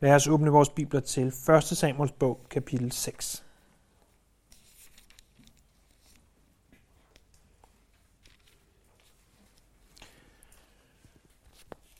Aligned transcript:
Lad 0.00 0.14
os 0.14 0.28
åbne 0.28 0.50
vores 0.50 0.68
bibler 0.68 1.00
til 1.00 1.26
1. 1.26 1.64
Samuels 1.64 2.12
bog, 2.12 2.46
kapitel 2.50 2.92
6. 2.92 3.44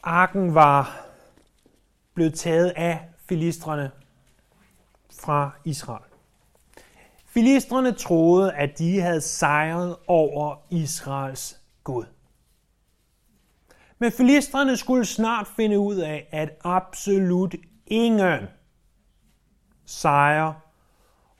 Arken 0.02 0.54
var 0.54 1.06
blevet 2.14 2.34
taget 2.34 2.70
af 2.77 3.09
filistrene 3.29 3.91
fra 5.12 5.50
Israel. 5.64 6.04
Filistrene 7.26 7.92
troede, 7.92 8.52
at 8.52 8.79
de 8.79 9.00
havde 9.00 9.20
sejret 9.20 9.96
over 10.06 10.56
Israels 10.70 11.61
Gud. 11.84 12.04
Men 13.98 14.12
filistrene 14.12 14.76
skulle 14.76 15.04
snart 15.04 15.46
finde 15.46 15.79
ud 15.79 15.96
af, 15.96 16.29
at 16.30 16.50
absolut 16.64 17.54
ingen 17.87 18.46
sejr 19.84 20.52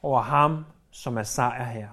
over 0.03 0.23
ham, 0.23 0.65
som 0.91 1.17
er 1.19 1.23
sejr 1.23 1.65
her. 1.65 1.89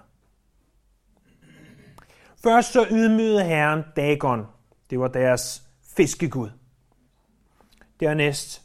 Først 2.44 2.72
så 2.72 2.86
ydmygede 2.92 3.44
herren 3.44 3.84
Dagon. 3.96 4.48
Det 4.90 5.00
var 5.00 5.08
deres 5.08 5.64
fiskegud. 5.96 6.50
Dernæst 8.00 8.62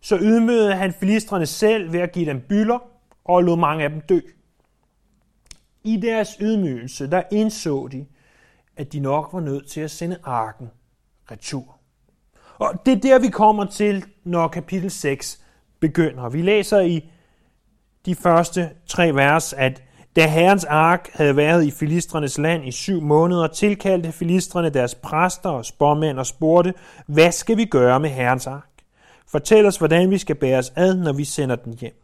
så 0.00 0.18
ydmygede 0.20 0.74
han 0.74 0.92
filistrene 0.92 1.46
selv 1.46 1.92
ved 1.92 2.00
at 2.00 2.12
give 2.12 2.26
dem 2.26 2.40
byller 2.40 2.78
og 3.24 3.42
lod 3.42 3.56
mange 3.56 3.84
af 3.84 3.90
dem 3.90 4.00
dø. 4.00 4.20
I 5.84 5.96
deres 5.96 6.36
ydmygelse, 6.40 7.10
der 7.10 7.22
indså 7.32 7.88
de, 7.88 8.06
at 8.76 8.92
de 8.92 9.00
nok 9.00 9.28
var 9.32 9.40
nødt 9.40 9.68
til 9.68 9.80
at 9.80 9.90
sende 9.90 10.18
arken 10.24 10.70
retur. 11.30 11.77
Og 12.58 12.86
det 12.86 12.92
er 12.92 13.00
der, 13.00 13.18
vi 13.18 13.28
kommer 13.28 13.64
til, 13.64 14.04
når 14.24 14.48
kapitel 14.48 14.90
6 14.90 15.40
begynder. 15.80 16.28
Vi 16.28 16.42
læser 16.42 16.80
i 16.80 17.10
de 18.06 18.14
første 18.14 18.70
tre 18.86 19.14
vers, 19.14 19.52
at 19.52 19.82
da 20.16 20.26
Herrens 20.26 20.64
ark 20.64 21.10
havde 21.14 21.36
været 21.36 21.64
i 21.64 21.70
filistrenes 21.70 22.38
land 22.38 22.64
i 22.64 22.70
syv 22.70 23.00
måneder, 23.00 23.46
tilkaldte 23.46 24.12
filistrene 24.12 24.70
deres 24.70 24.94
præster 24.94 25.50
og 25.50 25.64
spormænd 25.64 26.18
og 26.18 26.26
spurgte, 26.26 26.74
hvad 27.06 27.32
skal 27.32 27.56
vi 27.56 27.64
gøre 27.64 28.00
med 28.00 28.10
Herrens 28.10 28.46
ark? 28.46 28.68
Fortæl 29.26 29.66
os, 29.66 29.76
hvordan 29.76 30.10
vi 30.10 30.18
skal 30.18 30.36
bære 30.36 30.58
os 30.58 30.72
ad, 30.76 30.96
når 30.96 31.12
vi 31.12 31.24
sender 31.24 31.56
den 31.56 31.72
hjem. 31.72 32.02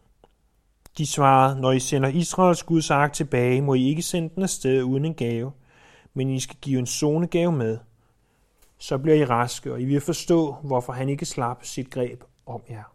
De 0.98 1.06
svarede, 1.06 1.60
når 1.60 1.72
I 1.72 1.80
sender 1.80 2.08
Israels 2.08 2.62
Guds 2.62 2.90
ark 2.90 3.12
tilbage, 3.12 3.62
må 3.62 3.74
I 3.74 3.88
ikke 3.88 4.02
sende 4.02 4.30
den 4.34 4.42
afsted 4.42 4.82
uden 4.82 5.04
en 5.04 5.14
gave, 5.14 5.52
men 6.14 6.30
I 6.30 6.40
skal 6.40 6.56
give 6.62 6.78
en 6.78 6.86
zonegave 6.86 7.52
med. 7.52 7.78
Så 8.78 8.98
bliver 8.98 9.16
I 9.16 9.24
raske, 9.24 9.72
og 9.72 9.80
I 9.80 9.84
vil 9.84 10.00
forstå, 10.00 10.52
hvorfor 10.52 10.92
han 10.92 11.08
ikke 11.08 11.24
slap 11.24 11.64
sit 11.64 11.90
greb 11.90 12.24
om 12.46 12.62
jer. 12.70 12.94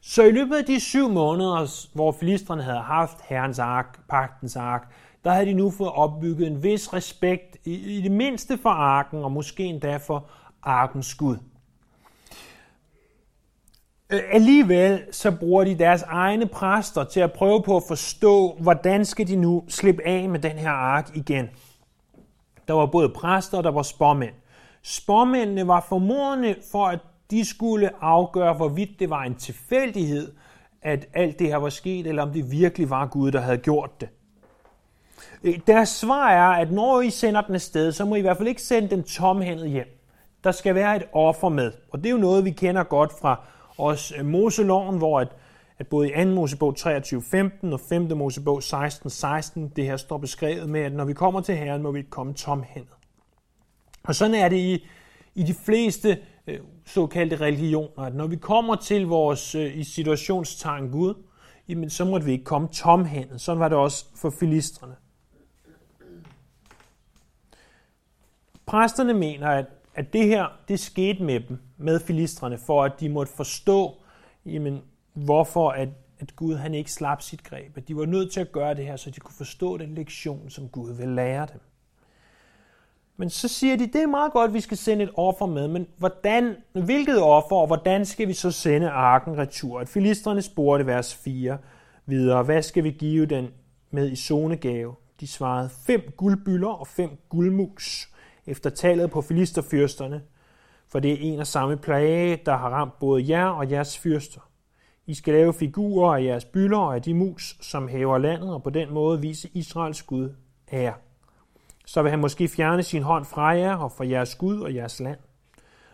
Så 0.00 0.22
i 0.22 0.30
løbet 0.30 0.56
af 0.56 0.64
de 0.64 0.80
syv 0.80 1.08
måneder, 1.08 1.88
hvor 1.94 2.12
filistrene 2.12 2.62
havde 2.62 2.80
haft 2.80 3.18
herrens 3.28 3.58
ark, 3.58 4.00
pagtens 4.08 4.56
ark, 4.56 4.92
der 5.24 5.30
havde 5.30 5.46
de 5.46 5.54
nu 5.54 5.70
fået 5.70 5.90
opbygget 5.90 6.46
en 6.46 6.62
vis 6.62 6.92
respekt, 6.92 7.56
i 7.64 8.00
det 8.02 8.12
mindste 8.12 8.58
for 8.58 8.70
arken, 8.70 9.24
og 9.24 9.32
måske 9.32 9.64
endda 9.64 9.96
for 9.96 10.26
arkens 10.62 11.14
Gud. 11.14 11.36
Øh, 14.10 14.20
alligevel 14.32 15.02
så 15.12 15.30
bruger 15.30 15.64
de 15.64 15.78
deres 15.78 16.02
egne 16.02 16.46
præster 16.46 17.04
til 17.04 17.20
at 17.20 17.32
prøve 17.32 17.62
på 17.62 17.76
at 17.76 17.82
forstå, 17.88 18.56
hvordan 18.60 19.04
skal 19.04 19.28
de 19.28 19.36
nu 19.36 19.64
slippe 19.68 20.06
af 20.06 20.28
med 20.28 20.38
den 20.40 20.58
her 20.58 20.70
ark 20.70 21.10
igen. 21.14 21.50
Der 22.70 22.76
var 22.76 22.86
både 22.86 23.08
præster 23.08 23.58
og 23.58 23.64
der 23.64 23.70
var 23.70 23.82
spormænd. 23.82 24.34
Spormændene 24.82 25.66
var 25.66 25.86
formodende 25.88 26.54
for, 26.72 26.86
at 26.86 26.98
de 27.30 27.44
skulle 27.44 27.90
afgøre, 28.00 28.54
hvorvidt 28.54 28.90
det 28.98 29.10
var 29.10 29.22
en 29.22 29.34
tilfældighed, 29.34 30.32
at 30.82 31.08
alt 31.14 31.38
det 31.38 31.46
her 31.46 31.56
var 31.56 31.68
sket, 31.68 32.06
eller 32.06 32.22
om 32.22 32.32
det 32.32 32.50
virkelig 32.50 32.90
var 32.90 33.06
Gud, 33.06 33.30
der 33.30 33.40
havde 33.40 33.58
gjort 33.58 34.00
det. 34.00 34.08
Øh, 35.42 35.58
deres 35.66 35.88
svar 35.88 36.30
er, 36.30 36.48
at 36.48 36.72
når 36.72 37.00
I 37.00 37.10
sender 37.10 37.40
den 37.40 37.54
afsted, 37.54 37.92
så 37.92 38.04
må 38.04 38.14
I 38.14 38.18
i 38.18 38.22
hvert 38.22 38.36
fald 38.36 38.48
ikke 38.48 38.62
sende 38.62 38.88
den 38.90 39.02
tomhændet 39.02 39.70
hjem. 39.70 40.00
Der 40.44 40.52
skal 40.52 40.74
være 40.74 40.96
et 40.96 41.04
offer 41.12 41.48
med, 41.48 41.72
og 41.92 41.98
det 41.98 42.06
er 42.06 42.10
jo 42.10 42.16
noget, 42.16 42.44
vi 42.44 42.50
kender 42.50 42.82
godt 42.82 43.12
fra 43.20 43.40
os 43.78 44.12
øh, 44.18 44.26
Moseloven, 44.26 44.98
hvor 44.98 45.20
at, 45.20 45.28
at 45.80 45.86
både 45.86 46.10
i 46.10 46.24
2. 46.24 46.30
Mosebog 46.30 46.76
23.15 46.78 47.72
og 47.72 47.80
5. 47.80 48.16
Mosebog 48.16 48.58
16.16, 48.58 49.08
16, 49.08 49.68
det 49.68 49.84
her 49.84 49.96
står 49.96 50.18
beskrevet 50.18 50.68
med, 50.68 50.80
at 50.80 50.92
når 50.92 51.04
vi 51.04 51.12
kommer 51.12 51.40
til 51.40 51.56
Herren, 51.56 51.82
må 51.82 51.90
vi 51.90 51.98
ikke 51.98 52.10
komme 52.10 52.34
tomhændet. 52.34 52.92
Og 54.02 54.14
sådan 54.14 54.34
er 54.34 54.48
det 54.48 54.56
i, 54.56 54.86
i 55.34 55.42
de 55.42 55.54
fleste 55.54 56.18
øh, 56.46 56.58
såkaldte 56.86 57.36
religioner, 57.36 58.02
at 58.02 58.14
når 58.14 58.26
vi 58.26 58.36
kommer 58.36 58.74
til 58.74 59.06
vores 59.06 59.54
øh, 59.54 59.78
i 59.78 59.84
situationstegn 59.84 60.90
Gud, 60.90 61.14
jamen, 61.68 61.90
så 61.90 62.04
må 62.04 62.18
vi 62.18 62.32
ikke 62.32 62.44
komme 62.44 62.68
tomhændet. 62.68 63.40
Sådan 63.40 63.60
var 63.60 63.68
det 63.68 63.78
også 63.78 64.04
for 64.16 64.30
filistrene. 64.30 64.94
Præsterne 68.66 69.14
mener, 69.14 69.48
at 69.48 69.66
at 69.94 70.12
det 70.12 70.26
her, 70.26 70.46
det 70.68 70.80
skete 70.80 71.22
med 71.22 71.40
dem, 71.40 71.58
med 71.76 72.00
filistrene, 72.00 72.58
for 72.58 72.84
at 72.84 72.92
de 73.00 73.08
måtte 73.08 73.32
forstå, 73.32 73.96
jamen, 74.46 74.82
hvorfor 75.24 75.70
at, 75.70 75.88
at 76.20 76.36
Gud 76.36 76.56
han 76.56 76.74
ikke 76.74 76.92
slap 76.92 77.22
sit 77.22 77.44
greb. 77.44 77.76
At 77.76 77.88
de 77.88 77.96
var 77.96 78.06
nødt 78.06 78.32
til 78.32 78.40
at 78.40 78.52
gøre 78.52 78.74
det 78.74 78.86
her, 78.86 78.96
så 78.96 79.10
de 79.10 79.20
kunne 79.20 79.34
forstå 79.34 79.76
den 79.76 79.94
lektion, 79.94 80.50
som 80.50 80.68
Gud 80.68 80.92
vil 80.92 81.08
lære 81.08 81.46
dem. 81.52 81.60
Men 83.16 83.30
så 83.30 83.48
siger 83.48 83.76
de, 83.76 83.86
det 83.86 84.02
er 84.02 84.06
meget 84.06 84.32
godt, 84.32 84.48
at 84.48 84.54
vi 84.54 84.60
skal 84.60 84.76
sende 84.76 85.04
et 85.04 85.10
offer 85.14 85.46
med, 85.46 85.68
men 85.68 85.86
hvordan, 85.96 86.56
hvilket 86.72 87.22
offer, 87.22 87.56
og 87.56 87.66
hvordan 87.66 88.06
skal 88.06 88.28
vi 88.28 88.32
så 88.32 88.50
sende 88.50 88.90
arken 88.90 89.38
retur? 89.38 89.80
At 89.80 89.88
filisterne 89.88 90.42
spurgte 90.42 90.86
vers 90.86 91.14
4 91.14 91.58
videre, 92.06 92.42
hvad 92.42 92.62
skal 92.62 92.84
vi 92.84 92.90
give 92.90 93.26
den 93.26 93.48
med 93.90 94.10
i 94.10 94.16
zonegave? 94.16 94.94
De 95.20 95.26
svarede 95.26 95.70
fem 95.86 96.12
guldbyller 96.16 96.68
og 96.68 96.86
fem 96.86 97.10
guldmus 97.28 98.08
efter 98.46 98.70
tallet 98.70 99.10
på 99.10 99.22
filisterfyrsterne, 99.22 100.22
for 100.88 101.00
det 101.00 101.12
er 101.12 101.16
en 101.20 101.38
og 101.38 101.46
samme 101.46 101.76
plage, 101.76 102.40
der 102.46 102.56
har 102.56 102.68
ramt 102.68 102.98
både 102.98 103.28
jer 103.28 103.46
og 103.46 103.70
jeres 103.70 103.98
fyrster. 103.98 104.49
I 105.06 105.14
skal 105.14 105.34
lave 105.34 105.54
figurer 105.54 106.16
af 106.16 106.24
jeres 106.24 106.44
byller 106.44 106.78
og 106.78 106.94
af 106.94 107.02
de 107.02 107.14
mus, 107.14 107.56
som 107.60 107.88
hæver 107.88 108.18
landet, 108.18 108.54
og 108.54 108.62
på 108.62 108.70
den 108.70 108.94
måde 108.94 109.20
vise 109.20 109.48
Israels 109.54 110.02
Gud 110.02 110.34
ære. 110.72 110.94
Så 111.86 112.02
vil 112.02 112.10
han 112.10 112.20
måske 112.20 112.48
fjerne 112.48 112.82
sin 112.82 113.02
hånd 113.02 113.24
fra 113.24 113.46
jer 113.46 113.76
og 113.76 113.92
fra 113.92 114.06
jeres 114.08 114.34
Gud 114.34 114.60
og 114.60 114.74
jeres 114.74 115.00
land. 115.00 115.18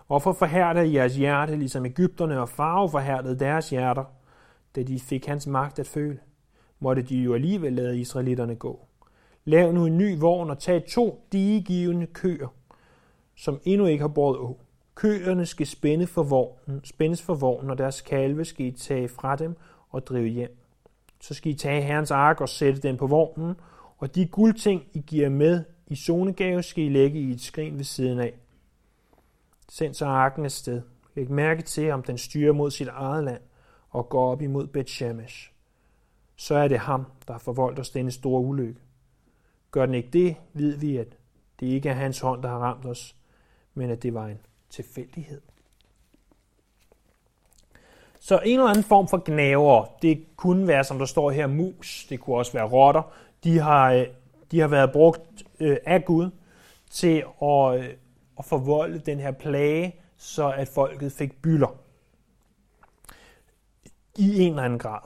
Og 0.08 0.22
for 0.22 0.32
forhærdede 0.32 0.94
jeres 0.94 1.16
hjerte, 1.16 1.56
ligesom 1.56 1.86
Ægypterne 1.86 2.40
og 2.40 2.48
farve 2.48 2.90
forhærdede 2.90 3.38
deres 3.38 3.70
hjerter, 3.70 4.04
da 4.76 4.82
de 4.82 5.00
fik 5.00 5.26
hans 5.26 5.46
magt 5.46 5.78
at 5.78 5.86
føle. 5.86 6.18
Måtte 6.78 7.02
de 7.02 7.16
jo 7.16 7.34
alligevel 7.34 7.72
lade 7.72 8.00
israelitterne 8.00 8.54
gå. 8.54 8.86
Lav 9.44 9.72
nu 9.72 9.86
en 9.86 9.98
ny 9.98 10.18
vogn 10.18 10.50
og 10.50 10.58
tag 10.58 10.84
to 10.88 11.26
digegivende 11.32 12.06
køer, 12.06 12.48
som 13.36 13.60
endnu 13.64 13.86
ikke 13.86 14.02
har 14.02 14.08
båret 14.08 14.38
å. 14.38 14.60
Køerne 14.96 15.46
skal 15.46 15.66
spænde 15.66 16.06
for 16.06 16.22
vognen, 16.22 16.84
spændes 16.84 17.22
for 17.22 17.34
vognen, 17.34 17.70
og 17.70 17.78
deres 17.78 18.00
kalve 18.00 18.44
skal 18.44 18.66
I 18.66 18.70
tage 18.70 19.08
fra 19.08 19.36
dem 19.36 19.56
og 19.90 20.06
drive 20.06 20.28
hjem. 20.28 20.58
Så 21.20 21.34
skal 21.34 21.52
I 21.52 21.54
tage 21.54 21.82
herrens 21.82 22.10
ark 22.10 22.40
og 22.40 22.48
sætte 22.48 22.80
den 22.80 22.96
på 22.96 23.06
vognen, 23.06 23.54
og 23.98 24.14
de 24.14 24.26
guldting, 24.26 24.86
I 24.92 24.98
giver 25.06 25.28
med 25.28 25.64
i 25.86 25.96
zonegave, 25.96 26.62
skal 26.62 26.84
I 26.84 26.88
lægge 26.88 27.20
i 27.20 27.30
et 27.30 27.40
skrin 27.40 27.76
ved 27.76 27.84
siden 27.84 28.18
af. 28.18 28.34
Send 29.68 29.94
så 29.94 30.06
arken 30.06 30.44
afsted. 30.44 30.82
Læg 31.14 31.30
mærke 31.30 31.62
til, 31.62 31.90
om 31.90 32.02
den 32.02 32.18
styrer 32.18 32.52
mod 32.52 32.70
sit 32.70 32.88
eget 32.88 33.24
land 33.24 33.40
og 33.90 34.08
går 34.08 34.32
op 34.32 34.42
imod 34.42 34.66
Bethshemesh. 34.66 35.52
Så 36.36 36.54
er 36.54 36.68
det 36.68 36.78
ham, 36.78 37.06
der 37.26 37.32
har 37.32 37.38
forvoldt 37.38 37.78
os 37.78 37.90
denne 37.90 38.10
store 38.10 38.42
ulykke. 38.42 38.80
Gør 39.70 39.86
den 39.86 39.94
ikke 39.94 40.10
det, 40.12 40.36
ved 40.52 40.76
vi, 40.76 40.96
at 40.96 41.18
det 41.60 41.66
ikke 41.66 41.88
er 41.88 41.94
hans 41.94 42.20
hånd, 42.20 42.42
der 42.42 42.48
har 42.48 42.58
ramt 42.58 42.86
os, 42.86 43.16
men 43.74 43.90
at 43.90 44.02
det 44.02 44.14
var 44.14 44.26
en 44.26 44.38
tilfældighed. 44.70 45.40
Så 48.20 48.40
en 48.44 48.58
eller 48.58 48.70
anden 48.70 48.84
form 48.84 49.08
for 49.08 49.22
gnaver, 49.24 49.84
det 50.02 50.24
kunne 50.36 50.66
være, 50.66 50.84
som 50.84 50.98
der 50.98 51.06
står 51.06 51.30
her, 51.30 51.46
mus, 51.46 52.06
det 52.08 52.20
kunne 52.20 52.36
også 52.36 52.52
være 52.52 52.68
rotter, 52.68 53.02
de 53.44 53.58
har, 53.58 53.92
øh, 53.92 54.06
de 54.50 54.60
har 54.60 54.68
været 54.68 54.92
brugt 54.92 55.44
øh, 55.60 55.76
af 55.86 56.04
Gud 56.04 56.30
til 56.90 57.24
at, 57.42 57.78
øh, 57.78 57.94
at 58.38 58.44
forvolde 58.44 58.98
den 58.98 59.20
her 59.20 59.32
plage, 59.32 59.94
så 60.16 60.50
at 60.50 60.68
folket 60.68 61.12
fik 61.12 61.42
bylder 61.42 61.76
i 64.16 64.40
en 64.40 64.50
eller 64.50 64.62
anden 64.62 64.78
grad. 64.78 65.00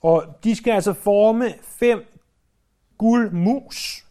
Og 0.00 0.24
de 0.44 0.54
skal 0.56 0.72
altså 0.72 0.92
forme 0.92 1.54
fem 1.62 2.06
guldmus. 2.98 4.06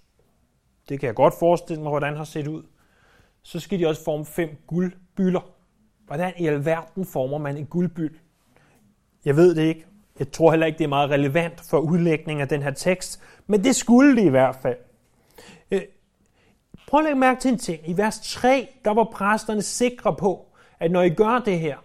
Det 0.90 1.00
kan 1.00 1.08
jeg 1.08 1.16
godt 1.16 1.34
forestille 1.40 1.84
mig, 1.84 1.90
hvordan 1.90 2.10
det 2.10 2.18
har 2.18 2.26
set 2.26 2.48
ud. 2.48 2.64
Så 3.44 3.60
skal 3.60 3.80
de 3.80 3.88
også 3.88 4.04
forme 4.04 4.26
fem 4.26 4.50
guldbyller. 4.68 5.50
Hvordan 6.06 6.34
i 6.38 6.48
alverden 6.48 7.06
former 7.06 7.38
man 7.38 7.58
en 7.58 7.66
guldbyld? 7.66 8.16
Jeg 9.26 9.36
ved 9.36 9.56
det 9.56 9.62
ikke. 9.62 9.86
Jeg 10.20 10.32
tror 10.32 10.52
heller 10.52 10.66
ikke, 10.66 10.78
det 10.78 10.84
er 10.84 10.90
meget 10.90 11.10
relevant 11.10 11.62
for 11.70 11.80
udlægning 11.80 12.42
af 12.42 12.48
den 12.48 12.62
her 12.62 12.72
tekst, 12.72 13.22
men 13.48 13.64
det 13.64 13.76
skulle 13.76 14.16
det 14.16 14.24
i 14.24 14.30
hvert 14.30 14.56
fald. 14.56 14.78
Øh, 15.72 15.82
prøv 16.88 17.00
at 17.00 17.04
lægge 17.04 17.20
mærke 17.20 17.42
til 17.42 17.52
en 17.52 17.58
ting. 17.58 17.90
I 17.90 17.98
vers 17.98 18.20
3, 18.20 18.68
der 18.86 18.94
var 18.94 19.04
præsterne 19.04 19.62
sikre 19.62 20.16
på, 20.16 20.48
at 20.80 20.92
når 20.92 21.02
I 21.02 21.10
gør 21.10 21.40
det 21.46 21.60
her, 21.60 21.78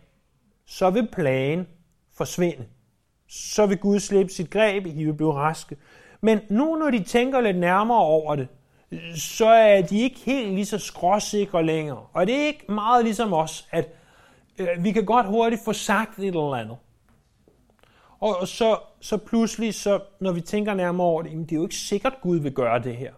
så 0.66 0.90
vil 0.90 1.08
plagen 1.12 1.66
forsvinde. 2.16 2.66
Så 3.28 3.66
vil 3.66 3.78
Gud 3.78 4.00
slippe 4.00 4.32
sit 4.32 4.50
greb, 4.50 4.86
I 4.86 5.04
vil 5.04 5.14
blive 5.14 5.34
raske. 5.34 5.76
Men 6.20 6.40
nu, 6.50 6.76
når 6.76 6.90
de 6.90 7.02
tænker 7.02 7.40
lidt 7.40 7.58
nærmere 7.58 7.98
over 7.98 8.36
det, 8.36 8.48
så 9.14 9.46
er 9.46 9.82
de 9.82 10.00
ikke 10.00 10.20
helt 10.20 10.54
lige 10.54 10.66
så 10.66 10.78
skråsikre 10.78 11.66
længere. 11.66 12.06
Og 12.12 12.26
det 12.26 12.34
er 12.34 12.46
ikke 12.46 12.72
meget 12.72 13.04
ligesom 13.04 13.32
os, 13.32 13.68
at 13.70 13.88
øh, 14.58 14.84
vi 14.84 14.92
kan 14.92 15.04
godt 15.04 15.26
hurtigt 15.26 15.64
få 15.64 15.72
sagt 15.72 16.18
et 16.18 16.26
eller 16.26 16.54
andet. 16.54 16.76
Og 18.20 18.48
så, 18.48 18.78
så 19.00 19.16
pludselig, 19.16 19.74
så, 19.74 20.00
når 20.20 20.32
vi 20.32 20.40
tænker 20.40 20.74
nærmere 20.74 21.06
over 21.06 21.22
det, 21.22 21.30
jamen, 21.30 21.44
det 21.44 21.52
er 21.52 21.56
jo 21.56 21.62
ikke 21.62 21.74
sikkert, 21.74 22.12
at 22.12 22.20
Gud 22.20 22.38
vil 22.38 22.52
gøre 22.52 22.82
det 22.82 22.96
her. 22.96 23.12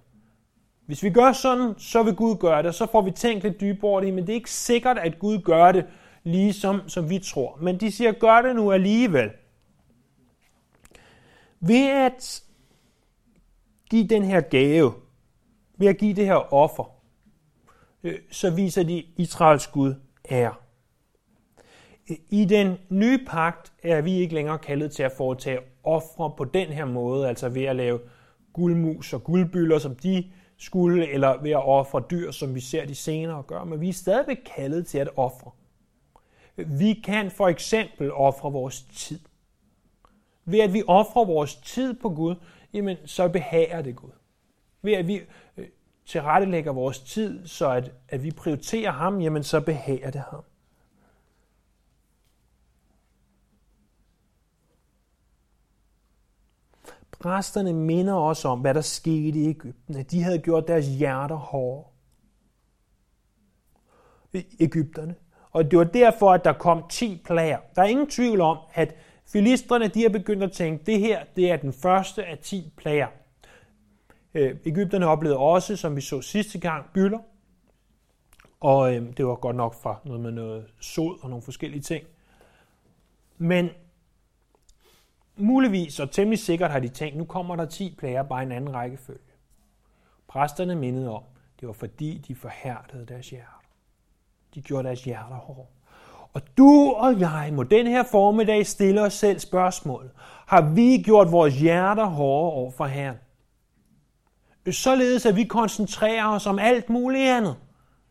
Hvis 0.86 1.02
vi 1.02 1.10
gør 1.10 1.32
sådan, 1.32 1.74
så 1.78 2.02
vil 2.02 2.14
Gud 2.14 2.36
gøre 2.36 2.62
det, 2.62 2.74
så 2.74 2.86
får 2.92 3.02
vi 3.02 3.10
tænkt 3.10 3.44
lidt 3.44 3.60
dybere 3.60 3.90
over 3.90 4.00
det, 4.00 4.14
men 4.14 4.26
det 4.26 4.32
er 4.32 4.34
ikke 4.34 4.50
sikkert, 4.50 4.98
at 4.98 5.18
Gud 5.18 5.38
gør 5.38 5.72
det, 5.72 5.86
lige 6.24 6.52
som, 6.52 6.88
som 6.88 7.10
vi 7.10 7.18
tror. 7.18 7.58
Men 7.60 7.80
de 7.80 7.92
siger, 7.92 8.12
gør 8.12 8.42
det 8.42 8.56
nu 8.56 8.72
alligevel. 8.72 9.30
Ved 11.60 11.90
at 11.90 12.42
give 13.90 14.06
den 14.06 14.24
her 14.24 14.40
gave, 14.40 14.92
ved 15.80 15.88
at 15.88 15.98
give 15.98 16.14
det 16.14 16.26
her 16.26 16.54
offer, 16.54 16.84
øh, 18.02 18.18
så 18.30 18.50
viser 18.50 18.82
de 18.82 19.04
Israels 19.16 19.66
Gud 19.66 19.94
ære. 20.30 20.54
I 22.30 22.44
den 22.44 22.78
nye 22.88 23.24
pagt 23.26 23.72
er 23.82 24.00
vi 24.00 24.12
ikke 24.12 24.34
længere 24.34 24.58
kaldet 24.58 24.92
til 24.92 25.02
at 25.02 25.12
foretage 25.12 25.58
ofre 25.84 26.32
på 26.36 26.44
den 26.44 26.68
her 26.68 26.84
måde, 26.84 27.28
altså 27.28 27.48
ved 27.48 27.64
at 27.64 27.76
lave 27.76 28.00
guldmus 28.52 29.12
og 29.12 29.24
guldbyller, 29.24 29.78
som 29.78 29.94
de 29.94 30.30
skulle, 30.58 31.08
eller 31.08 31.42
ved 31.42 31.50
at 31.50 31.64
ofre 31.68 32.02
dyr, 32.10 32.30
som 32.30 32.54
vi 32.54 32.60
ser 32.60 32.86
de 32.86 32.94
senere 32.94 33.42
gøre, 33.42 33.66
men 33.66 33.80
vi 33.80 33.88
er 33.88 33.92
stadigvæk 33.92 34.38
kaldet 34.56 34.86
til 34.86 34.98
at 34.98 35.08
ofre. 35.16 35.50
Vi 36.56 37.02
kan 37.04 37.30
for 37.30 37.48
eksempel 37.48 38.12
ofre 38.12 38.52
vores 38.52 38.82
tid. 38.82 39.20
Ved 40.44 40.60
at 40.60 40.72
vi 40.72 40.82
ofrer 40.86 41.24
vores 41.24 41.56
tid 41.56 41.94
på 41.94 42.08
Gud, 42.08 42.34
jamen, 42.72 42.96
så 43.06 43.28
behager 43.28 43.82
det 43.82 43.96
Gud. 43.96 44.19
Ved 44.82 44.92
at 44.92 45.06
vi 45.06 45.20
øh, 45.56 45.68
tilrettelægger 46.06 46.72
vores 46.72 47.00
tid, 47.00 47.46
så 47.46 47.70
at, 47.70 47.92
at 48.08 48.22
vi 48.22 48.30
prioriterer 48.30 48.90
ham, 48.90 49.20
jamen, 49.20 49.42
så 49.42 49.60
behager 49.60 50.10
det 50.10 50.22
ham. 50.30 50.44
Præsterne 57.20 57.72
minder 57.72 58.14
os 58.14 58.44
om, 58.44 58.60
hvad 58.60 58.74
der 58.74 58.80
skete 58.80 59.38
i 59.38 59.48
Ægypten, 59.48 59.96
at 59.96 60.10
de 60.10 60.22
havde 60.22 60.38
gjort 60.38 60.68
deres 60.68 60.86
hjerter 60.86 61.36
hårde. 61.36 61.88
Ægypterne. 64.60 65.14
Og 65.50 65.70
det 65.70 65.78
var 65.78 65.84
derfor, 65.84 66.32
at 66.32 66.44
der 66.44 66.52
kom 66.52 66.84
10 66.90 67.22
plager. 67.24 67.58
Der 67.76 67.82
er 67.82 67.86
ingen 67.86 68.10
tvivl 68.10 68.40
om, 68.40 68.58
at 68.74 68.94
filistrene 69.26 69.88
de 69.88 70.02
har 70.02 70.08
begyndt 70.08 70.42
at 70.42 70.52
tænke, 70.52 70.84
det 70.84 70.98
her 70.98 71.24
det 71.36 71.50
er 71.50 71.56
den 71.56 71.72
første 71.72 72.24
af 72.24 72.38
10 72.38 72.72
plager. 72.76 73.08
Øh, 74.34 74.56
Ægypterne 74.64 75.06
oplevede 75.06 75.38
også, 75.38 75.76
som 75.76 75.96
vi 75.96 76.00
så 76.00 76.20
sidste 76.22 76.58
gang, 76.58 76.86
bylder. 76.94 77.18
Og 78.60 78.94
øh, 78.94 79.16
det 79.16 79.26
var 79.26 79.34
godt 79.34 79.56
nok 79.56 79.74
fra 79.74 80.00
noget 80.04 80.20
med 80.20 80.30
noget 80.30 80.66
sod 80.80 81.18
og 81.22 81.30
nogle 81.30 81.42
forskellige 81.42 81.82
ting. 81.82 82.04
Men 83.38 83.70
muligvis 85.36 86.00
og 86.00 86.10
temmelig 86.10 86.38
sikkert 86.38 86.70
har 86.70 86.80
de 86.80 86.88
tænkt, 86.88 87.16
nu 87.16 87.24
kommer 87.24 87.56
der 87.56 87.64
10 87.64 87.94
plager 87.98 88.22
bare 88.22 88.42
i 88.42 88.46
en 88.46 88.52
anden 88.52 88.74
rækkefølge. 88.74 89.20
Præsterne 90.28 90.74
mindede 90.74 91.10
om, 91.10 91.22
det 91.60 91.66
var 91.66 91.72
fordi 91.72 92.24
de 92.28 92.34
forhærdede 92.34 93.06
deres 93.06 93.30
hjerter. 93.30 93.62
De 94.54 94.62
gjorde 94.62 94.88
deres 94.88 95.04
hjerter 95.04 95.36
hårde. 95.36 95.68
Og 96.32 96.42
du 96.58 96.92
og 96.96 97.20
jeg 97.20 97.50
må 97.52 97.62
den 97.62 97.86
her 97.86 98.02
formiddag 98.02 98.66
stille 98.66 99.02
os 99.02 99.12
selv 99.12 99.38
spørgsmål. 99.38 100.10
Har 100.46 100.74
vi 100.74 101.02
gjort 101.02 101.32
vores 101.32 101.60
hjerter 101.60 102.04
hårde 102.04 102.52
over 102.52 102.70
for 102.70 102.86
Herren? 102.86 103.16
Således 104.66 105.26
at 105.26 105.36
vi 105.36 105.44
koncentrerer 105.44 106.26
os 106.26 106.46
om 106.46 106.58
alt 106.58 106.90
muligt 106.90 107.28
andet, 107.28 107.56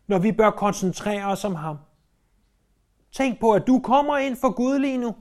når 0.07 0.19
vi 0.19 0.31
bør 0.31 0.51
koncentrere 0.51 1.25
os 1.25 1.45
om 1.45 1.55
ham. 1.55 1.77
Tænk 3.11 3.39
på, 3.39 3.53
at 3.53 3.67
du 3.67 3.79
kommer 3.79 4.17
ind 4.17 4.35
for 4.35 4.51
Gud 4.55 4.79
lige 4.79 4.97
nu. 4.97 5.15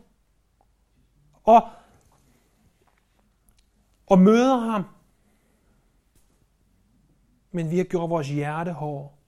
Og, 1.45 1.69
og 4.07 4.19
møder 4.19 4.57
ham. 4.57 4.85
Men 7.53 7.71
vi 7.71 7.77
har 7.77 7.85
gjort 7.85 8.11
vores 8.11 8.29
hjerte 8.29 8.73
hård, 8.73 9.19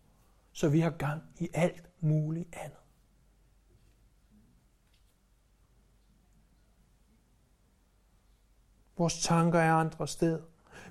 så 0.52 0.68
vi 0.68 0.80
har 0.80 0.90
gang 0.90 1.22
i 1.38 1.48
alt 1.54 1.90
muligt 2.00 2.48
andet. 2.52 2.78
Vores 8.98 9.22
tanker 9.22 9.58
er 9.58 9.74
andre 9.74 10.08
steder. 10.08 10.49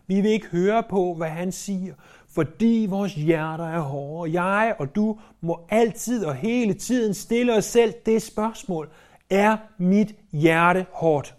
Vi 0.09 0.21
vil 0.21 0.31
ikke 0.31 0.47
høre 0.47 0.83
på, 0.89 1.13
hvad 1.13 1.29
han 1.29 1.51
siger, 1.51 1.94
fordi 2.27 2.88
vores 2.89 3.15
hjerter 3.15 3.65
er 3.65 3.79
hårde. 3.79 4.44
Jeg 4.44 4.75
og 4.79 4.95
du 4.95 5.19
må 5.41 5.65
altid 5.69 6.25
og 6.25 6.35
hele 6.35 6.73
tiden 6.73 7.13
stille 7.13 7.56
os 7.56 7.65
selv 7.65 7.94
det 8.06 8.21
spørgsmål. 8.21 8.89
Er 9.29 9.57
mit 9.77 10.15
hjerte 10.31 10.85
hårdt? 10.91 11.35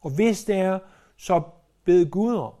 Og 0.00 0.10
hvis 0.10 0.44
det 0.44 0.56
er, 0.56 0.78
så 1.16 1.42
bed 1.84 2.10
Gud 2.10 2.34
om. 2.34 2.52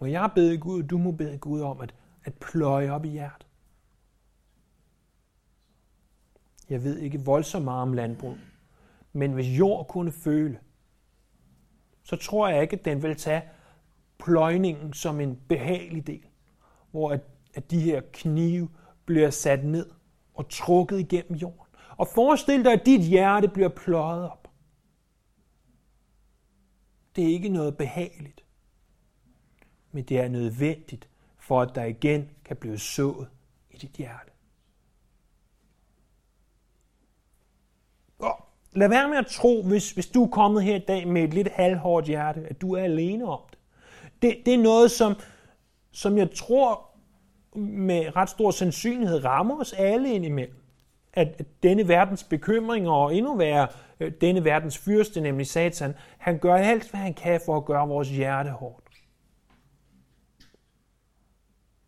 Må 0.00 0.06
jeg 0.06 0.30
beder 0.34 0.56
Gud, 0.56 0.82
du 0.82 0.98
må 0.98 1.10
bede 1.10 1.38
Gud 1.38 1.60
om 1.60 1.80
at, 1.80 1.94
at 2.24 2.34
pløje 2.34 2.90
op 2.90 3.04
i 3.04 3.08
hjertet. 3.08 3.46
Jeg 6.70 6.84
ved 6.84 6.98
ikke 6.98 7.24
voldsomt 7.24 7.64
meget 7.64 7.82
om 7.82 7.92
landbrug. 7.92 8.36
Men 9.12 9.32
hvis 9.32 9.58
jord 9.58 9.88
kunne 9.88 10.12
føle, 10.12 10.58
så 12.08 12.16
tror 12.16 12.48
jeg 12.48 12.62
ikke, 12.62 12.76
at 12.76 12.84
den 12.84 13.02
vil 13.02 13.16
tage 13.16 13.42
pløjningen 14.18 14.92
som 14.92 15.20
en 15.20 15.40
behagelig 15.48 16.06
del, 16.06 16.26
hvor 16.90 17.10
at, 17.10 17.20
at 17.54 17.70
de 17.70 17.80
her 17.80 18.00
knive 18.12 18.68
bliver 19.04 19.30
sat 19.30 19.64
ned 19.64 19.90
og 20.34 20.48
trukket 20.50 21.00
igennem 21.00 21.34
jorden. 21.34 21.74
Og 21.96 22.08
forestil 22.08 22.64
dig, 22.64 22.72
at 22.72 22.86
dit 22.86 23.00
hjerte 23.00 23.48
bliver 23.48 23.68
pløjet 23.68 24.30
op. 24.30 24.48
Det 27.16 27.24
er 27.24 27.28
ikke 27.28 27.48
noget 27.48 27.76
behageligt, 27.76 28.44
men 29.92 30.04
det 30.04 30.18
er 30.18 30.28
nødvendigt, 30.28 31.08
for 31.38 31.62
at 31.62 31.74
der 31.74 31.84
igen 31.84 32.30
kan 32.44 32.56
blive 32.56 32.78
sået 32.78 33.28
i 33.70 33.76
dit 33.76 33.90
hjerte. 33.90 34.27
Lad 38.78 38.88
være 38.88 39.08
med 39.08 39.16
at 39.16 39.26
tro, 39.26 39.62
hvis, 39.62 39.90
hvis 39.90 40.06
du 40.06 40.24
er 40.24 40.28
kommet 40.28 40.62
her 40.62 40.76
i 40.76 40.84
dag 40.88 41.08
med 41.08 41.24
et 41.24 41.34
lidt 41.34 41.48
halvhårdt 41.48 42.06
hjerte, 42.06 42.40
at 42.50 42.60
du 42.60 42.72
er 42.72 42.82
alene 42.82 43.24
om 43.24 43.40
det. 43.50 43.58
Det, 44.22 44.46
det 44.46 44.54
er 44.54 44.58
noget, 44.58 44.90
som, 44.90 45.14
som 45.92 46.18
jeg 46.18 46.30
tror 46.30 46.90
med 47.58 48.16
ret 48.16 48.30
stor 48.30 48.50
sandsynlighed 48.50 49.24
rammer 49.24 49.60
os 49.60 49.72
alle 49.72 50.12
indimellem. 50.12 50.56
At, 51.12 51.34
at 51.38 51.46
denne 51.62 51.88
verdens 51.88 52.24
bekymringer, 52.24 52.90
og 52.90 53.14
endnu 53.14 53.36
værre, 53.36 53.68
øh, 54.00 54.12
denne 54.20 54.44
verdens 54.44 54.78
fyrste, 54.78 55.20
nemlig 55.20 55.46
Satan, 55.46 55.94
han 56.18 56.38
gør 56.38 56.54
alt, 56.54 56.90
hvad 56.90 57.00
han 57.00 57.14
kan 57.14 57.40
for 57.46 57.56
at 57.56 57.64
gøre 57.64 57.88
vores 57.88 58.08
hjerte 58.08 58.50
hårdt. 58.50 58.84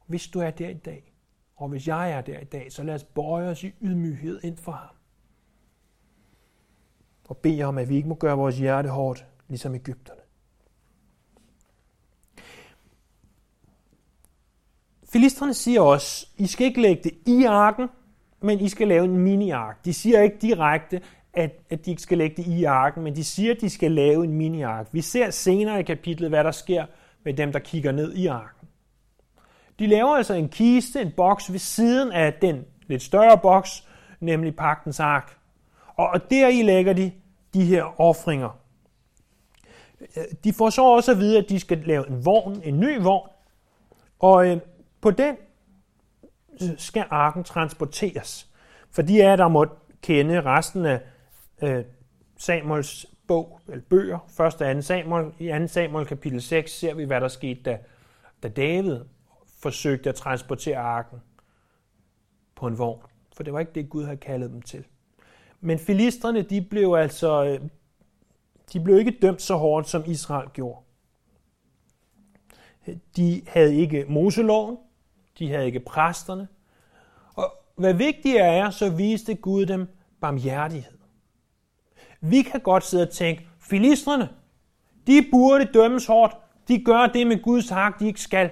Hvis 0.06 0.26
du 0.28 0.40
er 0.40 0.50
der 0.50 0.68
i 0.68 0.74
dag, 0.74 1.12
og 1.56 1.68
hvis 1.68 1.88
jeg 1.88 2.12
er 2.12 2.20
der 2.20 2.38
i 2.38 2.44
dag, 2.44 2.72
så 2.72 2.82
lad 2.82 2.94
os 2.94 3.04
bøje 3.04 3.48
os 3.48 3.64
i 3.64 3.72
ydmyghed 3.82 4.40
ind 4.44 4.56
for 4.56 4.72
ham 4.72 4.99
og 7.30 7.36
bede 7.36 7.62
om, 7.62 7.78
at 7.78 7.88
vi 7.88 7.96
ikke 7.96 8.08
må 8.08 8.14
gøre 8.14 8.36
vores 8.36 8.58
hjerte 8.58 8.88
hårdt, 8.88 9.24
ligesom 9.48 9.74
Ægypterne. 9.74 10.20
Filistrene 15.12 15.54
siger 15.54 15.80
også, 15.80 16.26
I 16.36 16.46
skal 16.46 16.66
ikke 16.66 16.82
lægge 16.82 17.02
det 17.02 17.12
i 17.26 17.44
arken, 17.44 17.88
men 18.40 18.60
I 18.60 18.68
skal 18.68 18.88
lave 18.88 19.04
en 19.04 19.18
mini-ark. 19.18 19.84
De 19.84 19.94
siger 19.94 20.22
ikke 20.22 20.36
direkte, 20.40 21.00
at, 21.32 21.50
at 21.70 21.86
de 21.86 21.90
ikke 21.90 22.02
skal 22.02 22.18
lægge 22.18 22.36
det 22.36 22.46
i 22.46 22.64
arken, 22.64 23.02
men 23.02 23.16
de 23.16 23.24
siger, 23.24 23.54
at 23.54 23.60
de 23.60 23.70
skal 23.70 23.92
lave 23.92 24.24
en 24.24 24.32
mini-ark. 24.32 24.88
Vi 24.92 25.00
ser 25.00 25.30
senere 25.30 25.80
i 25.80 25.82
kapitlet, 25.82 26.30
hvad 26.30 26.44
der 26.44 26.50
sker 26.50 26.86
med 27.24 27.34
dem, 27.34 27.52
der 27.52 27.58
kigger 27.58 27.92
ned 27.92 28.14
i 28.14 28.26
arken. 28.26 28.68
De 29.78 29.86
laver 29.86 30.16
altså 30.16 30.34
en 30.34 30.48
kiste, 30.48 31.00
en 31.00 31.12
boks 31.16 31.52
ved 31.52 31.58
siden 31.58 32.12
af 32.12 32.34
den 32.34 32.64
lidt 32.86 33.02
større 33.02 33.38
boks, 33.38 33.88
nemlig 34.20 34.56
pagtens 34.56 35.00
ark. 35.00 35.36
Og 35.96 36.30
deri 36.30 36.62
lægger 36.62 36.92
de 36.92 37.12
de 37.54 37.64
her 37.64 38.00
offringer. 38.00 38.58
Øh, 40.00 40.24
de 40.44 40.52
får 40.52 40.70
så 40.70 40.82
også 40.82 41.12
at 41.12 41.18
vide, 41.18 41.38
at 41.38 41.48
de 41.48 41.60
skal 41.60 41.78
lave 41.78 42.08
en 42.08 42.24
vogn, 42.24 42.62
en 42.64 42.80
ny 42.80 43.00
vogn, 43.00 43.28
og 44.18 44.48
øh, 44.48 44.60
på 45.00 45.10
den 45.10 45.36
skal 46.76 47.04
arken 47.10 47.44
transporteres. 47.44 48.50
For 48.90 49.02
de 49.02 49.22
er 49.22 49.36
der 49.36 49.48
måtte 49.48 49.74
kende 50.02 50.40
resten 50.40 50.86
af 50.86 51.00
øh, 51.62 51.84
Samuels 52.36 53.06
bog, 53.26 53.60
eller 53.68 53.84
bøger, 53.90 54.18
1. 54.40 54.40
og 54.40 54.76
2. 54.76 54.82
Samuel. 54.82 55.32
I 55.38 55.48
2. 55.48 55.66
Samuel 55.66 56.06
kapitel 56.06 56.42
6 56.42 56.78
ser 56.78 56.94
vi, 56.94 57.04
hvad 57.04 57.20
der 57.20 57.28
skete, 57.28 57.62
da, 57.62 57.78
da 58.42 58.48
David 58.48 59.00
forsøgte 59.62 60.08
at 60.08 60.14
transportere 60.14 60.78
arken 60.78 61.18
på 62.54 62.66
en 62.66 62.78
vogn. 62.78 63.02
For 63.36 63.42
det 63.42 63.52
var 63.52 63.60
ikke 63.60 63.72
det, 63.72 63.90
Gud 63.90 64.04
havde 64.04 64.16
kaldet 64.16 64.50
dem 64.50 64.62
til. 64.62 64.84
Men 65.60 65.78
filisterne, 65.78 66.42
de 66.42 66.60
blev 66.60 66.92
altså 66.92 67.58
de 68.72 68.80
blev 68.80 68.98
ikke 68.98 69.18
dømt 69.22 69.42
så 69.42 69.54
hårdt, 69.54 69.88
som 69.88 70.02
Israel 70.06 70.48
gjorde. 70.48 70.80
De 73.16 73.42
havde 73.48 73.76
ikke 73.76 74.04
Moseloven, 74.08 74.76
de 75.38 75.50
havde 75.50 75.66
ikke 75.66 75.80
præsterne. 75.80 76.48
Og 77.34 77.54
hvad 77.76 77.94
vigtigere 77.94 78.54
er, 78.54 78.70
så 78.70 78.90
viste 78.90 79.34
Gud 79.34 79.66
dem 79.66 79.88
barmhjertighed. 80.20 80.98
Vi 82.20 82.42
kan 82.42 82.60
godt 82.60 82.84
sidde 82.84 83.02
og 83.02 83.10
tænke, 83.10 83.48
filistrene, 83.58 84.28
de 85.06 85.26
burde 85.30 85.64
dømmes 85.64 86.06
hårdt. 86.06 86.36
De 86.68 86.84
gør 86.84 87.06
det 87.06 87.26
med 87.26 87.42
Guds 87.42 87.68
hak, 87.68 88.00
de 88.00 88.06
ikke 88.06 88.20
skal. 88.20 88.50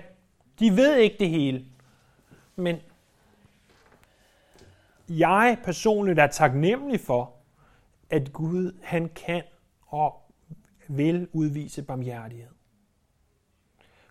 De 0.61 0.77
ved 0.77 0.97
ikke 0.97 1.17
det 1.19 1.31
hele. 1.31 1.65
Men 2.57 2.77
jeg 5.11 5.59
personligt 5.65 6.19
er 6.19 6.27
taknemmelig 6.27 7.01
for, 7.01 7.33
at 8.11 8.33
Gud 8.33 8.73
han 8.83 9.11
kan 9.27 9.43
og 9.87 10.15
vil 10.89 11.29
udvise 11.33 11.83
barmhjertighed. 11.83 12.49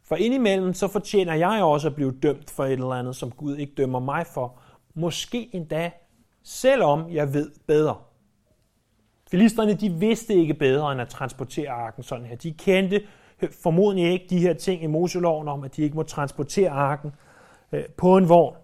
For 0.03 0.15
indimellem 0.15 0.73
så 0.73 0.87
fortjener 0.87 1.33
jeg 1.33 1.63
også 1.63 1.87
at 1.87 1.95
blive 1.95 2.11
dømt 2.23 2.49
for 2.49 2.65
et 2.65 2.71
eller 2.71 2.91
andet, 2.91 3.15
som 3.15 3.31
Gud 3.31 3.57
ikke 3.57 3.73
dømmer 3.77 3.99
mig 3.99 4.27
for. 4.27 4.59
Måske 4.93 5.49
endda, 5.53 5.91
selvom 6.43 7.09
jeg 7.09 7.33
ved 7.33 7.51
bedre. 7.67 7.95
Filisterne, 9.31 9.73
de 9.73 9.89
vidste 9.89 10.33
ikke 10.33 10.53
bedre 10.53 10.91
end 10.91 11.01
at 11.01 11.09
transportere 11.09 11.69
arken 11.69 12.03
sådan 12.03 12.25
her. 12.25 12.35
De 12.35 12.53
kendte 12.53 13.01
øh, 13.41 13.49
formodentlig 13.63 14.11
ikke 14.11 14.25
de 14.29 14.39
her 14.39 14.53
ting 14.53 14.83
i 14.83 14.87
Moseloven 14.87 15.47
om, 15.47 15.63
at 15.63 15.75
de 15.75 15.81
ikke 15.81 15.95
må 15.95 16.03
transportere 16.03 16.69
arken 16.69 17.11
øh, 17.71 17.85
på 17.85 18.17
en 18.17 18.29
vogn. 18.29 18.55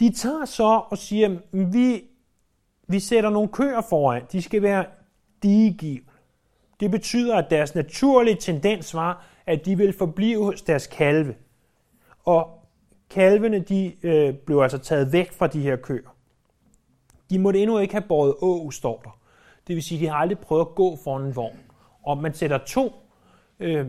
De 0.00 0.12
tager 0.12 0.44
så 0.44 0.82
og 0.90 0.98
siger, 0.98 1.38
vi, 1.52 2.04
vi 2.88 3.00
sætter 3.00 3.30
nogle 3.30 3.48
køer 3.48 3.80
foran. 3.80 4.22
De 4.32 4.42
skal 4.42 4.62
være 4.62 4.84
digiv. 5.42 6.00
Det 6.80 6.90
betyder, 6.90 7.36
at 7.36 7.50
deres 7.50 7.74
naturlige 7.74 8.36
tendens 8.36 8.94
var, 8.94 9.26
at 9.46 9.64
de 9.64 9.76
ville 9.76 9.92
forblive 9.92 10.44
hos 10.44 10.62
deres 10.62 10.86
kalve. 10.86 11.34
Og 12.24 12.62
kalvene 13.10 13.58
de, 13.58 13.92
øh, 14.02 14.34
blev 14.34 14.58
altså 14.58 14.78
taget 14.78 15.12
væk 15.12 15.32
fra 15.32 15.46
de 15.46 15.60
her 15.60 15.76
køer. 15.76 16.16
De 17.30 17.38
måtte 17.38 17.60
endnu 17.60 17.78
ikke 17.78 17.94
have 17.94 18.04
båret 18.08 18.34
å, 18.42 18.70
står 18.70 19.00
der. 19.04 19.18
Det 19.66 19.74
vil 19.74 19.82
sige, 19.82 19.98
at 19.98 20.00
de 20.00 20.08
har 20.08 20.16
aldrig 20.16 20.38
prøvet 20.38 20.60
at 20.60 20.74
gå 20.74 20.96
foran 21.04 21.26
en 21.26 21.36
vogn. 21.36 21.58
Og 22.02 22.18
man 22.18 22.34
sætter 22.34 22.58
to, 22.58 22.92
øh, 23.60 23.86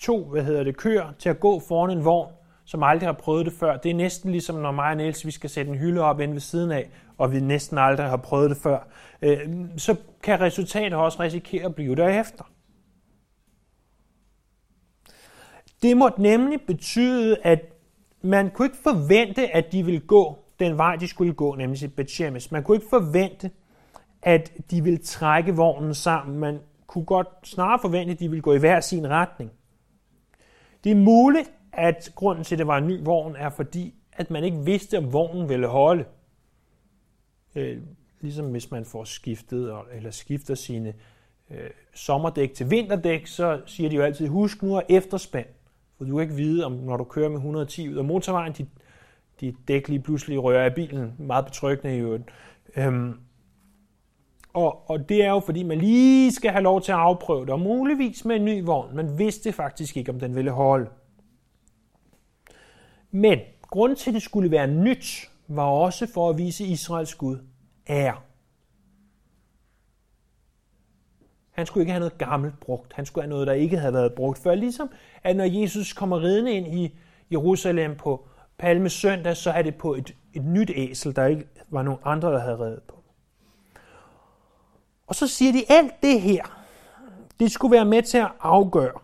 to 0.00 0.24
hvad 0.24 0.44
hedder 0.44 0.64
det, 0.64 0.76
køer 0.76 1.12
til 1.18 1.28
at 1.28 1.40
gå 1.40 1.60
foran 1.60 1.90
en 1.98 2.04
vogn, 2.04 2.32
som 2.72 2.82
aldrig 2.82 3.08
har 3.08 3.12
prøvet 3.12 3.46
det 3.46 3.54
før. 3.54 3.76
Det 3.76 3.90
er 3.90 3.94
næsten 3.94 4.30
ligesom, 4.30 4.56
når 4.56 4.70
mig 4.70 4.90
og 4.90 4.96
Niels, 4.96 5.26
vi 5.26 5.30
skal 5.30 5.50
sætte 5.50 5.70
en 5.72 5.78
hylde 5.78 6.00
op 6.00 6.20
inde 6.20 6.34
ved 6.34 6.40
siden 6.40 6.70
af, 6.70 6.90
og 7.18 7.32
vi 7.32 7.40
næsten 7.40 7.78
aldrig 7.78 8.06
har 8.06 8.16
prøvet 8.16 8.50
det 8.50 8.58
før. 8.58 8.88
Øh, 9.22 9.38
så 9.76 9.96
kan 10.22 10.40
resultatet 10.40 10.94
også 10.94 11.22
risikere 11.22 11.64
at 11.64 11.74
blive 11.74 11.94
derefter. 11.94 12.44
Det 15.82 15.96
måtte 15.96 16.22
nemlig 16.22 16.60
betyde, 16.66 17.36
at 17.42 17.60
man 18.22 18.50
kunne 18.50 18.66
ikke 18.66 18.82
forvente, 18.82 19.56
at 19.56 19.72
de 19.72 19.84
ville 19.84 20.00
gå 20.00 20.38
den 20.58 20.78
vej, 20.78 20.96
de 20.96 21.08
skulle 21.08 21.32
gå, 21.32 21.54
nemlig 21.54 21.78
til 21.78 21.88
Bethshemes. 21.88 22.52
Man 22.52 22.62
kunne 22.62 22.76
ikke 22.76 22.90
forvente, 22.90 23.50
at 24.22 24.52
de 24.70 24.82
ville 24.82 24.98
trække 24.98 25.56
vognen 25.56 25.94
sammen. 25.94 26.38
Man 26.38 26.58
kunne 26.86 27.04
godt 27.04 27.28
snarere 27.44 27.78
forvente, 27.82 28.12
at 28.12 28.20
de 28.20 28.28
ville 28.28 28.42
gå 28.42 28.54
i 28.54 28.58
hver 28.58 28.80
sin 28.80 29.08
retning. 29.08 29.50
Det 30.84 30.92
er 30.92 30.96
muligt, 30.96 31.52
at 31.72 32.12
grunden 32.14 32.44
til, 32.44 32.54
at 32.54 32.58
det 32.58 32.66
var 32.66 32.78
en 32.78 32.86
ny 32.86 33.04
vogn, 33.04 33.36
er 33.36 33.50
fordi, 33.50 33.94
at 34.12 34.30
man 34.30 34.44
ikke 34.44 34.64
vidste, 34.64 34.98
om 34.98 35.12
vognen 35.12 35.48
ville 35.48 35.66
holde. 35.66 36.04
Øh, 37.54 37.82
ligesom 38.20 38.50
hvis 38.50 38.70
man 38.70 38.84
får 38.84 39.04
skiftet, 39.04 39.74
eller 39.92 40.10
skifter 40.10 40.54
sine 40.54 40.94
øh, 41.50 41.70
sommerdæk 41.94 42.54
til 42.54 42.70
vinterdæk, 42.70 43.26
så 43.26 43.60
siger 43.66 43.90
de 43.90 43.96
jo 43.96 44.02
altid, 44.02 44.28
husk 44.28 44.62
nu 44.62 44.76
at 44.76 44.86
efterspand. 44.88 45.46
For 45.98 46.04
du 46.04 46.16
kan 46.16 46.22
ikke 46.22 46.34
vide, 46.34 46.64
om 46.64 46.72
når 46.72 46.96
du 46.96 47.04
kører 47.04 47.28
med 47.28 47.36
110 47.36 47.88
ud 47.88 47.96
af 47.96 48.04
motorvejen, 48.04 48.52
dit, 48.52 48.68
dit 49.40 49.54
dæk 49.68 49.88
lige 49.88 50.00
pludselig 50.00 50.42
rører 50.42 50.64
af 50.64 50.74
bilen. 50.74 51.14
Meget 51.18 51.44
betryggende 51.44 51.96
i 51.96 52.00
øvrigt. 52.00 52.24
Øhm, 52.76 53.14
og, 54.52 54.90
og 54.90 55.08
det 55.08 55.24
er 55.24 55.30
jo, 55.30 55.40
fordi 55.40 55.62
man 55.62 55.78
lige 55.78 56.32
skal 56.32 56.50
have 56.50 56.62
lov 56.62 56.80
til 56.80 56.92
at 56.92 56.98
afprøve 56.98 57.40
det, 57.40 57.50
og 57.50 57.60
muligvis 57.60 58.24
med 58.24 58.36
en 58.36 58.44
ny 58.44 58.64
vogn. 58.64 58.96
Man 58.96 59.18
vidste 59.18 59.52
faktisk 59.52 59.96
ikke, 59.96 60.12
om 60.12 60.20
den 60.20 60.34
ville 60.34 60.50
holde. 60.50 60.90
Men 63.14 63.38
grunden 63.70 63.96
til, 63.96 64.10
at 64.10 64.14
det 64.14 64.22
skulle 64.22 64.50
være 64.50 64.66
nyt, 64.66 65.30
var 65.48 65.64
også 65.64 66.06
for 66.06 66.30
at 66.30 66.38
vise 66.38 66.64
Israels 66.64 67.14
Gud 67.14 67.38
ære. 67.88 68.16
Han 71.50 71.66
skulle 71.66 71.82
ikke 71.82 71.92
have 71.92 72.00
noget 72.00 72.18
gammelt 72.18 72.60
brugt. 72.60 72.92
Han 72.92 73.06
skulle 73.06 73.22
have 73.22 73.30
noget, 73.30 73.46
der 73.46 73.52
ikke 73.52 73.78
havde 73.78 73.94
været 73.94 74.14
brugt 74.14 74.38
før. 74.38 74.54
Ligesom 74.54 74.90
at 75.22 75.36
når 75.36 75.44
Jesus 75.44 75.92
kommer 75.92 76.22
ridende 76.22 76.52
ind 76.52 76.74
i 76.74 76.94
Jerusalem 77.30 77.96
på 77.96 78.28
Palme 78.58 78.88
søndag, 78.88 79.36
så 79.36 79.50
er 79.50 79.62
det 79.62 79.74
på 79.74 79.94
et, 79.94 80.14
et 80.34 80.44
nyt 80.44 80.70
æsel, 80.74 81.16
der 81.16 81.26
ikke 81.26 81.48
var 81.68 81.82
nogen 81.82 82.00
andre, 82.04 82.32
der 82.32 82.40
havde 82.40 82.58
reddet 82.58 82.82
på. 82.82 83.02
Og 85.06 85.14
så 85.14 85.26
siger 85.26 85.52
de, 85.52 85.64
alt 85.68 85.92
det 86.02 86.20
her, 86.20 86.64
det 87.40 87.52
skulle 87.52 87.72
være 87.72 87.84
med 87.84 88.02
til 88.02 88.18
at 88.18 88.32
afgøre, 88.40 89.00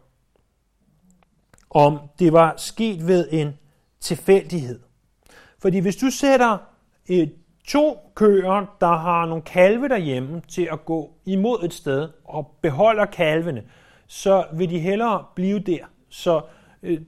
om 1.71 1.99
det 2.19 2.33
var 2.33 2.55
sket 2.57 3.07
ved 3.07 3.29
en 3.31 3.59
tilfældighed. 4.01 4.81
Fordi 5.59 5.79
hvis 5.79 5.97
du 5.97 6.11
sætter 6.11 6.59
et, 7.07 7.35
to 7.69 7.99
køer, 8.15 8.77
der 8.81 8.97
har 8.97 9.27
nogle 9.27 9.43
kalve 9.43 9.89
derhjemme 9.89 10.43
til 10.49 10.69
at 10.73 10.85
gå 10.85 11.13
imod 11.27 11.65
et 11.65 11.75
sted 11.75 12.09
og 12.25 12.57
beholder 12.63 13.07
kalvene, 13.07 13.63
så 14.07 14.47
vil 14.53 14.71
de 14.71 14.79
hellere 14.79 15.25
blive 15.35 15.59
der. 15.59 15.85
Så, 16.09 16.43
øh, 16.83 17.01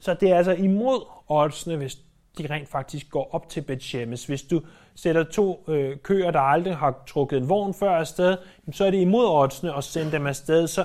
så 0.00 0.14
det 0.14 0.30
er 0.30 0.36
altså 0.36 0.52
imod 0.52 1.06
oddsene, 1.28 1.76
hvis 1.76 1.98
de 2.38 2.46
rent 2.50 2.68
faktisk 2.68 3.10
går 3.10 3.34
op 3.34 3.48
til 3.48 3.60
Bethshemes. 3.60 4.26
Hvis 4.26 4.42
du 4.42 4.62
sætter 4.94 5.24
to 5.24 5.64
øh, 5.68 5.96
køer, 5.98 6.30
der 6.30 6.40
aldrig 6.40 6.76
har 6.76 7.02
trukket 7.06 7.36
en 7.36 7.48
vogn 7.48 7.74
før 7.74 7.90
afsted, 7.90 8.36
så 8.72 8.84
er 8.84 8.90
det 8.90 9.00
imod 9.00 9.26
oddsene 9.26 9.76
at 9.76 9.84
sende 9.84 10.12
dem 10.12 10.26
afsted. 10.26 10.66
Så, 10.66 10.84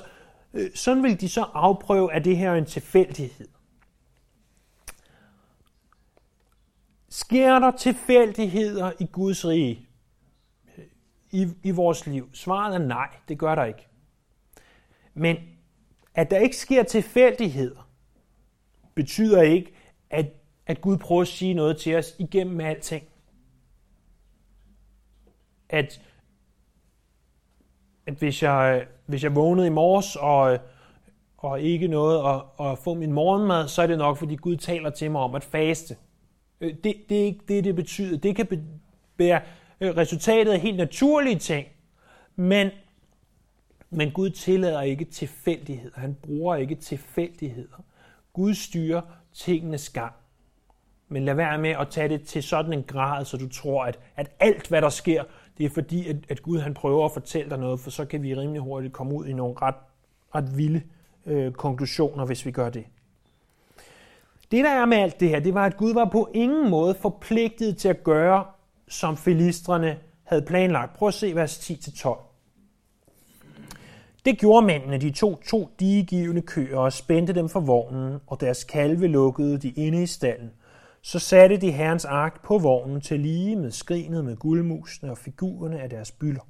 øh, 0.53 0.69
sådan 0.75 1.03
vil 1.03 1.21
de 1.21 1.29
så 1.29 1.45
afprøve, 1.53 2.13
at 2.13 2.25
det 2.25 2.37
her 2.37 2.51
er 2.51 2.55
en 2.55 2.65
tilfældighed. 2.65 3.47
Sker 7.13 7.59
der 7.59 7.71
tilfældigheder 7.71 8.91
i 8.99 9.05
Guds 9.05 9.45
rige 9.45 9.87
i, 11.31 11.47
i 11.63 11.71
vores 11.71 12.07
liv? 12.07 12.29
Svaret 12.33 12.75
er 12.75 12.79
nej, 12.79 13.09
det 13.27 13.39
gør 13.39 13.55
der 13.55 13.65
ikke. 13.65 13.87
Men 15.13 15.37
at 16.13 16.31
der 16.31 16.37
ikke 16.37 16.55
sker 16.55 16.83
tilfældigheder, 16.83 17.89
betyder 18.95 19.41
ikke, 19.41 19.73
at, 20.09 20.25
at 20.65 20.81
Gud 20.81 20.97
prøver 20.97 21.21
at 21.21 21.27
sige 21.27 21.53
noget 21.53 21.77
til 21.77 21.95
os 21.95 22.15
igennem 22.19 22.59
alting. 22.59 23.03
At, 25.69 26.01
at 28.05 28.13
hvis, 28.13 28.43
jeg, 28.43 28.87
hvis 29.05 29.23
jeg 29.23 29.35
vågnede 29.35 29.67
i 29.67 29.69
morges 29.69 30.15
og, 30.15 30.59
og 31.37 31.61
ikke 31.61 31.87
noget 31.87 32.33
at, 32.33 32.65
at 32.65 32.77
få 32.77 32.93
min 32.93 33.13
morgenmad, 33.13 33.67
så 33.67 33.81
er 33.81 33.87
det 33.87 33.97
nok, 33.97 34.17
fordi 34.17 34.35
Gud 34.35 34.55
taler 34.55 34.89
til 34.89 35.11
mig 35.11 35.21
om 35.21 35.35
at 35.35 35.43
faste. 35.43 35.95
Øh, 36.63 36.73
det, 36.83 36.95
det 37.09 37.21
er 37.21 37.25
ikke 37.25 37.41
det, 37.47 37.63
det 37.63 37.75
betyder. 37.75 38.17
Det 38.17 38.35
kan 38.35 38.67
være 39.17 39.41
øh, 39.81 39.97
resultatet 39.97 40.51
af 40.51 40.59
helt 40.59 40.77
naturlige 40.77 41.39
ting, 41.39 41.67
men, 42.35 42.69
men 43.89 44.11
Gud 44.11 44.29
tillader 44.29 44.81
ikke 44.81 45.05
tilfældigheder. 45.05 45.99
Han 45.99 46.17
bruger 46.21 46.55
ikke 46.55 46.75
tilfældigheder. 46.75 47.83
Gud 48.33 48.53
styrer 48.53 49.01
tingenes 49.33 49.89
gang. 49.89 50.13
Men 51.07 51.25
lad 51.25 51.33
være 51.33 51.57
med 51.57 51.69
at 51.69 51.87
tage 51.89 52.09
det 52.09 52.27
til 52.27 52.43
sådan 52.43 52.73
en 52.73 52.83
grad, 52.83 53.25
så 53.25 53.37
du 53.37 53.49
tror, 53.49 53.85
at, 53.85 53.99
at 54.15 54.31
alt, 54.39 54.67
hvad 54.67 54.81
der 54.81 54.89
sker, 54.89 55.23
det 55.57 55.65
er 55.65 55.69
fordi, 55.69 56.07
at, 56.09 56.15
at 56.29 56.41
Gud 56.41 56.59
han 56.59 56.73
prøver 56.73 57.05
at 57.05 57.11
fortælle 57.11 57.49
dig 57.49 57.57
noget, 57.57 57.79
for 57.79 57.89
så 57.89 58.05
kan 58.05 58.23
vi 58.23 58.35
rimelig 58.35 58.61
hurtigt 58.61 58.93
komme 58.93 59.13
ud 59.13 59.25
i 59.25 59.33
nogle 59.33 59.55
ret, 59.61 59.75
ret 60.35 60.57
vilde 60.57 60.81
øh, 61.25 61.51
konklusioner, 61.51 62.25
hvis 62.25 62.45
vi 62.45 62.51
gør 62.51 62.69
det. 62.69 62.85
Det 64.51 64.63
der 64.63 64.69
er 64.69 64.85
med 64.85 64.97
alt 64.97 65.19
det 65.19 65.29
her, 65.29 65.39
det 65.39 65.53
var, 65.53 65.65
at 65.65 65.77
Gud 65.77 65.93
var 65.93 66.09
på 66.11 66.29
ingen 66.33 66.69
måde 66.69 66.95
forpligtet 66.95 67.77
til 67.77 67.87
at 67.87 68.03
gøre, 68.03 68.45
som 68.87 69.17
filistrene 69.17 69.97
havde 70.23 70.41
planlagt. 70.41 70.93
Prøv 70.93 71.07
at 71.07 71.13
se 71.13 71.35
vers 71.35 71.71
10-12. 71.71 72.33
Det 74.25 74.39
gjorde 74.39 74.65
mændene, 74.65 74.97
de 74.97 75.11
to 75.11 75.35
to 75.35 75.69
digegivende 75.79 76.41
køer 76.41 76.77
og 76.77 76.93
spændte 76.93 77.33
dem 77.33 77.49
for 77.49 77.59
vognen, 77.59 78.19
og 78.27 78.41
deres 78.41 78.63
kalve 78.63 79.07
lukkede 79.07 79.57
de 79.57 79.69
inde 79.69 80.03
i 80.03 80.05
stallen. 80.05 80.51
Så 81.01 81.19
satte 81.19 81.57
de 81.57 81.71
herrens 81.71 82.05
ark 82.05 82.43
på 82.43 82.57
vognen 82.57 83.01
til 83.01 83.19
lige 83.19 83.55
med 83.55 83.71
skrinet 83.71 84.25
med 84.25 84.35
guldmusene 84.35 85.11
og 85.11 85.17
figurerne 85.17 85.81
af 85.81 85.89
deres 85.89 86.11
bylder. 86.11 86.47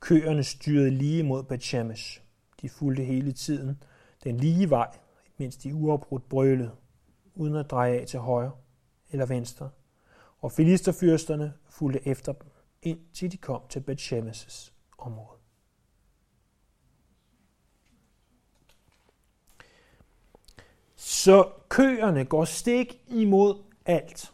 Køerne 0.00 0.42
styrede 0.44 0.90
lige 0.90 1.22
mod 1.22 1.42
Bethshemesh. 1.42 2.20
De 2.62 2.68
fulgte 2.68 3.04
hele 3.04 3.32
tiden 3.32 3.82
den 4.24 4.36
lige 4.36 4.70
vej, 4.70 4.88
mens 5.36 5.56
de 5.56 5.74
uafbrudt 5.74 6.28
brølede, 6.28 6.70
uden 7.34 7.54
at 7.54 7.70
dreje 7.70 7.98
af 7.98 8.06
til 8.06 8.20
højre 8.20 8.52
eller 9.10 9.26
venstre 9.26 9.70
og 10.40 10.52
filisterfyrsterne 10.52 11.52
fulgte 11.68 12.08
efter 12.08 12.32
dem, 12.32 12.50
indtil 12.82 13.32
de 13.32 13.36
kom 13.36 13.62
til 13.68 13.84
Bethshemes' 13.90 14.72
område. 14.98 15.38
Så 20.94 21.52
køerne 21.68 22.24
går 22.24 22.44
stik 22.44 23.02
imod 23.06 23.62
alt. 23.86 24.32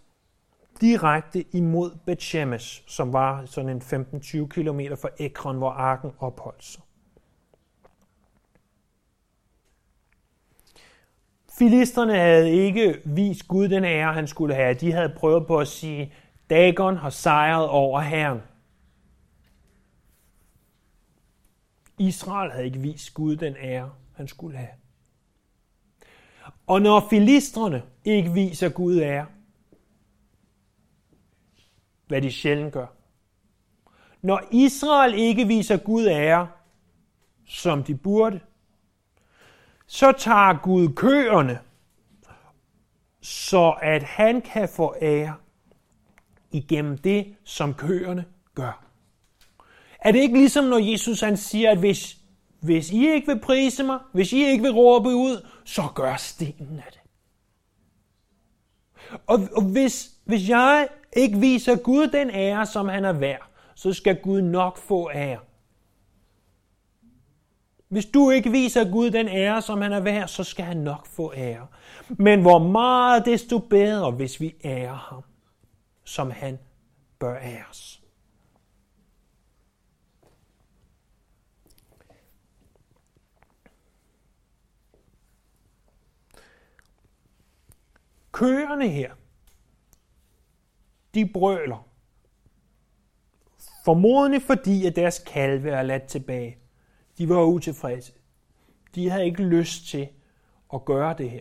Direkte 0.80 1.56
imod 1.56 1.98
Bethshemes, 2.06 2.84
som 2.86 3.12
var 3.12 3.46
sådan 3.46 3.70
en 3.70 3.82
15-20 3.82 4.46
km 4.46 4.80
fra 5.00 5.08
Ekron, 5.18 5.58
hvor 5.58 5.70
arken 5.70 6.12
opholdt 6.18 6.64
sig. 6.64 6.82
Filisterne 11.58 12.18
havde 12.18 12.50
ikke 12.50 13.00
vist 13.04 13.48
Gud 13.48 13.68
den 13.68 13.84
ære, 13.84 14.12
han 14.12 14.28
skulle 14.28 14.54
have. 14.54 14.74
De 14.74 14.92
havde 14.92 15.14
prøvet 15.16 15.46
på 15.46 15.58
at 15.58 15.68
sige, 15.68 16.12
Dagon 16.50 16.96
har 16.96 17.10
sejret 17.10 17.68
over 17.68 18.00
Herren. 18.00 18.40
Israel 21.98 22.50
havde 22.50 22.64
ikke 22.64 22.78
vist 22.78 23.14
Gud 23.14 23.36
den 23.36 23.56
ære, 23.56 23.90
han 24.16 24.28
skulle 24.28 24.56
have. 24.56 24.68
Og 26.66 26.82
når 26.82 27.06
filistrene 27.10 27.82
ikke 28.04 28.32
viser 28.32 28.68
Gud 28.68 29.00
ære, 29.00 29.26
hvad 32.06 32.22
de 32.22 32.32
sjældent 32.32 32.72
gør. 32.72 32.86
Når 34.22 34.42
Israel 34.50 35.14
ikke 35.14 35.46
viser 35.46 35.76
Gud 35.76 36.06
ære, 36.06 36.48
som 37.46 37.84
de 37.84 37.94
burde, 37.94 38.40
så 39.92 40.12
tager 40.12 40.62
Gud 40.62 40.88
køerne, 40.88 41.58
så 43.22 43.74
at 43.82 44.02
han 44.02 44.40
kan 44.40 44.68
få 44.68 44.94
ære 45.02 45.34
igennem 46.50 46.98
det, 46.98 47.36
som 47.44 47.74
køerne 47.74 48.24
gør. 48.54 48.84
Er 50.00 50.12
det 50.12 50.18
ikke 50.18 50.38
ligesom, 50.38 50.64
når 50.64 50.90
Jesus 50.90 51.20
han 51.20 51.36
siger, 51.36 51.70
at 51.70 51.78
hvis, 51.78 52.16
hvis 52.60 52.90
I 52.90 53.08
ikke 53.08 53.26
vil 53.26 53.40
prise 53.40 53.84
mig, 53.84 53.98
hvis 54.12 54.32
I 54.32 54.44
ikke 54.46 54.62
vil 54.62 54.72
råbe 54.72 55.08
ud, 55.08 55.46
så 55.64 55.82
gør 55.94 56.16
stenen 56.16 56.82
af 56.86 56.92
det. 56.92 57.00
Og, 59.26 59.40
og 59.56 59.62
hvis, 59.62 60.10
hvis 60.24 60.48
jeg 60.48 60.88
ikke 61.16 61.38
viser 61.38 61.76
Gud 61.76 62.06
den 62.06 62.30
ære, 62.30 62.66
som 62.66 62.88
han 62.88 63.04
er 63.04 63.12
værd, 63.12 63.48
så 63.74 63.92
skal 63.92 64.16
Gud 64.22 64.40
nok 64.40 64.78
få 64.78 65.10
ære. 65.10 65.38
Hvis 67.92 68.06
du 68.06 68.30
ikke 68.30 68.50
viser 68.50 68.90
Gud 68.90 69.10
den 69.10 69.28
ære, 69.28 69.62
som 69.62 69.80
han 69.80 69.92
er 69.92 70.00
værd, 70.00 70.28
så 70.28 70.44
skal 70.44 70.64
han 70.64 70.76
nok 70.76 71.06
få 71.06 71.32
ære. 71.34 71.66
Men 72.08 72.40
hvor 72.40 72.58
meget 72.58 73.24
desto 73.26 73.58
bedre, 73.58 74.10
hvis 74.10 74.40
vi 74.40 74.54
ærer 74.64 74.94
ham, 74.94 75.22
som 76.04 76.30
han 76.30 76.58
bør 77.18 77.38
æres. 77.38 78.02
Køerne 88.32 88.88
her, 88.88 89.14
de 91.14 91.30
brøler. 91.34 91.88
Formodentlig 93.84 94.42
fordi, 94.42 94.86
at 94.86 94.96
deres 94.96 95.18
kalve 95.26 95.70
er 95.70 95.82
ladt 95.82 96.06
tilbage. 96.06 96.61
De 97.18 97.28
var 97.28 97.44
utilfredse. 97.44 98.12
De 98.94 99.10
havde 99.10 99.24
ikke 99.24 99.42
lyst 99.42 99.86
til 99.86 100.08
at 100.74 100.84
gøre 100.84 101.14
det 101.18 101.30
her. 101.30 101.40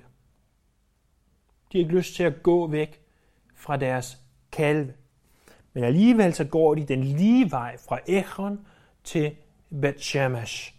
De 1.71 1.77
havde 1.77 1.83
ikke 1.83 1.95
lyst 1.97 2.15
til 2.15 2.23
at 2.23 2.43
gå 2.43 2.67
væk 2.67 3.01
fra 3.55 3.77
deres 3.77 4.17
kalve. 4.51 4.93
Men 5.73 5.83
alligevel 5.83 6.33
så 6.33 6.45
går 6.45 6.75
de 6.75 6.85
den 6.85 7.03
lige 7.03 7.51
vej 7.51 7.77
fra 7.77 7.99
Ekron 8.07 8.67
til 9.03 9.35
Bethshemesh. 9.81 10.75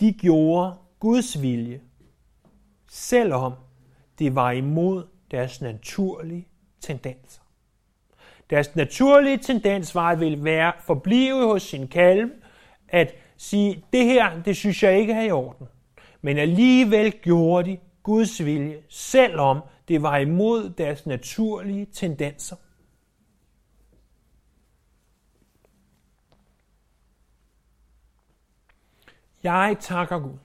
De 0.00 0.12
gjorde 0.12 0.76
Guds 0.98 1.42
vilje, 1.42 1.80
selvom 2.88 3.52
det 4.18 4.34
var 4.34 4.50
imod 4.50 5.06
deres 5.30 5.60
naturlige 5.60 6.48
tendenser. 6.80 7.39
Deres 8.50 8.76
naturlige 8.76 9.38
tendens 9.38 9.94
var 9.94 10.08
at 10.08 10.20
ville 10.20 10.44
være 10.44 10.72
forblive 10.80 11.46
hos 11.46 11.62
sin 11.62 11.88
kalv, 11.88 12.30
at 12.88 13.14
sige, 13.36 13.84
det 13.92 14.04
her, 14.04 14.42
det 14.42 14.56
synes 14.56 14.82
jeg 14.82 14.98
ikke 14.98 15.12
er 15.12 15.22
i 15.22 15.30
orden. 15.30 15.68
Men 16.22 16.38
alligevel 16.38 17.12
gjorde 17.12 17.70
de 17.70 17.78
Guds 18.02 18.44
vilje, 18.44 18.82
selvom 18.88 19.60
det 19.88 20.02
var 20.02 20.16
imod 20.16 20.70
deres 20.70 21.06
naturlige 21.06 21.86
tendenser. 21.86 22.56
Jeg 29.42 29.76
takker 29.80 30.18
Gud 30.18 30.38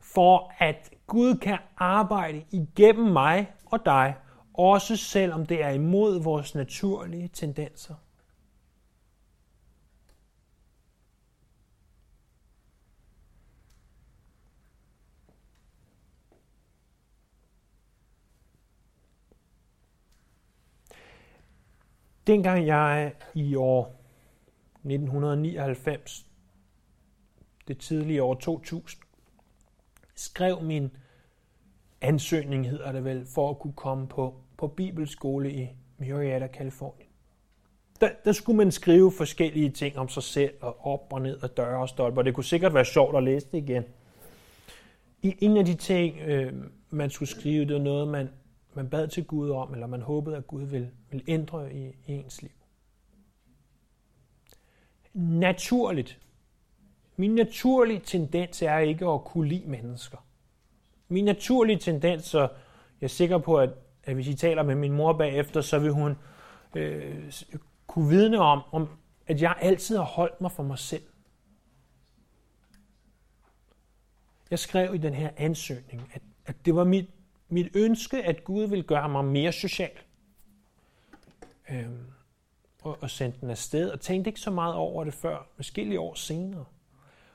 for, 0.00 0.52
at 0.58 0.90
Gud 1.06 1.36
kan 1.36 1.58
arbejde 1.76 2.44
igennem 2.50 3.12
mig 3.12 3.52
og 3.66 3.84
dig, 3.84 4.14
også 4.54 4.96
selvom 4.96 5.46
det 5.46 5.62
er 5.62 5.70
imod 5.70 6.22
vores 6.22 6.54
naturlige 6.54 7.28
tendenser. 7.28 7.94
Dengang 22.26 22.66
jeg 22.66 23.14
i 23.34 23.54
år 23.54 24.02
1999, 24.74 26.26
det 27.68 27.78
tidlige 27.78 28.22
år 28.22 28.34
2000, 28.34 29.02
skrev 30.14 30.62
min 30.62 30.90
ansøgning, 32.02 32.68
hedder 32.70 32.92
det 32.92 33.04
vel, 33.04 33.26
for 33.26 33.50
at 33.50 33.58
kunne 33.58 33.72
komme 33.72 34.06
på, 34.08 34.34
på 34.56 34.66
bibelskole 34.66 35.52
i 35.52 35.68
Murrieta, 35.98 36.46
Kalifornien. 36.46 37.08
Der, 38.00 38.10
der 38.24 38.32
skulle 38.32 38.56
man 38.56 38.72
skrive 38.72 39.12
forskellige 39.12 39.70
ting 39.70 39.98
om 39.98 40.08
sig 40.08 40.22
selv, 40.22 40.54
og 40.60 40.86
op 40.86 41.12
og 41.12 41.22
ned 41.22 41.42
og 41.42 41.56
døre 41.56 41.80
og 41.80 41.88
stolper. 41.88 42.22
Det 42.22 42.34
kunne 42.34 42.44
sikkert 42.44 42.74
være 42.74 42.84
sjovt 42.84 43.16
at 43.16 43.22
læse 43.22 43.46
det 43.52 43.58
igen. 43.58 43.84
I 45.22 45.34
en 45.40 45.56
af 45.56 45.64
de 45.64 45.74
ting, 45.74 46.20
øh, 46.20 46.52
man 46.90 47.10
skulle 47.10 47.28
skrive, 47.28 47.64
det 47.64 47.74
var 47.74 47.80
noget, 47.82 48.08
man, 48.08 48.28
man 48.74 48.88
bad 48.88 49.08
til 49.08 49.24
Gud 49.24 49.50
om, 49.50 49.72
eller 49.72 49.86
man 49.86 50.02
håbede, 50.02 50.36
at 50.36 50.46
Gud 50.46 50.62
ville, 50.62 50.90
ville 51.10 51.24
ændre 51.28 51.74
i, 51.74 51.86
i 52.06 52.12
ens 52.12 52.42
liv. 52.42 52.50
Naturligt. 55.14 56.18
Min 57.16 57.34
naturlige 57.34 58.00
tendens 58.00 58.62
er 58.62 58.78
ikke 58.78 59.06
at 59.06 59.24
kunne 59.24 59.48
lide 59.48 59.66
mennesker. 59.66 60.18
Min 61.12 61.24
naturlige 61.24 61.78
tendens, 61.78 62.24
så 62.24 62.40
jeg 63.00 63.06
er 63.06 63.06
sikker 63.06 63.38
på, 63.38 63.58
at, 63.58 63.70
at 64.04 64.14
hvis 64.14 64.28
I 64.28 64.34
taler 64.34 64.62
med 64.62 64.74
min 64.74 64.92
mor 64.92 65.12
bagefter, 65.12 65.60
så 65.60 65.78
vil 65.78 65.90
hun 65.90 66.16
øh, 66.74 67.32
kunne 67.86 68.08
vidne 68.08 68.38
om, 68.38 68.62
om, 68.72 68.88
at 69.26 69.42
jeg 69.42 69.56
altid 69.60 69.96
har 69.96 70.04
holdt 70.04 70.40
mig 70.40 70.52
for 70.52 70.62
mig 70.62 70.78
selv. 70.78 71.02
Jeg 74.50 74.58
skrev 74.58 74.94
i 74.94 74.98
den 74.98 75.14
her 75.14 75.30
ansøgning, 75.36 76.10
at, 76.14 76.22
at 76.46 76.56
det 76.64 76.74
var 76.74 76.84
mit, 76.84 77.10
mit 77.48 77.76
ønske, 77.76 78.24
at 78.24 78.44
Gud 78.44 78.66
ville 78.66 78.84
gøre 78.84 79.08
mig 79.08 79.24
mere 79.24 79.52
social. 79.52 79.98
Øhm, 81.70 82.06
og, 82.82 82.98
og 83.00 83.10
sendte 83.10 83.40
den 83.40 83.50
afsted, 83.50 83.90
og 83.90 84.00
tænkte 84.00 84.28
ikke 84.28 84.40
så 84.40 84.50
meget 84.50 84.74
over 84.74 85.04
det 85.04 85.14
før, 85.14 85.46
måske 85.56 86.00
år 86.00 86.14
senere. 86.14 86.64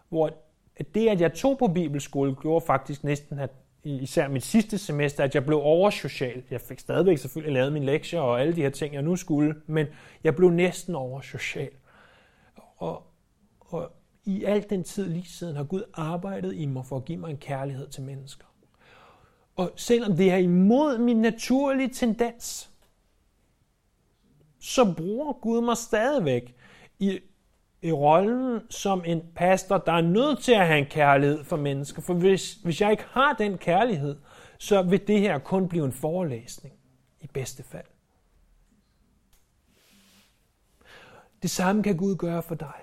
Hvor 0.09 0.31
at 0.79 0.95
det, 0.95 1.09
at 1.09 1.21
jeg 1.21 1.33
tog 1.33 1.57
på 1.57 1.67
bibelskole, 1.67 2.35
gjorde 2.35 2.65
faktisk 2.65 3.03
næsten, 3.03 3.39
at 3.39 3.49
især 3.83 4.27
mit 4.27 4.43
sidste 4.43 4.77
semester, 4.77 5.23
at 5.23 5.35
jeg 5.35 5.45
blev 5.45 5.59
oversocial. 5.61 6.43
Jeg 6.51 6.61
fik 6.61 6.79
stadigvæk 6.79 7.17
selvfølgelig 7.17 7.53
lavet 7.53 7.73
mine 7.73 7.85
lektier 7.85 8.19
og 8.19 8.41
alle 8.41 8.55
de 8.55 8.61
her 8.61 8.69
ting, 8.69 8.93
jeg 8.93 9.01
nu 9.01 9.15
skulle, 9.15 9.55
men 9.67 9.87
jeg 10.23 10.35
blev 10.35 10.49
næsten 10.49 10.95
oversocial. 10.95 11.71
Og, 12.77 13.03
og 13.59 13.91
i 14.25 14.43
al 14.43 14.65
den 14.69 14.83
tid 14.83 15.09
lige 15.09 15.25
siden 15.25 15.55
har 15.55 15.63
Gud 15.63 15.83
arbejdet 15.93 16.55
i 16.55 16.65
mig 16.65 16.85
for 16.85 16.97
at 16.97 17.05
give 17.05 17.17
mig 17.17 17.29
en 17.29 17.37
kærlighed 17.37 17.87
til 17.87 18.03
mennesker. 18.03 18.45
Og 19.55 19.71
selvom 19.75 20.15
det 20.15 20.31
er 20.31 20.37
imod 20.37 20.97
min 20.97 21.21
naturlige 21.21 21.89
tendens, 21.89 22.71
så 24.59 24.93
bruger 24.97 25.33
Gud 25.33 25.61
mig 25.61 25.77
stadigvæk 25.77 26.55
i 26.99 27.19
i 27.81 27.91
rollen 27.91 28.61
som 28.69 29.03
en 29.05 29.21
pastor, 29.35 29.77
der 29.77 29.91
er 29.91 30.01
nødt 30.01 30.39
til 30.39 30.51
at 30.51 30.67
have 30.67 30.79
en 30.79 30.85
kærlighed 30.85 31.43
for 31.43 31.57
mennesker. 31.57 32.01
For 32.01 32.13
hvis, 32.13 32.53
hvis 32.53 32.81
jeg 32.81 32.91
ikke 32.91 33.05
har 33.09 33.33
den 33.33 33.57
kærlighed, 33.57 34.17
så 34.57 34.81
vil 34.81 35.07
det 35.07 35.19
her 35.19 35.39
kun 35.39 35.69
blive 35.69 35.85
en 35.85 35.91
forelæsning 35.91 36.75
i 37.21 37.27
bedste 37.27 37.63
fald. 37.63 37.85
Det 41.41 41.49
samme 41.49 41.83
kan 41.83 41.97
Gud 41.97 42.15
gøre 42.15 42.43
for 42.43 42.55
dig. 42.55 42.73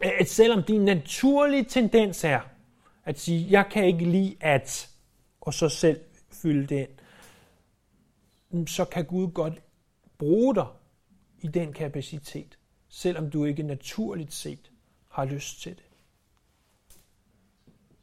At 0.00 0.28
selvom 0.28 0.62
din 0.62 0.84
naturlige 0.84 1.64
tendens 1.64 2.24
er 2.24 2.40
at 3.04 3.18
sige, 3.18 3.46
jeg 3.50 3.66
kan 3.70 3.84
ikke 3.84 4.04
lide 4.04 4.36
at, 4.40 4.90
og 5.40 5.54
så 5.54 5.68
selv 5.68 6.00
fylde 6.32 6.66
det 6.66 6.80
ind, 6.80 6.88
mm, 8.50 8.66
så 8.66 8.84
kan 8.84 9.04
Gud 9.04 9.32
godt 9.32 9.62
bruge 10.18 10.54
dig 10.54 10.66
i 11.40 11.46
den 11.46 11.72
kapacitet, 11.72 12.57
selvom 12.98 13.30
du 13.30 13.44
ikke 13.44 13.62
naturligt 13.62 14.32
set 14.32 14.70
har 15.08 15.24
lyst 15.24 15.60
til 15.60 15.76
det. 15.76 15.84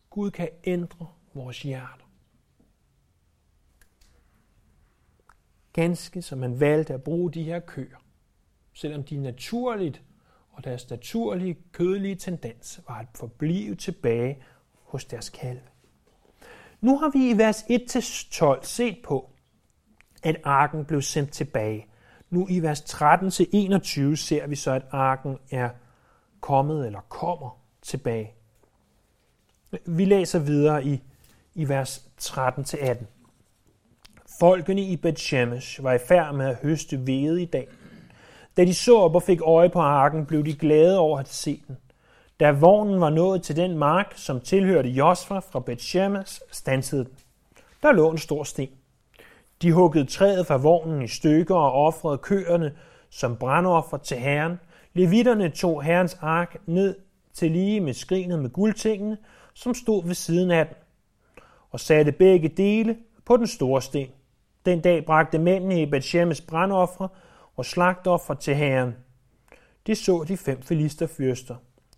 Gud 0.09 0.31
kan 0.31 0.49
ændre 0.63 1.07
vores 1.33 1.61
hjerter. 1.61 2.05
Ganske 5.73 6.21
som 6.21 6.39
man 6.39 6.59
valgte 6.59 6.93
at 6.93 7.03
bruge 7.03 7.31
de 7.31 7.43
her 7.43 7.59
køer, 7.59 7.97
selvom 8.73 9.03
de 9.03 9.17
naturligt 9.17 10.03
og 10.51 10.63
deres 10.63 10.89
naturlige 10.89 11.57
kødelige 11.71 12.15
tendens 12.15 12.81
var 12.87 12.99
at 12.99 13.07
forblive 13.15 13.75
tilbage 13.75 14.43
hos 14.73 15.05
deres 15.05 15.29
kalve. 15.29 15.69
Nu 16.81 16.97
har 16.97 17.09
vi 17.09 17.29
i 17.29 17.37
vers 17.37 17.63
1-12 17.63 18.63
set 18.65 18.97
på, 19.03 19.29
at 20.23 20.41
arken 20.43 20.85
blev 20.85 21.01
sendt 21.01 21.31
tilbage. 21.31 21.87
Nu 22.35 22.47
i 22.49 22.59
vers 22.59 22.81
13-21 22.81 24.15
ser 24.15 24.47
vi 24.47 24.55
så, 24.55 24.71
at 24.71 24.81
arken 24.91 25.37
er 25.51 25.69
kommet 26.41 26.85
eller 26.85 26.99
kommer 27.09 27.57
tilbage. 27.81 28.33
Vi 29.85 30.05
læser 30.05 30.39
videre 30.39 30.85
i, 30.85 31.03
i 31.53 31.69
vers 31.69 32.05
13-18. 32.21 33.05
Folkene 34.39 34.81
i 34.81 34.95
Bethshemesh 34.95 35.83
var 35.83 35.93
i 35.93 35.97
færd 36.07 36.35
med 36.35 36.45
at 36.45 36.55
høste 36.55 36.97
hvede 36.97 37.41
i 37.41 37.45
dag. 37.45 37.67
Da 38.57 38.65
de 38.65 38.73
så 38.73 38.97
op 38.97 39.15
og 39.15 39.23
fik 39.23 39.41
øje 39.41 39.69
på 39.69 39.79
arken, 39.79 40.25
blev 40.25 40.45
de 40.45 40.55
glade 40.55 40.99
over 40.99 41.19
at 41.19 41.29
se 41.29 41.63
den. 41.67 41.77
Da 42.39 42.51
vognen 42.51 43.01
var 43.01 43.09
nået 43.09 43.43
til 43.43 43.55
den 43.55 43.77
mark, 43.77 44.13
som 44.15 44.41
tilhørte 44.41 44.89
Josfa 44.89 45.39
fra 45.39 45.59
Bethshemesh, 45.59 46.41
stansede 46.51 47.03
den. 47.03 47.17
Der 47.83 47.91
lå 47.91 48.11
en 48.11 48.17
stor 48.17 48.43
sten. 48.43 48.69
De 49.65 49.73
huggede 49.73 50.05
træet 50.05 50.47
fra 50.47 50.57
vognen 50.57 51.01
i 51.01 51.07
stykker 51.07 51.55
og 51.55 51.71
offrede 51.71 52.17
køerne 52.17 52.73
som 53.09 53.37
brandoffer 53.37 53.97
til 53.97 54.17
herren. 54.17 54.59
Levitterne 54.93 55.49
tog 55.49 55.83
herrens 55.83 56.17
ark 56.21 56.57
ned 56.65 56.95
til 57.33 57.51
lige 57.51 57.79
med 57.79 57.93
skrinet 57.93 58.39
med 58.39 58.49
guldtingene, 58.49 59.17
som 59.53 59.73
stod 59.73 60.05
ved 60.05 60.13
siden 60.13 60.51
af 60.51 60.67
den, 60.67 60.75
og 61.71 61.79
satte 61.79 62.11
begge 62.11 62.49
dele 62.49 62.97
på 63.25 63.37
den 63.37 63.47
store 63.47 63.81
sten. 63.81 64.09
Den 64.65 64.81
dag 64.81 65.05
bragte 65.05 65.39
mændene 65.39 65.81
i 65.81 65.85
Bethshemes 65.85 66.41
brandoffre 66.41 67.07
og 67.55 67.65
slagtoffer 67.65 68.33
til 68.33 68.55
herren. 68.55 68.95
Det 69.87 69.97
så 69.97 70.25
de 70.27 70.37
fem 70.37 70.61
filisterfyrster, 70.61 71.55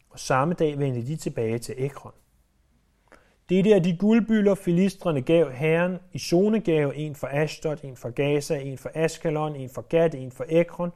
og 0.10 0.20
samme 0.20 0.54
dag 0.54 0.80
vendte 0.80 1.08
de 1.08 1.16
tilbage 1.16 1.60
til 1.60 1.76
Ekron. 1.78 2.12
Det 3.50 3.68
er 3.68 3.80
de 3.80 3.98
guldbyller, 3.98 4.56
filistrene 4.56 5.22
gav 5.22 5.52
herren 5.52 6.00
i 6.14 6.20
zonegave, 6.20 6.96
en 6.96 7.16
for 7.16 7.28
Ashdod, 7.32 7.78
en 7.84 7.98
for 7.98 8.10
Gaza, 8.10 8.56
en 8.56 8.78
for 8.78 8.92
Askalon, 8.96 9.56
en 9.56 9.70
for 9.70 9.82
Gad, 9.82 10.14
en 10.14 10.32
for 10.32 10.46
Ekron. 10.50 10.92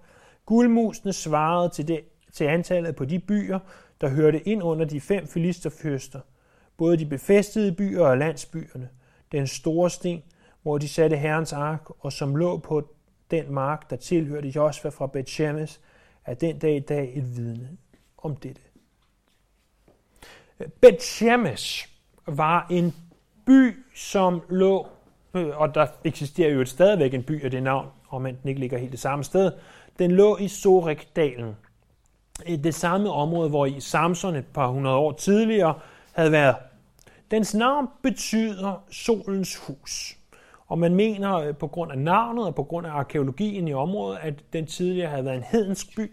Guldmusene 0.46 1.14
svarede 1.14 1.70
til, 1.70 1.88
det, 1.88 2.02
til 2.34 2.44
antallet 2.44 2.96
på 2.96 3.06
de 3.06 3.20
byer, 3.20 3.60
der 4.02 4.10
hørte 4.10 4.48
ind 4.48 4.64
under 4.64 4.86
de 4.86 5.02
fem 5.02 5.28
filisterfyrster, 5.28 6.20
både 6.78 6.98
de 6.98 7.06
befæstede 7.06 7.72
byer 7.72 8.06
og 8.06 8.18
landsbyerne, 8.18 8.90
den 9.32 9.48
store 9.48 9.90
sten, 9.90 10.24
hvor 10.62 10.78
de 10.78 10.88
satte 10.88 11.18
herrens 11.18 11.54
ark, 11.54 11.90
og 12.00 12.14
som 12.14 12.36
lå 12.36 12.58
på 12.58 12.94
den 13.32 13.54
mark, 13.54 13.90
der 13.90 13.96
tilhørte 13.96 14.48
Josva 14.48 14.90
fra 14.90 15.08
Bethshemes, 15.08 15.82
er 16.26 16.34
den 16.34 16.60
dag 16.60 16.76
i 16.76 16.80
dag 16.80 17.18
et 17.18 17.38
vidne 17.38 17.78
om 18.18 18.36
dette. 18.36 18.62
Bethshemes 20.82 21.91
var 22.26 22.68
en 22.70 22.94
by, 23.46 23.76
som 23.96 24.42
lå, 24.50 24.88
og 25.34 25.76
der 25.76 25.88
eksisterer 26.04 26.54
jo 26.54 26.62
et 26.62 26.70
stadigvæk 26.70 27.14
en 27.14 27.24
by 27.24 27.44
af 27.44 27.52
det 27.52 27.64
navn, 27.64 27.88
om 28.10 28.24
den 28.24 28.38
ikke 28.46 28.60
ligger 28.60 28.78
helt 28.78 28.92
det 28.92 29.00
samme 29.00 29.24
sted, 29.24 29.52
den 30.00 30.12
lå 30.12 30.38
i 30.38 30.48
Sorikdalen. 30.48 31.56
Det 32.48 32.76
samme 32.76 33.12
område, 33.12 33.50
hvor 33.50 33.66
i 33.66 33.80
Samson 33.80 34.36
et 34.36 34.46
par 34.46 34.68
hundrede 34.68 34.96
år 34.96 35.12
tidligere 35.12 35.80
havde 36.14 36.32
været. 36.32 36.56
Dens 37.32 37.56
navn 37.56 37.88
betyder 38.04 38.84
solens 38.92 39.56
hus. 39.56 40.18
Og 40.68 40.80
man 40.80 40.96
mener 40.96 41.36
øh, 41.36 41.56
på 41.56 41.68
grund 41.68 41.92
af 41.92 41.98
navnet 41.98 42.46
og 42.46 42.56
på 42.56 42.64
grund 42.64 42.88
af 42.88 42.92
arkeologien 42.92 43.68
i 43.68 43.74
området, 43.74 44.20
at 44.22 44.34
den 44.54 44.66
tidligere 44.66 45.10
havde 45.10 45.26
været 45.26 45.36
en 45.36 45.44
hedensk 45.44 45.96
by, 45.96 46.12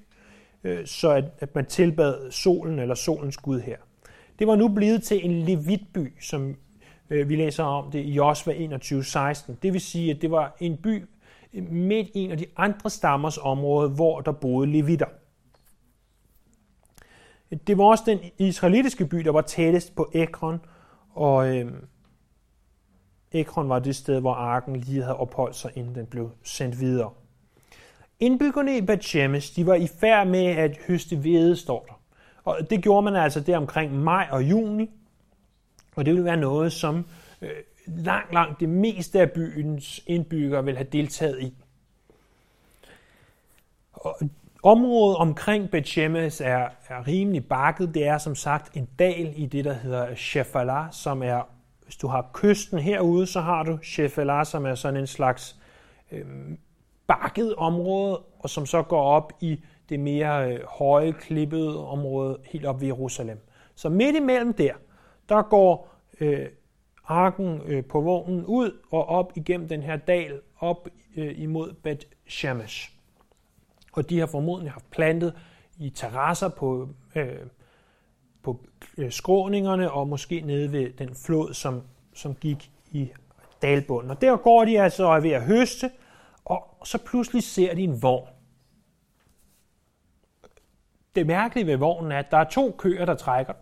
øh, 0.64 0.86
så 0.86 1.22
at 1.38 1.54
man 1.54 1.66
tilbad 1.66 2.30
solen 2.30 2.78
eller 2.78 2.94
solens 2.94 3.36
gud 3.36 3.60
her. 3.60 3.76
Det 4.38 4.46
var 4.46 4.56
nu 4.56 4.68
blevet 4.68 5.02
til 5.02 5.24
en 5.24 5.42
levitby, 5.42 6.12
som 6.20 6.56
øh, 7.10 7.28
vi 7.28 7.36
læser 7.36 7.64
om 7.64 7.90
det 7.90 7.98
i 7.98 8.10
Josva 8.10 8.52
21.16. 8.52 9.52
Det 9.62 9.72
vil 9.72 9.80
sige, 9.80 10.10
at 10.10 10.22
det 10.22 10.30
var 10.30 10.56
en 10.60 10.76
by 10.76 11.04
øh, 11.54 11.70
midt 11.70 12.08
i 12.14 12.18
en 12.18 12.30
af 12.30 12.38
de 12.38 12.46
andre 12.56 12.90
stammers 12.90 13.38
område, 13.38 13.88
hvor 13.88 14.20
der 14.20 14.32
boede 14.32 14.72
levitter. 14.72 15.06
Det 17.66 17.78
var 17.78 17.84
også 17.84 18.04
den 18.06 18.18
israelitiske 18.38 19.06
by, 19.06 19.18
der 19.18 19.32
var 19.32 19.40
tættest 19.40 19.96
på 19.96 20.10
Ekron, 20.14 20.60
og 21.14 21.56
øh, 21.56 21.72
Ekron 23.32 23.68
var 23.68 23.78
det 23.78 23.96
sted, 23.96 24.20
hvor 24.20 24.34
arken 24.34 24.76
lige 24.76 25.02
havde 25.02 25.16
opholdt 25.16 25.56
sig, 25.56 25.70
inden 25.74 25.94
den 25.94 26.06
blev 26.06 26.30
sendt 26.42 26.80
videre. 26.80 27.10
Indbyggerne 28.20 28.76
i 28.76 28.80
Bethshemesh, 28.80 29.56
de 29.56 29.66
var 29.66 29.74
i 29.74 29.86
færd 30.00 30.26
med 30.26 30.46
at 30.46 30.78
høste 30.86 31.16
hvede, 31.16 31.56
står 31.56 31.84
der. 31.88 31.97
Og 32.48 32.70
det 32.70 32.82
gjorde 32.82 33.02
man 33.02 33.16
altså 33.16 33.40
der 33.40 33.56
omkring 33.56 33.94
maj 33.94 34.28
og 34.30 34.42
juni, 34.42 34.90
og 35.96 36.06
det 36.06 36.14
ville 36.14 36.24
være 36.24 36.36
noget, 36.36 36.72
som 36.72 37.06
øh, 37.42 37.50
langt, 37.86 38.32
langt 38.32 38.60
det 38.60 38.68
meste 38.68 39.20
af 39.20 39.32
byens 39.32 40.00
indbyggere 40.06 40.64
vil 40.64 40.76
have 40.76 40.88
deltaget 40.92 41.42
i. 41.42 41.54
Og 43.92 44.18
området 44.62 45.16
omkring 45.16 45.70
Betjemes 45.70 46.40
er, 46.40 46.68
er 46.88 47.06
rimelig 47.06 47.48
bakket. 47.48 47.94
Det 47.94 48.06
er 48.06 48.18
som 48.18 48.34
sagt 48.34 48.76
en 48.76 48.88
dal 48.98 49.32
i 49.36 49.46
det, 49.46 49.64
der 49.64 49.72
hedder 49.72 50.14
Shefala, 50.14 50.86
som 50.90 51.22
er 51.22 51.42
hvis 51.84 51.96
du 51.96 52.08
har 52.08 52.30
kysten 52.32 52.78
herude, 52.78 53.26
så 53.26 53.40
har 53.40 53.62
du 53.62 53.78
Shefala, 53.82 54.44
som 54.44 54.66
er 54.66 54.74
sådan 54.74 55.00
en 55.00 55.06
slags 55.06 55.56
øh, 56.12 56.26
bakket 57.06 57.54
område, 57.54 58.20
og 58.38 58.50
som 58.50 58.66
så 58.66 58.82
går 58.82 59.02
op 59.02 59.32
i 59.40 59.60
det 59.88 60.00
mere 60.00 60.52
øh, 60.52 60.60
høje, 60.66 61.12
klippede 61.12 61.86
område 61.86 62.38
helt 62.44 62.66
op 62.66 62.80
ved 62.80 62.86
Jerusalem. 62.86 63.40
Så 63.74 63.88
midt 63.88 64.16
imellem 64.16 64.52
der, 64.52 64.72
der 65.28 65.42
går 65.42 65.94
øh, 66.20 66.46
arken 67.04 67.60
øh, 67.64 67.84
på 67.84 68.00
vognen 68.00 68.44
ud 68.44 68.72
og 68.90 69.08
op 69.08 69.32
igennem 69.36 69.68
den 69.68 69.82
her 69.82 69.96
dal, 69.96 70.40
op 70.58 70.88
øh, 71.16 71.40
imod 71.40 71.72
Bet 71.72 72.08
Shemesh. 72.28 72.92
Og 73.92 74.10
de 74.10 74.18
har 74.18 74.26
formodentlig 74.26 74.72
haft 74.72 74.90
plantet 74.90 75.34
i 75.78 75.90
terrasser 75.90 76.48
på 76.48 76.88
øh, 77.14 77.36
på 78.42 78.60
øh, 78.98 79.12
skråningerne 79.12 79.90
og 79.90 80.08
måske 80.08 80.40
nede 80.40 80.72
ved 80.72 80.92
den 80.92 81.14
flod, 81.14 81.54
som, 81.54 81.82
som 82.14 82.34
gik 82.34 82.70
i 82.90 83.08
dalbunden. 83.62 84.10
Og 84.10 84.20
der 84.20 84.36
går 84.36 84.64
de 84.64 84.80
altså 84.80 85.04
og 85.04 85.16
er 85.16 85.20
ved 85.20 85.30
at 85.30 85.42
høste, 85.42 85.90
og 86.44 86.68
så 86.84 86.98
pludselig 86.98 87.42
ser 87.42 87.74
de 87.74 87.82
en 87.82 88.02
vogn. 88.02 88.28
Det 91.14 91.26
mærkelige 91.26 91.66
ved 91.66 91.76
vognen 91.76 92.12
er, 92.12 92.18
at 92.18 92.30
der 92.30 92.38
er 92.38 92.48
to 92.48 92.74
køer, 92.78 93.04
der 93.04 93.14
trækker 93.14 93.54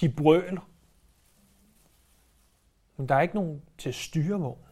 De 0.00 0.08
brøler. 0.08 0.70
Men 2.96 3.08
der 3.08 3.14
er 3.14 3.20
ikke 3.20 3.34
nogen 3.34 3.62
til 3.78 3.88
at 3.88 3.94
styre 3.94 4.40
vognen. 4.40 4.66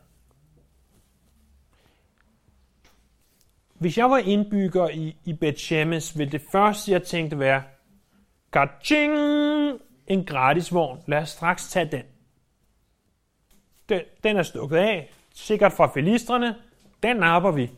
Hvis 3.74 3.98
jeg 3.98 4.10
var 4.10 4.18
indbygger 4.18 4.88
i, 4.88 5.16
i 5.24 5.32
Bethshemes, 5.32 6.18
ville 6.18 6.32
det 6.32 6.42
første, 6.52 6.92
jeg 6.92 7.02
tænkte 7.02 7.38
være, 7.38 7.62
Kaching! 8.52 9.14
En 10.06 10.24
gratis 10.24 10.74
vogn. 10.74 11.02
Lad 11.06 11.18
os 11.18 11.28
straks 11.28 11.68
tage 11.68 11.88
den. 11.90 12.02
Den, 13.88 14.00
den 14.24 14.36
er 14.36 14.42
stukket 14.42 14.76
af. 14.76 15.12
Sikkert 15.34 15.72
fra 15.72 15.86
filistrene. 15.94 16.56
Den 17.02 17.16
napper 17.16 17.50
vi. 17.50 17.70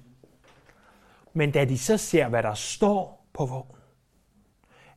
Men 1.37 1.51
da 1.51 1.65
de 1.65 1.79
så 1.79 1.97
ser, 1.97 2.29
hvad 2.29 2.43
der 2.43 2.55
står 2.55 3.27
på 3.33 3.47
vognen, 3.47 3.83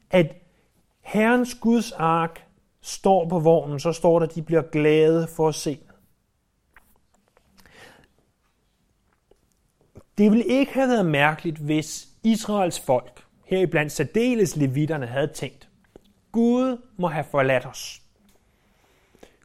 at 0.10 0.36
Herrens 1.02 1.56
Guds 1.56 1.92
ark 1.92 2.46
står 2.82 3.30
på 3.30 3.40
vognen, 3.40 3.80
så 3.80 3.94
står 3.94 4.20
der, 4.20 4.28
at 4.28 4.36
de 4.36 4.42
bliver 4.42 4.62
glade 4.62 5.28
for 5.28 5.48
at 5.48 5.56
se 5.56 5.80
Det 10.18 10.32
ville 10.32 10.46
ikke 10.46 10.74
have 10.74 10.90
været 10.90 11.06
mærkeligt, 11.06 11.58
hvis 11.58 12.08
Israels 12.24 12.80
folk, 12.80 13.24
heriblandt 13.46 13.92
særdeles 13.92 14.56
levitterne, 14.56 15.06
havde 15.06 15.28
tænkt, 15.28 15.70
Gud 16.32 16.78
må 16.98 17.08
have 17.08 17.26
forladt 17.32 17.66
os. 17.66 18.02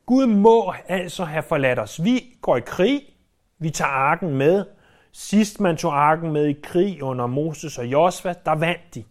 Gud 0.07 0.27
må 0.27 0.75
altså 0.89 1.25
have 1.25 1.43
forladt 1.43 1.79
os. 1.79 2.05
Vi 2.05 2.37
går 2.41 2.57
i 2.57 2.61
krig. 2.67 3.03
Vi 3.59 3.71
tager 3.71 3.91
arken 3.91 4.37
med. 4.37 4.65
Sidst 5.17 5.61
man 5.61 5.77
tog 5.77 5.99
arken 5.99 6.33
med 6.33 6.47
i 6.47 6.53
krig 6.63 7.03
under 7.03 7.27
Moses 7.27 7.79
og 7.79 7.87
Josva, 7.87 8.35
der 8.45 8.53
vandt 8.53 8.95
de. 8.95 9.05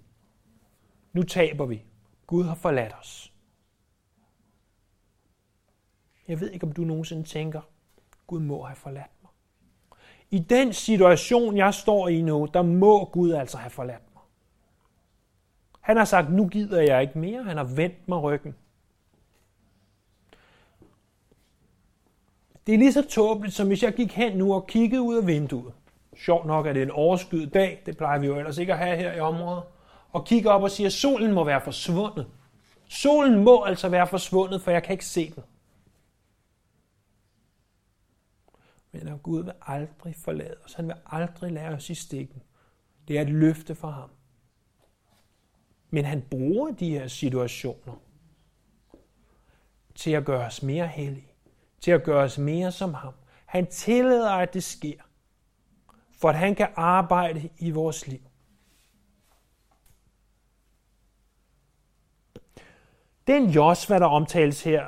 Nu 1.13 1.23
taber 1.23 1.65
vi. 1.65 1.83
Gud 2.27 2.43
har 2.43 2.55
forladt 2.55 2.93
os. 2.99 3.33
Jeg 6.27 6.39
ved 6.39 6.51
ikke, 6.51 6.65
om 6.65 6.71
du 6.71 6.81
nogensinde 6.81 7.23
tænker, 7.23 7.61
Gud 8.27 8.39
må 8.39 8.63
have 8.63 8.75
forladt 8.75 9.11
mig. 9.21 9.31
I 10.31 10.39
den 10.39 10.73
situation, 10.73 11.57
jeg 11.57 11.73
står 11.73 12.07
i 12.07 12.21
nu, 12.21 12.47
der 12.53 12.61
må 12.61 13.05
Gud 13.05 13.31
altså 13.31 13.57
have 13.57 13.69
forladt 13.69 14.13
mig. 14.13 14.23
Han 15.81 15.97
har 15.97 16.05
sagt, 16.05 16.33
nu 16.33 16.47
gider 16.47 16.81
jeg 16.81 17.01
ikke 17.01 17.19
mere. 17.19 17.43
Han 17.43 17.57
har 17.57 17.63
vendt 17.63 18.07
mig 18.07 18.21
ryggen. 18.21 18.55
Det 22.67 22.73
er 22.73 22.77
lige 22.77 22.93
så 22.93 23.07
tåbeligt, 23.09 23.55
som 23.55 23.67
hvis 23.67 23.83
jeg 23.83 23.93
gik 23.93 24.11
hen 24.11 24.37
nu 24.37 24.53
og 24.53 24.67
kiggede 24.67 25.01
ud 25.01 25.17
af 25.17 25.27
vinduet. 25.27 25.73
Sjovt 26.15 26.45
nok 26.45 26.65
er 26.65 26.73
det 26.73 26.81
en 26.81 26.91
overskyet 26.91 27.53
dag, 27.53 27.81
det 27.85 27.97
plejer 27.97 28.19
vi 28.19 28.27
jo 28.27 28.39
ellers 28.39 28.57
ikke 28.57 28.73
at 28.73 28.79
have 28.79 28.97
her 28.97 29.13
i 29.13 29.19
området. 29.19 29.63
Og 30.09 30.25
kigger 30.25 30.51
op 30.51 30.63
og 30.63 30.71
siger, 30.71 30.87
at 30.87 30.93
solen 30.93 31.33
må 31.33 31.43
være 31.43 31.61
forsvundet. 31.61 32.27
Solen 32.87 33.43
må 33.43 33.63
altså 33.63 33.89
være 33.89 34.07
forsvundet, 34.07 34.61
for 34.61 34.71
jeg 34.71 34.83
kan 34.83 34.91
ikke 34.91 35.05
se 35.05 35.31
den. 35.35 35.43
Men 38.91 39.19
Gud 39.19 39.43
vil 39.43 39.53
aldrig 39.61 40.15
forlade 40.15 40.55
os. 40.65 40.73
Han 40.73 40.87
vil 40.87 40.95
aldrig 41.05 41.51
lade 41.51 41.69
os 41.69 41.89
i 41.89 41.95
stikken. 41.95 42.41
Det 43.07 43.17
er 43.17 43.21
et 43.21 43.29
løfte 43.29 43.75
for 43.75 43.89
ham. 43.89 44.09
Men 45.89 46.05
han 46.05 46.21
bruger 46.21 46.71
de 46.71 46.89
her 46.89 47.07
situationer 47.07 48.01
til 49.95 50.11
at 50.11 50.25
gøre 50.25 50.45
os 50.45 50.63
mere 50.63 50.87
hellige. 50.87 51.31
Til 51.81 51.91
at 51.91 52.03
gøre 52.03 52.23
os 52.23 52.37
mere 52.37 52.71
som 52.71 52.93
ham. 52.93 53.13
Han 53.45 53.67
tillader, 53.67 54.31
at 54.31 54.53
det 54.53 54.63
sker. 54.63 55.01
For 56.23 56.29
at 56.29 56.35
han 56.35 56.55
kan 56.55 56.67
arbejde 56.75 57.49
i 57.59 57.71
vores 57.71 58.07
liv. 58.07 58.19
Den 63.27 63.49
Josva, 63.49 63.99
der 63.99 64.05
omtales 64.05 64.63
her, 64.63 64.85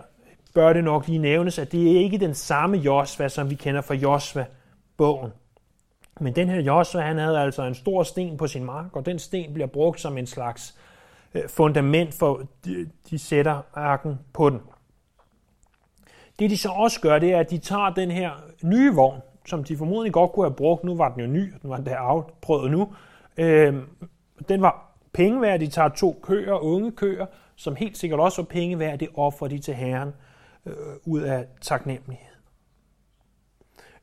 bør 0.54 0.74
det 0.74 0.84
nok 0.84 1.08
lige 1.08 1.19
nævnes, 1.19 1.60
at 1.60 1.71
det 1.71 1.91
er 1.91 2.00
ikke 2.00 2.17
den 2.17 2.34
samme 2.34 2.78
Josva, 2.78 3.30
som 3.30 3.50
vi 3.50 3.56
kender 3.56 3.82
fra 3.82 3.93
Josva-bogen. 3.93 5.32
Men 6.19 6.36
den 6.36 6.50
her 6.50 6.62
Josva, 6.62 7.02
han 7.02 7.17
havde 7.17 7.39
altså 7.39 7.63
en 7.63 7.76
stor 7.76 8.04
sten 8.04 8.38
på 8.38 8.48
sin 8.48 8.63
mark, 8.63 8.95
og 8.95 9.06
den 9.06 9.19
sten 9.19 9.54
bliver 9.54 9.67
brugt 9.67 10.02
som 10.02 10.17
en 10.17 10.28
slags 10.28 10.76
øh, 11.34 11.50
fundament 11.50 12.13
for, 12.13 12.48
de, 12.65 12.89
de 13.10 13.19
sætter 13.19 13.62
arken 13.74 14.19
på 14.34 14.50
den. 14.50 14.62
Det 16.39 16.50
de 16.50 16.58
så 16.58 16.69
også 16.69 17.02
gør, 17.02 17.19
det 17.19 17.34
er, 17.34 17.39
at 17.39 17.50
de 17.50 17.58
tager 17.58 17.89
den 17.89 18.12
her 18.12 18.32
nye 18.63 18.93
vogn, 18.93 19.21
som 19.45 19.63
de 19.63 19.77
formodentlig 19.77 20.13
godt 20.13 20.31
kunne 20.31 20.45
have 20.45 20.55
brugt. 20.55 20.84
Nu 20.84 20.95
var 20.95 21.10
den 21.10 21.21
jo 21.21 21.27
ny, 21.27 21.53
den 21.62 21.69
var 21.69 21.77
der 21.77 21.97
afprøvet 21.97 22.71
nu. 22.71 22.93
Øh, 23.38 23.75
den 24.49 24.62
var 24.62 24.97
penge 25.13 25.41
værd. 25.41 25.60
De 25.60 25.67
tager 25.67 25.89
to 25.89 26.19
køer, 26.23 26.53
unge 26.53 26.91
køer, 26.91 27.25
som 27.55 27.75
helt 27.75 27.97
sikkert 27.97 28.19
også 28.19 28.41
var 28.41 28.45
penge 28.45 28.79
værd. 28.79 28.99
Det 28.99 29.10
offrer 29.15 29.47
de 29.47 29.60
til 29.60 29.73
Herren 29.73 30.10
øh, 30.65 30.73
ud 31.05 31.21
af 31.21 31.45
taknemmelighed. 31.62 32.36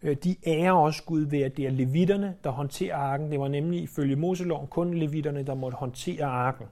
Øh, 0.02 0.16
de 0.24 0.36
ærer 0.46 0.72
også 0.72 1.02
Gud 1.06 1.20
ved, 1.20 1.42
at 1.42 1.56
det 1.56 1.66
er 1.66 1.70
levitterne, 1.70 2.34
der 2.44 2.50
håndterer 2.50 2.96
arken. 2.96 3.30
Det 3.30 3.40
var 3.40 3.48
nemlig 3.48 3.82
ifølge 3.82 4.16
Moseloven 4.16 4.66
kun 4.66 4.94
levitterne, 4.94 5.42
der 5.42 5.54
måtte 5.54 5.76
håndtere 5.76 6.24
arken. 6.24 6.66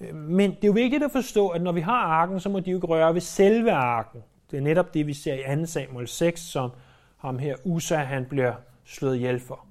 Øh, 0.00 0.14
men 0.14 0.50
det 0.50 0.64
er 0.64 0.68
jo 0.68 0.72
vigtigt 0.72 1.04
at 1.04 1.12
forstå, 1.12 1.48
at 1.48 1.62
når 1.62 1.72
vi 1.72 1.80
har 1.80 2.06
arken, 2.06 2.40
så 2.40 2.48
må 2.48 2.60
de 2.60 2.70
jo 2.70 2.76
ikke 2.76 2.86
røre 2.86 3.14
ved 3.14 3.20
selve 3.20 3.72
arken. 3.72 4.22
Det 4.50 4.56
er 4.56 4.60
netop 4.60 4.94
det, 4.94 5.06
vi 5.06 5.12
ser 5.12 5.34
i 5.34 5.56
2 5.56 5.66
Samuel 5.66 6.08
6, 6.08 6.40
som 6.40 6.70
ham 7.16 7.38
her 7.38 7.56
Usa, 7.64 7.96
han 7.96 8.26
bliver 8.26 8.54
slået 8.84 9.16
ihjel 9.16 9.40
for. 9.40 9.66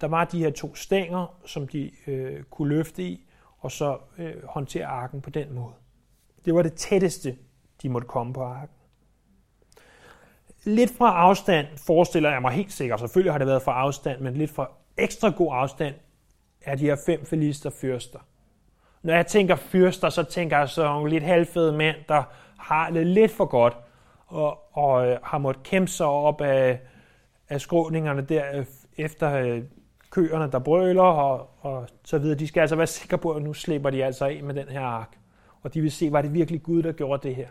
Der 0.00 0.06
var 0.06 0.24
de 0.24 0.38
her 0.38 0.50
to 0.50 0.74
stænger, 0.74 1.36
som 1.46 1.68
de 1.68 1.90
øh, 2.06 2.42
kunne 2.42 2.68
løfte 2.68 3.02
i, 3.02 3.28
og 3.58 3.72
så 3.72 3.98
øh, 4.18 4.34
håndtere 4.44 4.86
arken 4.86 5.20
på 5.20 5.30
den 5.30 5.54
måde. 5.54 5.72
Det 6.44 6.54
var 6.54 6.62
det 6.62 6.74
tætteste, 6.74 7.36
de 7.82 7.88
måtte 7.88 8.08
komme 8.08 8.32
på 8.32 8.42
arken. 8.42 8.76
Lidt 10.64 10.96
fra 10.98 11.16
afstand 11.16 11.66
forestiller 11.86 12.30
jeg 12.30 12.42
mig 12.42 12.52
helt 12.52 12.72
sikkert, 12.72 13.00
selvfølgelig 13.00 13.32
har 13.32 13.38
det 13.38 13.46
været 13.46 13.62
fra 13.62 13.72
afstand, 13.72 14.20
men 14.20 14.34
lidt 14.34 14.50
fra 14.50 14.70
ekstra 14.96 15.28
god 15.28 15.48
afstand, 15.52 15.94
er 16.60 16.76
de 16.76 16.84
her 16.84 16.96
fem 17.06 17.26
filister 17.26 17.70
fyrster. 17.70 18.18
Når 19.02 19.14
jeg 19.14 19.26
tænker 19.26 19.56
fyrster, 19.56 20.08
så 20.08 20.22
tænker 20.22 20.58
jeg 20.58 20.68
så 20.68 20.84
nogle 20.84 21.10
lidt 21.10 21.24
halvfede 21.24 21.72
mænd, 21.72 21.96
der 22.08 22.22
har 22.58 22.90
det 22.90 23.06
lidt 23.06 23.32
for 23.32 23.44
godt, 23.44 23.76
og, 24.26 24.76
og 24.76 25.06
øh, 25.08 25.18
har 25.22 25.38
måttet 25.38 25.62
kæmpe 25.62 25.90
sig 25.90 26.06
op 26.06 26.40
af, 26.40 26.80
af 27.48 27.60
skråningerne 27.60 28.22
der 28.22 28.58
øh, 28.58 28.66
efter 28.96 29.32
øh, 29.32 29.62
køerne, 30.10 30.52
der 30.52 30.58
brøler 30.58 31.02
og, 31.02 31.50
og 31.60 31.88
så 32.04 32.18
videre. 32.18 32.38
De 32.38 32.46
skal 32.46 32.60
altså 32.60 32.76
være 32.76 32.86
sikre 32.86 33.18
på, 33.18 33.30
at 33.30 33.42
nu 33.42 33.52
slipper 33.52 33.90
de 33.90 34.04
altså 34.04 34.24
af 34.24 34.42
med 34.42 34.54
den 34.54 34.68
her 34.68 34.80
ark. 34.80 35.18
Og 35.62 35.74
de 35.74 35.80
vil 35.80 35.92
se, 35.92 36.12
var 36.12 36.22
det 36.22 36.34
virkelig 36.34 36.62
Gud, 36.62 36.82
der 36.82 36.92
gjorde 36.92 37.28
det 37.28 37.36
her. 37.36 37.48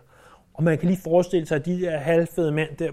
Og 0.53 0.63
man 0.63 0.77
kan 0.77 0.87
lige 0.87 1.01
forestille 1.03 1.45
sig, 1.45 1.55
at 1.55 1.65
de 1.65 1.81
der 1.81 1.97
halvfede 1.97 2.51
mænd 2.51 2.77
der 2.77 2.91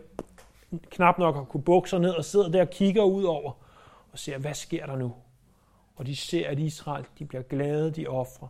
knap 0.90 1.18
nok 1.18 1.34
har 1.34 1.44
kunne 1.44 1.62
bukke 1.62 1.90
sig 1.90 2.00
ned 2.00 2.10
og 2.10 2.24
sidder 2.24 2.48
der 2.48 2.60
og 2.60 2.70
kigger 2.70 3.02
ud 3.02 3.24
over 3.24 3.52
og 4.12 4.18
ser, 4.18 4.38
hvad 4.38 4.54
sker 4.54 4.86
der 4.86 4.96
nu? 4.96 5.14
Og 5.96 6.06
de 6.06 6.16
ser, 6.16 6.48
at 6.48 6.58
Israel 6.58 7.04
de 7.18 7.24
bliver 7.24 7.42
glade, 7.42 7.90
de 7.90 8.06
ofre. 8.06 8.48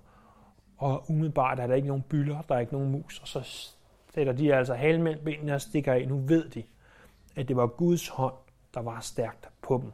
Og 0.77 1.05
umiddelbart 1.09 1.61
er 1.61 1.67
der 1.67 1.75
ikke 1.75 1.89
nogen 1.89 2.03
byller, 2.03 2.43
der 2.49 2.55
er 2.55 2.61
ikke 2.61 2.73
nogen 2.73 2.91
mus. 2.91 3.21
Og 3.21 3.29
så 3.29 3.43
sætter 4.15 4.33
de 4.33 4.55
altså 4.55 4.75
halen 4.75 5.03
mellem 5.03 5.25
benene 5.25 5.55
og 5.55 5.61
stikker 5.61 5.93
af. 5.93 6.09
Nu 6.09 6.19
ved 6.19 6.49
de, 6.49 6.63
at 7.37 7.49
det 7.49 7.57
var 7.57 7.67
Guds 7.67 8.09
hånd, 8.09 8.35
der 8.75 8.81
var 8.81 9.01
stærkt 9.01 9.49
på 9.63 9.81
dem. 9.83 9.93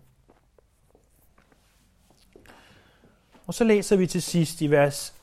Og 3.46 3.54
så 3.54 3.64
læser 3.64 3.96
vi 3.96 4.06
til 4.06 4.22
sidst 4.22 4.60
i 4.60 4.70
vers 4.70 5.14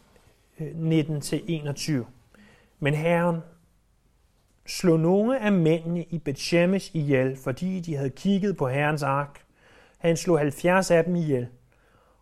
øh, 0.59 0.67
19-21. 0.67 1.91
Men 2.79 2.93
Herren 2.93 3.39
slog 4.65 4.99
nogle 4.99 5.39
af 5.39 5.51
mændene 5.51 6.03
i 6.03 6.17
Bethshemesh 6.17 6.95
ihjel, 6.95 7.37
fordi 7.37 7.79
de 7.79 7.95
havde 7.95 8.09
kigget 8.09 8.57
på 8.57 8.67
Herrens 8.67 9.03
ark. 9.03 9.41
Han 9.97 10.17
slog 10.17 10.39
70 10.39 10.91
af 10.91 11.03
dem 11.03 11.15
ihjel. 11.15 11.47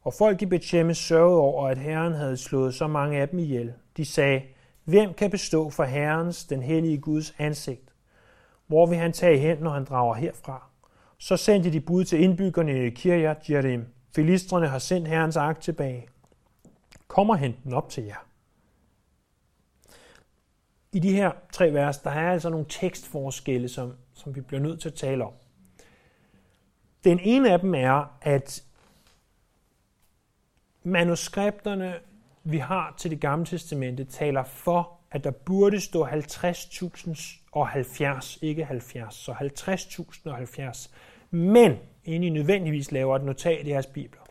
Og 0.02 0.14
folk 0.14 0.42
i 0.42 0.46
Bethshemesh 0.46 1.02
sørgede 1.02 1.40
over, 1.40 1.68
at 1.68 1.78
Herren 1.78 2.14
havde 2.14 2.38
slået 2.38 2.76
så 2.76 2.88
mange 2.88 3.22
af 3.22 3.30
dem 3.30 3.40
ihjel. 3.40 3.74
De 3.98 4.06
sagde, 4.06 4.42
hvem 4.84 5.14
kan 5.14 5.32
bestå 5.32 5.70
for 5.70 5.84
Herrens, 5.84 6.46
den 6.46 6.64
hellige 6.64 6.98
Guds 6.98 7.36
ansigt? 7.38 7.94
Hvor 8.68 8.86
vil 8.86 8.98
han 8.98 9.14
tage 9.14 9.40
hen, 9.40 9.58
når 9.58 9.72
han 9.72 9.86
drager 9.86 10.14
herfra? 10.14 10.68
Så 11.18 11.38
sendte 11.38 11.72
de 11.72 11.82
bud 11.82 12.04
til 12.04 12.20
indbyggerne 12.20 12.86
i 12.86 12.90
Kirjat 12.90 13.50
Jerim. 13.50 13.86
Filistrene 14.16 14.68
har 14.68 14.80
sendt 14.80 15.08
Herrens 15.08 15.38
ark 15.38 15.62
tilbage. 15.62 16.08
Kom 17.08 17.30
og 17.30 17.38
hent 17.38 17.64
den 17.64 17.74
op 17.74 17.90
til 17.90 18.04
jer. 18.04 18.26
I 20.92 21.00
de 21.00 21.12
her 21.12 21.32
tre 21.52 21.74
vers, 21.74 21.98
der 21.98 22.10
er 22.10 22.32
altså 22.32 22.50
nogle 22.50 22.66
tekstforskelle, 22.70 23.70
som, 23.70 23.94
som 24.14 24.36
vi 24.36 24.42
bliver 24.42 24.62
nødt 24.62 24.82
til 24.82 24.90
at 24.90 24.96
tale 24.96 25.26
om. 25.26 25.34
Den 27.04 27.20
ene 27.20 27.52
af 27.52 27.60
dem 27.60 27.76
er, 27.76 28.18
at 28.22 28.64
manuskripterne, 30.84 32.00
vi 32.44 32.58
har 32.58 32.94
til 32.98 33.12
det 33.12 33.20
gamle 33.20 33.46
testamente, 33.46 34.04
taler 34.04 34.44
for, 34.44 34.92
at 35.12 35.24
der 35.24 35.32
burde 35.32 35.80
stå 35.80 36.06
50.000 36.06 37.40
og 37.52 37.68
70, 37.68 38.40
ikke 38.42 38.66
70, 38.66 39.16
så 39.16 39.32
50.000 39.32 40.30
og 40.30 40.36
70. 40.36 40.92
Men, 41.32 41.78
inden 42.06 42.24
I 42.24 42.30
nødvendigvis 42.30 42.92
laver 42.92 43.16
et 43.16 43.24
notat 43.24 43.68
i 43.68 43.70
jeres 43.70 43.86
bibler, 43.86 44.22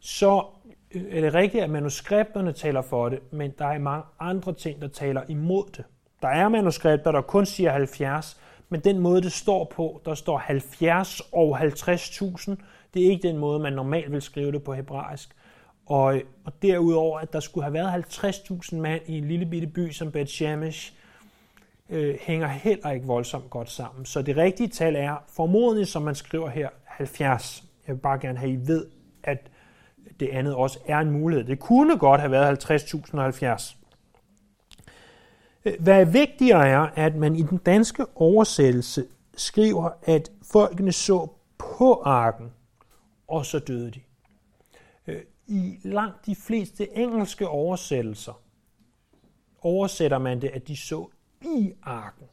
så 0.00 0.46
øh, 0.94 1.02
er 1.10 1.20
det 1.20 1.34
rigtigt, 1.34 1.64
at 1.64 1.70
manuskripterne 1.70 2.52
taler 2.52 2.82
for 2.82 3.08
det, 3.08 3.32
men 3.32 3.52
der 3.58 3.66
er 3.66 3.78
mange 3.78 4.04
andre 4.20 4.54
ting, 4.54 4.82
der 4.82 4.88
taler 4.88 5.22
imod 5.28 5.64
det. 5.76 5.84
Der 6.22 6.28
er 6.28 6.48
manuskripter, 6.48 7.12
der 7.12 7.20
kun 7.20 7.46
siger 7.46 7.72
70, 7.72 8.40
men 8.68 8.80
den 8.80 8.98
måde, 8.98 9.22
det 9.22 9.32
står 9.32 9.64
på, 9.64 10.02
der 10.04 10.14
står 10.14 10.38
70 10.38 11.20
og 11.32 11.60
50.000, 11.60 12.54
det 12.94 13.06
er 13.06 13.10
ikke 13.10 13.28
den 13.28 13.38
måde, 13.38 13.58
man 13.58 13.72
normalt 13.72 14.12
vil 14.12 14.22
skrive 14.22 14.52
det 14.52 14.64
på 14.64 14.74
hebraisk. 14.74 15.36
Og, 15.86 16.20
og 16.44 16.52
derudover, 16.62 17.18
at 17.18 17.32
der 17.32 17.40
skulle 17.40 17.64
have 17.64 17.74
været 17.74 18.04
50.000 18.04 18.76
mand 18.76 19.02
i 19.06 19.18
en 19.18 19.28
lille 19.28 19.46
bitte 19.46 19.66
by 19.66 19.90
som 19.90 20.12
Bet 20.12 20.30
Shemesh, 20.30 20.92
øh, 21.90 22.18
hænger 22.20 22.48
heller 22.48 22.90
ikke 22.90 23.06
voldsomt 23.06 23.50
godt 23.50 23.70
sammen. 23.70 24.04
Så 24.04 24.22
det 24.22 24.36
rigtige 24.36 24.68
tal 24.68 24.96
er 24.96 25.24
formodentlig, 25.28 25.86
som 25.86 26.02
man 26.02 26.14
skriver 26.14 26.48
her, 26.48 26.68
70. 26.84 27.64
Jeg 27.86 27.94
vil 27.94 28.00
bare 28.00 28.18
gerne 28.18 28.38
have, 28.38 28.52
at 28.52 28.58
I 28.58 28.66
ved, 28.66 28.86
at 29.22 29.50
det 30.20 30.28
andet 30.28 30.54
også 30.54 30.78
er 30.86 30.98
en 30.98 31.10
mulighed. 31.10 31.46
Det 31.46 31.58
kunne 31.58 31.98
godt 31.98 32.20
have 32.20 32.30
været 32.30 32.70
50.070. 32.70 33.76
Øh, 35.64 35.72
hvad 35.80 36.00
er 36.00 36.04
vigtigere 36.04 36.68
er, 36.68 36.88
at 36.94 37.16
man 37.16 37.36
i 37.36 37.42
den 37.42 37.58
danske 37.58 38.06
oversættelse 38.14 39.04
skriver, 39.36 39.90
at 40.02 40.30
folkene 40.52 40.92
så 40.92 41.28
på 41.58 42.02
arken, 42.04 42.52
og 43.28 43.46
så 43.46 43.58
døde 43.58 43.90
de. 43.90 44.00
I 45.46 45.78
langt 45.82 46.26
de 46.26 46.36
fleste 46.36 46.96
engelske 46.96 47.48
oversættelser 47.48 48.42
oversætter 49.60 50.18
man 50.18 50.40
det, 50.40 50.48
at 50.48 50.68
de 50.68 50.76
så 50.76 51.08
i 51.42 51.72
arken. 51.82 52.26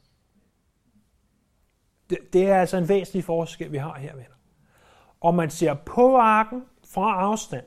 Det, 2.10 2.18
det 2.32 2.46
er 2.46 2.60
altså 2.60 2.76
en 2.76 2.88
væsentlig 2.88 3.24
forskel, 3.24 3.72
vi 3.72 3.76
har 3.76 3.98
her, 3.98 4.14
venner. 4.14 4.36
Om 5.20 5.34
man 5.34 5.50
ser 5.50 5.74
på 5.74 6.16
arken 6.16 6.64
fra 6.86 7.20
afstand, 7.20 7.64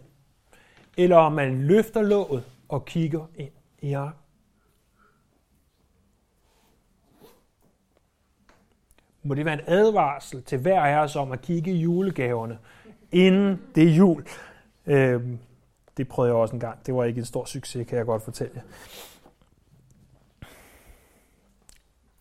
eller 0.98 1.18
om 1.18 1.32
man 1.32 1.62
løfter 1.62 2.02
låget 2.02 2.44
og 2.70 2.86
kigger 2.86 3.28
ind 3.36 3.52
i 3.82 3.94
arken. 3.94 4.24
må 9.24 9.34
det 9.34 9.46
være 9.46 9.54
en 9.54 9.66
advarsel 9.68 10.44
til 10.44 10.58
hver 10.58 10.82
af 10.82 11.04
os 11.04 11.16
om 11.16 11.32
at 11.32 11.42
kigge 11.42 11.72
i 11.72 11.78
julegaverne, 11.78 12.58
inden 13.12 13.62
det 13.76 13.84
er 13.84 13.96
jul. 13.96 14.26
Øh, 14.86 15.22
det 15.98 16.08
prøvede 16.08 16.34
jeg 16.34 16.42
også 16.42 16.54
en 16.54 16.60
gang. 16.60 16.86
Det 16.86 16.96
var 16.96 17.04
ikke 17.04 17.20
en 17.20 17.26
stor 17.26 17.46
succes, 17.46 17.88
kan 17.88 17.98
jeg 17.98 18.06
godt 18.06 18.24
fortælle 18.24 18.52
jer. 18.56 18.62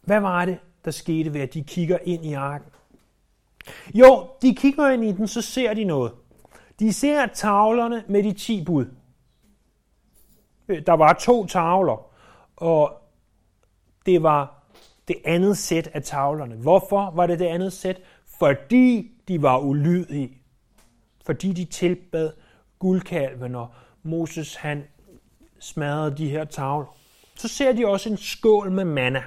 Hvad 0.01 0.20
var 0.20 0.44
det, 0.44 0.59
der 0.85 0.90
skete 0.90 1.35
ved, 1.35 1.40
at 1.40 1.55
de 1.55 1.62
kigger 1.62 1.98
ind 2.05 2.25
i 2.25 2.33
arken? 2.33 2.72
Jo, 3.94 4.29
de 4.42 4.55
kigger 4.55 4.88
ind 4.88 5.05
i 5.05 5.12
den, 5.12 5.29
så 5.29 5.42
ser 5.42 5.75
de 5.75 5.85
noget. 5.85 6.12
De 6.79 6.92
ser 6.92 7.27
tavlerne 7.27 8.05
med 8.09 8.22
de 8.22 8.33
ti 8.33 8.64
bud. 8.64 8.87
Øh, 10.68 10.87
der 10.87 10.92
var 10.92 11.12
to 11.12 11.46
tavler, 11.46 12.11
og 12.57 13.03
det 14.07 14.22
var 14.22 14.62
det 15.09 15.16
andet 15.25 15.59
sæt 15.59 15.87
af 15.87 16.03
tavlerne. 16.03 16.57
Hvorfor 16.57 17.11
var 17.11 17.27
det 17.27 17.38
det 17.38 17.46
andet 17.46 17.72
sæt? 17.72 18.03
Fordi 18.38 19.12
de 19.29 19.42
var 19.42 19.59
ulydige. 19.59 20.38
Fordi 21.25 21.53
de 21.53 21.64
tilbad 21.64 22.33
guldkalven, 22.82 23.54
og 23.54 23.68
Moses 24.02 24.54
han 24.54 24.84
smadrede 25.58 26.16
de 26.16 26.28
her 26.28 26.44
tavler. 26.44 26.96
Så 27.36 27.48
ser 27.48 27.72
de 27.72 27.86
også 27.86 28.08
en 28.08 28.16
skål 28.16 28.70
med 28.70 28.84
manna. 28.84 29.22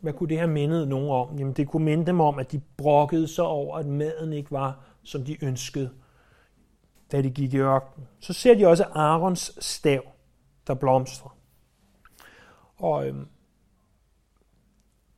Hvad 0.00 0.12
kunne 0.12 0.28
det 0.28 0.38
have 0.38 0.50
mindet 0.50 0.88
nogen 0.88 1.10
om? 1.10 1.38
Jamen 1.38 1.52
det 1.52 1.68
kunne 1.68 1.84
minde 1.84 2.06
dem 2.06 2.20
om, 2.20 2.38
at 2.38 2.52
de 2.52 2.60
brokkede 2.76 3.28
sig 3.28 3.44
over, 3.44 3.78
at 3.78 3.86
maden 3.86 4.32
ikke 4.32 4.50
var, 4.50 4.84
som 5.02 5.24
de 5.24 5.44
ønskede, 5.44 5.90
da 7.12 7.22
de 7.22 7.30
gik 7.30 7.54
i 7.54 7.58
ørkenen. 7.58 8.08
Så 8.20 8.32
ser 8.32 8.54
de 8.54 8.66
også 8.66 8.84
Arons 8.84 9.52
stav, 9.58 10.02
der 10.66 10.74
blomstrer. 10.74 11.36
Og 12.76 13.08
øhm, 13.08 13.28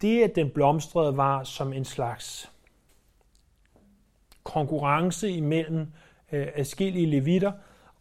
det, 0.00 0.22
at 0.22 0.34
den 0.34 0.50
blomstrede, 0.50 1.16
var 1.16 1.44
som 1.44 1.72
en 1.72 1.84
slags 1.84 2.52
konkurrence 4.52 5.30
imellem 5.30 5.92
øh, 6.32 6.46
adskillige 6.54 7.06
levitter, 7.06 7.52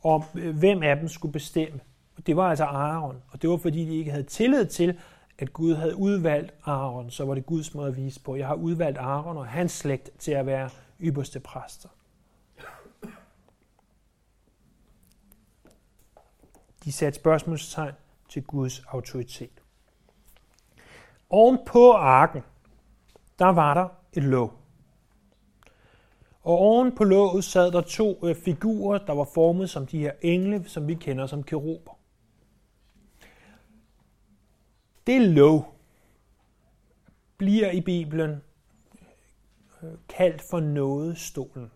om 0.03 0.23
øh, 0.35 0.57
hvem 0.57 0.83
af 0.83 0.97
dem 0.97 1.07
skulle 1.07 1.31
bestemme. 1.31 1.79
Det 2.25 2.35
var 2.35 2.49
altså 2.49 2.63
Aaron, 2.63 3.15
og 3.31 3.41
det 3.41 3.49
var 3.49 3.57
fordi 3.57 3.85
de 3.85 3.97
ikke 3.97 4.11
havde 4.11 4.23
tillid 4.23 4.65
til, 4.65 4.99
at 5.39 5.53
Gud 5.53 5.75
havde 5.75 5.95
udvalgt 5.95 6.53
Aaron, 6.65 7.11
så 7.11 7.25
var 7.25 7.35
det 7.35 7.45
Guds 7.45 7.73
måde 7.73 7.87
at 7.87 7.97
vise 7.97 8.19
på. 8.19 8.35
Jeg 8.35 8.47
har 8.47 8.55
udvalgt 8.55 8.97
Aaron 8.97 9.37
og 9.37 9.47
hans 9.47 9.71
slægt 9.71 10.09
til 10.19 10.31
at 10.31 10.45
være 10.45 10.69
ypperste 11.01 11.39
præster. 11.39 11.89
De 16.83 16.91
satte 16.91 17.19
spørgsmålstegn 17.19 17.93
til 18.29 18.43
Guds 18.43 18.79
autoritet. 18.79 19.61
Oven 21.29 21.57
på 21.65 21.91
arken, 21.91 22.41
der 23.39 23.49
var 23.49 23.73
der 23.73 23.87
et 24.13 24.23
låg. 24.23 24.58
Og 26.41 26.57
oven 26.57 26.95
på 26.95 27.03
låget 27.03 27.43
sad 27.43 27.71
der 27.71 27.81
to 27.81 28.27
øh, 28.27 28.35
figurer, 28.35 28.97
der 28.97 29.13
var 29.13 29.29
formet 29.33 29.69
som 29.69 29.87
de 29.87 29.99
her 29.99 30.13
engle, 30.21 30.69
som 30.69 30.87
vi 30.87 30.93
kender 30.93 31.27
som 31.27 31.43
keruber. 31.43 31.99
Det 35.07 35.21
lov 35.21 35.75
bliver 37.37 37.71
i 37.71 37.81
Bibelen 37.81 38.41
øh, 39.83 39.89
kaldt 40.09 40.41
for 40.41 40.59
nådestolen. 40.59 41.71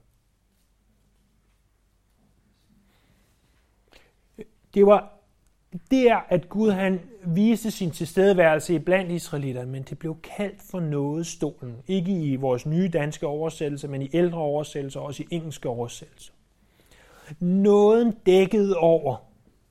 Det 4.74 4.86
var 4.86 5.23
der, 5.92 6.18
at 6.30 6.50
Gud 6.50 6.72
han 6.72 7.00
viste 7.26 7.72
sin 7.72 7.92
tilstedeværelse 7.92 8.80
blandt 8.80 9.12
israelitterne, 9.12 9.72
men 9.72 9.84
det 9.84 10.00
blev 10.00 10.18
kaldt 10.38 10.62
for 10.72 10.80
nådestolen. 10.80 11.76
Ikke 11.88 12.12
i 12.12 12.36
vores 12.36 12.66
nye 12.66 12.90
danske 12.90 13.28
oversættelse, 13.28 13.88
men 13.88 14.02
i 14.02 14.10
ældre 14.14 14.38
oversættelser, 14.38 15.00
også 15.00 15.24
i 15.24 15.36
engelske 15.36 15.70
oversættelser. 15.70 16.34
Nåden 17.40 18.12
dækkede 18.26 18.78
over 18.78 19.16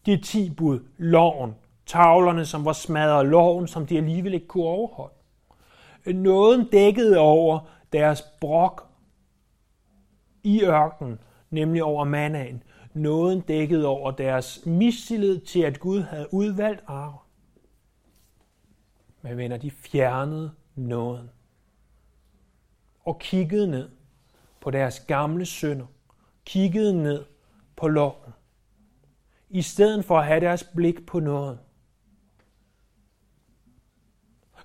de 0.07 0.17
ti 0.17 0.51
bud, 0.51 0.81
loven, 0.97 1.55
tavlerne, 1.87 2.45
som 2.47 2.65
var 2.65 2.73
smadret, 2.73 3.27
loven, 3.27 3.69
som 3.69 3.87
de 3.87 3.97
alligevel 3.97 4.35
ikke 4.35 4.47
kunne 4.47 4.65
overholde. 4.65 5.15
Nåden 6.07 6.69
dækkede 6.73 7.19
over 7.19 7.59
deres 7.93 8.23
brok 8.41 8.89
i 10.43 10.63
ørkenen, 10.65 11.19
nemlig 11.51 11.85
over 11.85 12.05
mannaen. 12.05 12.63
Nåden 12.95 13.41
dækkede 13.41 13.87
over 13.87 14.11
deres 14.11 14.67
mistillid 14.67 15.41
til, 15.41 15.61
at 15.63 15.81
Gud 15.81 16.01
havde 16.01 16.35
udvalgt 16.35 16.85
Aaron. 16.87 17.19
Men 19.23 19.37
venner, 19.37 19.57
de 19.57 19.71
fjernede 19.71 20.53
nåden 20.75 21.31
og 23.05 23.19
kiggede 23.19 23.71
ned 23.71 23.89
på 24.61 24.71
deres 24.71 25.01
gamle 25.01 25.47
sønder, 25.47 25.87
kiggede 26.45 27.03
ned 27.03 27.25
på 27.77 27.89
loven, 27.89 28.33
i 29.51 29.63
stedet 29.63 30.05
for 30.05 30.19
at 30.19 30.27
have 30.27 30.41
deres 30.41 30.65
blik 30.75 31.07
på 31.07 31.21
nåden. 31.21 31.59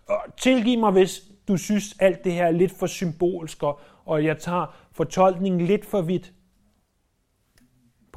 Og 0.07 0.23
tilgiv 0.37 0.79
mig, 0.79 0.91
hvis 0.91 1.31
du 1.47 1.57
synes, 1.57 1.95
alt 1.99 2.23
det 2.23 2.33
her 2.33 2.45
er 2.45 2.51
lidt 2.51 2.71
for 2.71 2.87
symbolsk, 2.87 3.63
og 4.05 4.25
jeg 4.25 4.39
tager 4.39 4.87
fortolkningen 4.91 5.61
lidt 5.61 5.85
for 5.85 6.01
vidt. 6.01 6.33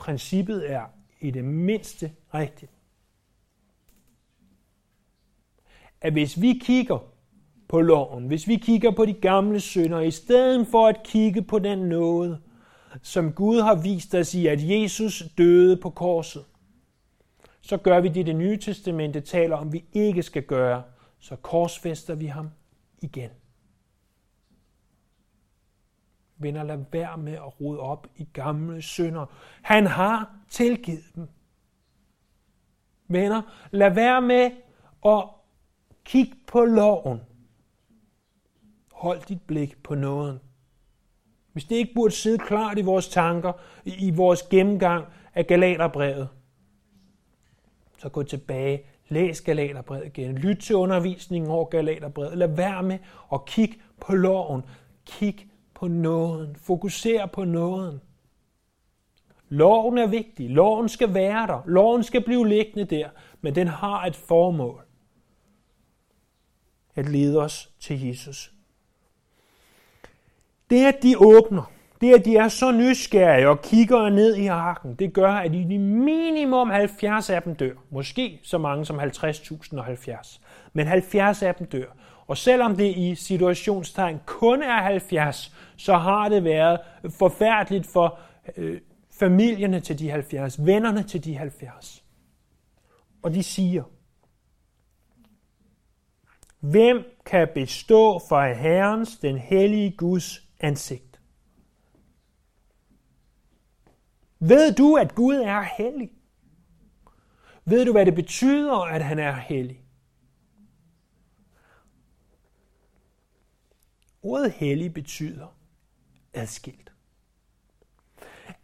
Princippet 0.01 0.71
er 0.71 0.85
i 1.21 1.31
det 1.31 1.45
mindste 1.45 2.13
rigtigt. 2.35 2.71
At 6.01 6.13
hvis 6.13 6.41
vi 6.41 6.61
kigger 6.65 6.99
på 7.69 7.81
loven, 7.81 8.27
hvis 8.27 8.49
vi 8.49 8.57
kigger 8.57 8.91
på 8.91 9.07
de 9.07 9.13
gamle 9.13 9.61
synder, 9.61 10.01
i 10.01 10.11
stedet 10.11 10.67
for 10.67 10.87
at 10.87 11.03
kigge 11.05 11.43
på 11.43 11.59
den 11.59 11.79
nåde, 11.79 12.41
som 13.03 13.33
Gud 13.33 13.61
har 13.61 13.75
vist 13.75 14.15
os 14.15 14.35
i, 14.35 14.47
at 14.47 14.69
Jesus 14.69 15.23
døde 15.39 15.77
på 15.77 15.91
korset, 15.91 16.45
så 17.61 17.77
gør 17.77 18.01
vi 18.01 18.09
det, 18.09 18.27
det 18.27 18.37
nye 18.37 18.59
testamente 18.59 19.21
taler 19.21 19.57
om, 19.57 19.73
vi 19.73 19.85
ikke 19.93 20.23
skal 20.23 20.43
gøre, 20.43 20.83
så 21.19 21.37
korsfester 21.37 22.15
vi 22.15 22.27
ham 22.27 22.49
igen. 23.03 23.31
Venner, 26.43 26.63
lad 26.63 26.85
være 26.93 27.19
med 27.19 27.33
at 27.33 27.61
rode 27.61 27.81
op 27.81 28.07
i 28.17 28.29
gamle 28.33 28.83
synder. 28.83 29.27
Han 29.63 29.87
har 29.87 30.31
tilgivet 30.49 31.05
dem. 31.15 31.29
Venner, 33.09 33.43
lad 33.71 33.95
være 33.95 34.23
med 34.23 34.51
at 35.07 35.25
kigge 36.05 36.37
på 36.47 36.65
loven. 36.65 37.21
Hold 38.93 39.21
dit 39.29 39.43
blik 39.43 39.83
på 39.83 39.95
nåden. 39.95 40.39
Hvis 41.53 41.65
det 41.65 41.77
ikke 41.77 41.95
burde 41.95 42.15
sidde 42.15 42.39
klart 42.39 42.79
i 42.79 42.83
vores 42.83 43.09
tanker, 43.09 43.53
i 43.85 44.11
vores 44.11 44.43
gennemgang 44.43 45.07
af 45.35 45.47
Galaterbrevet, 45.47 46.29
så 47.99 48.09
gå 48.09 48.23
tilbage 48.23 48.83
Læs 49.09 49.41
Galaterbrevet 49.41 50.07
igen. 50.07 50.39
Lyt 50.39 50.57
til 50.57 50.77
undervisningen 50.77 51.51
over 51.51 51.65
Galaterbrevet. 51.65 52.39
Lad 52.39 52.49
være 52.49 52.83
med 52.83 52.99
at 53.33 53.45
kigge 53.45 53.81
på 54.01 54.15
loven. 54.15 54.63
Kig 55.07 55.50
på 55.81 55.89
nåden. 55.89 56.57
Fokuser 56.57 57.27
på 57.27 57.45
nåden. 57.45 58.01
Loven 59.49 59.99
er 59.99 60.07
vigtig. 60.07 60.51
Loven 60.51 60.89
skal 60.89 61.15
være 61.15 61.47
der. 61.47 61.63
Loven 61.67 62.03
skal 62.03 62.25
blive 62.25 62.49
liggende 62.49 62.85
der. 62.85 63.09
Men 63.41 63.55
den 63.55 63.69
har 63.69 64.05
et 64.07 64.17
formål. 64.17 64.85
At 66.95 67.09
lede 67.09 67.43
os 67.43 67.71
til 67.81 68.07
Jesus. 68.07 68.53
Det, 70.71 70.87
at 70.87 71.03
de 71.03 71.19
åbner 71.19 71.73
det, 72.01 72.15
at 72.15 72.25
de 72.25 72.37
er 72.37 72.49
så 72.49 72.73
nysgerrige 72.73 73.49
og 73.49 73.63
kigger 73.63 74.09
ned 74.09 74.37
i 74.37 74.47
arken, 74.47 74.95
det 74.95 75.13
gør, 75.13 75.33
at 75.33 75.55
i 75.55 75.77
minimum 75.77 76.71
70 76.71 77.31
af 77.31 77.43
dem 77.43 77.55
dør. 77.55 77.75
Måske 77.91 78.41
så 78.43 78.59
mange 78.59 78.87
som 78.87 79.01
50.070. 79.01 80.41
Men 80.73 80.87
70 80.87 81.43
af 81.43 81.55
dem 81.55 81.67
dør. 81.67 81.87
Og 82.31 82.37
selvom 82.37 82.77
det 82.77 82.97
i 82.97 83.15
situationstegn 83.15 84.21
kun 84.27 84.63
er 84.63 84.83
70, 84.83 85.55
så 85.77 85.97
har 85.97 86.29
det 86.29 86.45
været 86.45 86.81
forfærdeligt 87.19 87.87
for 87.87 88.19
øh, 88.57 88.81
familierne 89.11 89.81
til 89.81 89.99
de 89.99 90.11
70, 90.11 90.67
vennerne 90.67 91.03
til 91.03 91.25
de 91.25 91.37
70. 91.37 92.05
Og 93.23 93.35
de 93.35 93.43
siger, 93.43 93.83
Hvem 96.61 97.05
kan 97.27 97.49
bestå 97.55 98.21
for 98.29 98.55
Herrens, 98.55 99.19
den 99.19 99.39
hellige 99.39 99.91
Guds 99.97 100.49
ansigt? 100.61 101.21
Ved 104.39 104.75
du, 104.75 104.95
at 104.95 105.15
Gud 105.15 105.35
er 105.35 105.63
hellig? 105.79 106.11
Ved 107.65 107.85
du, 107.85 107.93
hvad 107.93 108.07
det 108.07 108.15
betyder, 108.15 108.79
at 108.79 109.05
han 109.05 109.19
er 109.19 109.35
hellig? 109.35 109.81
Ordet 114.23 114.53
hellig 114.53 114.95
betyder 114.95 115.57
adskilt. 116.35 116.93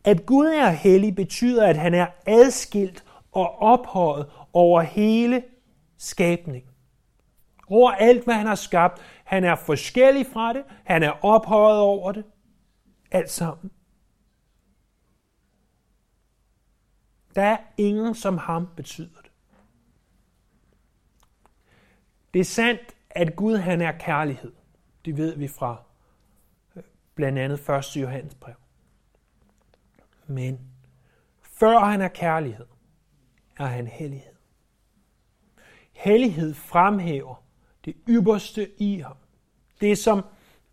At 0.05 0.27
Gud 0.27 0.47
er 0.47 0.71
hellig 0.71 1.15
betyder, 1.15 1.67
at 1.67 1.77
han 1.77 1.95
er 1.95 2.07
adskilt 2.27 3.05
og 3.33 3.59
ophøjet 3.59 4.31
over 4.53 4.81
hele 4.81 5.45
skabningen. 5.97 6.71
Over 7.69 7.91
alt, 7.91 8.25
hvad 8.25 8.35
han 8.35 8.47
har 8.47 8.55
skabt. 8.55 9.01
Han 9.25 9.45
er 9.45 9.55
forskellig 9.55 10.27
fra 10.27 10.53
det. 10.53 10.65
Han 10.85 11.03
er 11.03 11.25
ophøjet 11.25 11.81
over 11.81 12.13
det. 12.13 12.25
Alt 13.11 13.31
sammen. 13.31 13.71
Der 17.35 17.43
er 17.43 17.59
ingen 17.77 18.15
som 18.15 18.39
ham, 18.39 18.69
betyder 18.77 19.21
det. 19.23 19.31
Det 22.35 22.41
er 22.41 22.45
sandt, 22.45 22.97
at 23.11 23.37
Gud 23.37 23.57
han 23.57 23.83
er 23.83 23.93
kærlighed. 23.93 24.53
Det 25.07 25.17
ved 25.17 25.37
vi 25.37 25.49
fra 25.49 25.83
øh, 26.77 26.83
blandt 27.15 27.39
andet 27.39 27.69
1. 27.69 27.97
Johannes 27.97 28.35
brev. 28.35 28.55
Men 30.27 30.61
før 31.43 31.79
han 31.79 32.01
er 32.01 32.09
kærlighed, 32.09 32.67
er 33.59 33.67
han 33.67 33.87
hellighed. 33.87 34.33
Hellighed 35.93 36.55
fremhæver 36.55 37.45
det 37.85 37.97
ypperste 38.09 38.83
i 38.83 38.99
ham. 38.99 39.17
Det, 39.81 39.99
som 39.99 40.25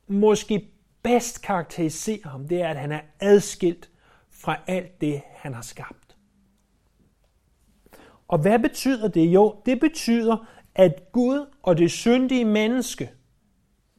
måske 0.07 0.71
bedst 1.03 1.41
karakteriserer 1.41 2.29
ham, 2.29 2.47
det 2.47 2.61
er, 2.61 2.67
at 2.67 2.77
han 2.77 2.91
er 2.91 3.01
adskilt 3.19 3.89
fra 4.29 4.57
alt 4.67 5.01
det, 5.01 5.21
han 5.35 5.53
har 5.53 5.61
skabt. 5.61 6.17
Og 8.27 8.39
hvad 8.39 8.59
betyder 8.59 9.07
det? 9.07 9.25
Jo, 9.25 9.61
det 9.65 9.79
betyder, 9.79 10.45
at 10.75 11.11
Gud 11.11 11.45
og 11.63 11.77
det 11.77 11.91
syndige 11.91 12.45
menneske 12.45 13.11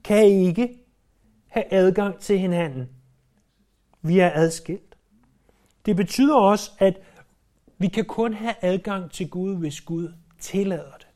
kan 0.05 0.25
ikke 0.25 0.79
have 1.47 1.65
adgang 1.71 2.19
til 2.19 2.39
hinanden. 2.39 2.89
Vi 4.03 4.19
er 4.19 4.31
adskilt. 4.35 4.97
Det 5.87 5.97
betyder 5.97 6.37
også, 6.37 6.71
at 6.79 7.01
vi 7.79 7.89
kan 7.89 8.05
kun 8.05 8.35
have 8.35 8.55
adgang 8.61 9.11
til 9.11 9.31
Gud, 9.31 9.57
hvis 9.57 9.81
Gud 9.81 10.13
tillader 10.41 10.93
det. 10.99 11.07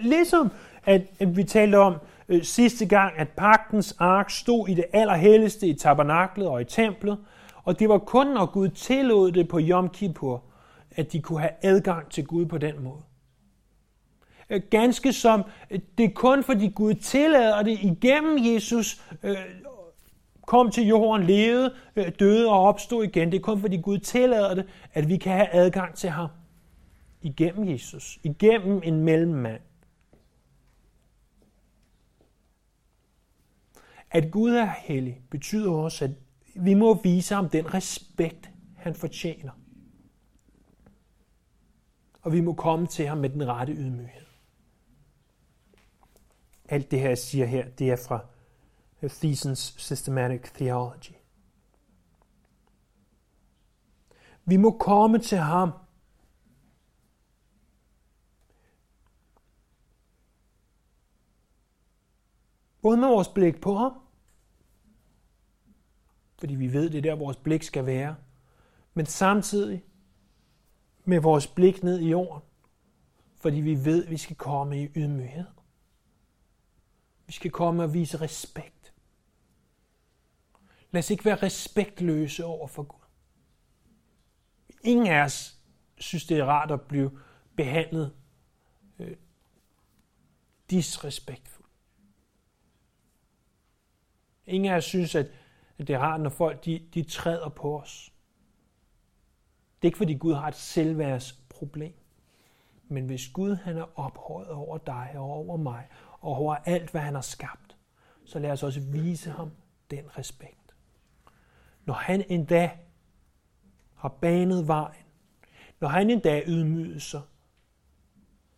Ligesom 0.00 0.50
at, 0.84 1.02
at 1.18 1.36
vi 1.36 1.44
talte 1.44 1.76
om 1.76 1.94
øh, 2.28 2.42
sidste 2.42 2.86
gang, 2.86 3.18
at 3.18 3.28
pagtens 3.28 3.96
ark 3.98 4.30
stod 4.30 4.68
i 4.68 4.74
det 4.74 4.84
allerhelligste 4.92 5.66
i 5.66 5.74
tabernaklet 5.74 6.48
og 6.48 6.60
i 6.60 6.64
templet, 6.64 7.18
og 7.64 7.78
det 7.78 7.88
var 7.88 7.98
kun, 7.98 8.26
når 8.26 8.46
Gud 8.46 8.68
tillod 8.68 9.32
det 9.32 9.48
på 9.48 9.60
Yom 9.62 9.88
Kippur, 9.88 10.44
at 10.90 11.12
de 11.12 11.20
kunne 11.22 11.40
have 11.40 11.52
adgang 11.62 12.10
til 12.10 12.26
Gud 12.26 12.46
på 12.46 12.58
den 12.58 12.82
måde. 12.82 13.02
Øh, 14.50 14.62
ganske 14.70 15.12
som 15.12 15.44
øh, 15.70 15.80
det 15.98 16.04
er 16.04 16.14
kun 16.14 16.44
fordi 16.44 16.68
Gud 16.68 16.94
tillader 16.94 17.62
det 17.62 17.78
igennem 17.82 18.54
Jesus 18.54 19.02
øh, 19.22 19.36
kom 20.46 20.70
til 20.70 20.86
jorden, 20.86 21.26
levede, 21.26 21.74
døde 22.18 22.48
og 22.48 22.60
opstod 22.60 23.04
igen. 23.04 23.32
Det 23.32 23.38
er 23.38 23.42
kun 23.42 23.60
fordi 23.60 23.76
Gud 23.76 23.98
tillader 23.98 24.54
det, 24.54 24.66
at 24.92 25.08
vi 25.08 25.16
kan 25.16 25.32
have 25.32 25.48
adgang 25.52 25.94
til 25.94 26.10
ham. 26.10 26.28
Igennem 27.22 27.68
Jesus. 27.68 28.18
Igennem 28.22 28.80
en 28.84 29.04
mellemmand. 29.04 29.60
At 34.10 34.30
Gud 34.30 34.50
er 34.50 34.68
hellig 34.78 35.20
betyder 35.30 35.70
også, 35.70 36.04
at 36.04 36.10
vi 36.54 36.74
må 36.74 37.02
vise 37.02 37.34
ham 37.34 37.48
den 37.48 37.74
respekt, 37.74 38.50
han 38.76 38.94
fortjener. 38.94 39.50
Og 42.22 42.32
vi 42.32 42.40
må 42.40 42.52
komme 42.52 42.86
til 42.86 43.06
ham 43.06 43.18
med 43.18 43.28
den 43.28 43.46
rette 43.48 43.72
ydmyghed. 43.72 44.29
Alt 46.70 46.90
det 46.90 47.00
her, 47.00 47.08
jeg 47.08 47.18
siger 47.18 47.46
her, 47.46 47.68
det 47.68 47.90
er 47.90 47.96
fra 47.96 48.26
Thesens 49.08 49.74
Systematic 49.78 50.50
Theology. 50.54 51.12
Vi 54.44 54.56
må 54.56 54.78
komme 54.78 55.18
til 55.18 55.38
ham. 55.38 55.70
Både 62.82 62.96
med 62.96 63.08
vores 63.08 63.28
blik 63.28 63.60
på 63.60 63.74
ham, 63.74 63.92
fordi 66.38 66.54
vi 66.54 66.72
ved, 66.72 66.90
det 66.90 66.98
er 66.98 67.02
der, 67.02 67.16
vores 67.16 67.36
blik 67.36 67.62
skal 67.62 67.86
være, 67.86 68.16
men 68.94 69.06
samtidig 69.06 69.84
med 71.04 71.20
vores 71.20 71.46
blik 71.46 71.82
ned 71.82 71.98
i 71.98 72.10
jorden, 72.10 72.42
fordi 73.36 73.60
vi 73.60 73.84
ved, 73.84 74.04
at 74.04 74.10
vi 74.10 74.16
skal 74.16 74.36
komme 74.36 74.82
i 74.82 74.88
ydmyghed. 74.96 75.59
Vi 77.30 77.34
skal 77.34 77.50
komme 77.50 77.82
og 77.82 77.94
vise 77.94 78.20
respekt. 78.20 78.94
Lad 80.90 80.98
os 80.98 81.10
ikke 81.10 81.24
være 81.24 81.42
respektløse 81.42 82.44
over 82.44 82.66
for 82.66 82.82
Gud. 82.82 83.06
Ingen 84.84 85.06
af 85.06 85.24
os 85.24 85.60
synes, 85.98 86.26
det 86.26 86.38
er 86.38 86.44
rart 86.44 86.70
at 86.70 86.80
blive 86.80 87.20
behandlet 87.56 88.14
øh, 88.98 89.16
disrespektfuldt. 90.70 91.72
Ingen 94.46 94.72
af 94.72 94.76
os 94.76 94.84
synes, 94.84 95.14
at, 95.14 95.26
at 95.78 95.86
det 95.88 95.94
er 95.94 95.98
rart, 95.98 96.20
når 96.20 96.30
folk 96.30 96.64
de, 96.64 96.88
de 96.94 97.02
træder 97.02 97.48
på 97.48 97.80
os. 97.80 98.12
Det 99.82 99.88
er 99.88 99.88
ikke, 99.88 99.98
fordi 99.98 100.14
Gud 100.14 100.34
har 100.34 100.48
et 100.48 100.54
selvværdsproblem. 100.54 101.94
Men 102.88 103.06
hvis 103.06 103.28
Gud 103.28 103.54
han 103.54 103.76
er 103.76 103.98
ophøjet 103.98 104.50
over 104.50 104.78
dig 104.78 105.12
og 105.14 105.24
over 105.24 105.56
mig, 105.56 105.88
og 106.20 106.36
over 106.36 106.54
alt, 106.54 106.90
hvad 106.90 107.00
han 107.00 107.14
har 107.14 107.20
skabt, 107.20 107.76
så 108.24 108.38
lad 108.38 108.50
os 108.50 108.62
også 108.62 108.80
vise 108.80 109.30
ham 109.30 109.50
den 109.90 110.18
respekt. 110.18 110.74
Når 111.84 111.94
han 111.94 112.24
endda 112.28 112.70
har 113.94 114.08
banet 114.08 114.68
vejen, 114.68 115.04
når 115.80 115.88
han 115.88 116.10
endda 116.10 116.42
ydmyger 116.46 116.98
sig 116.98 117.22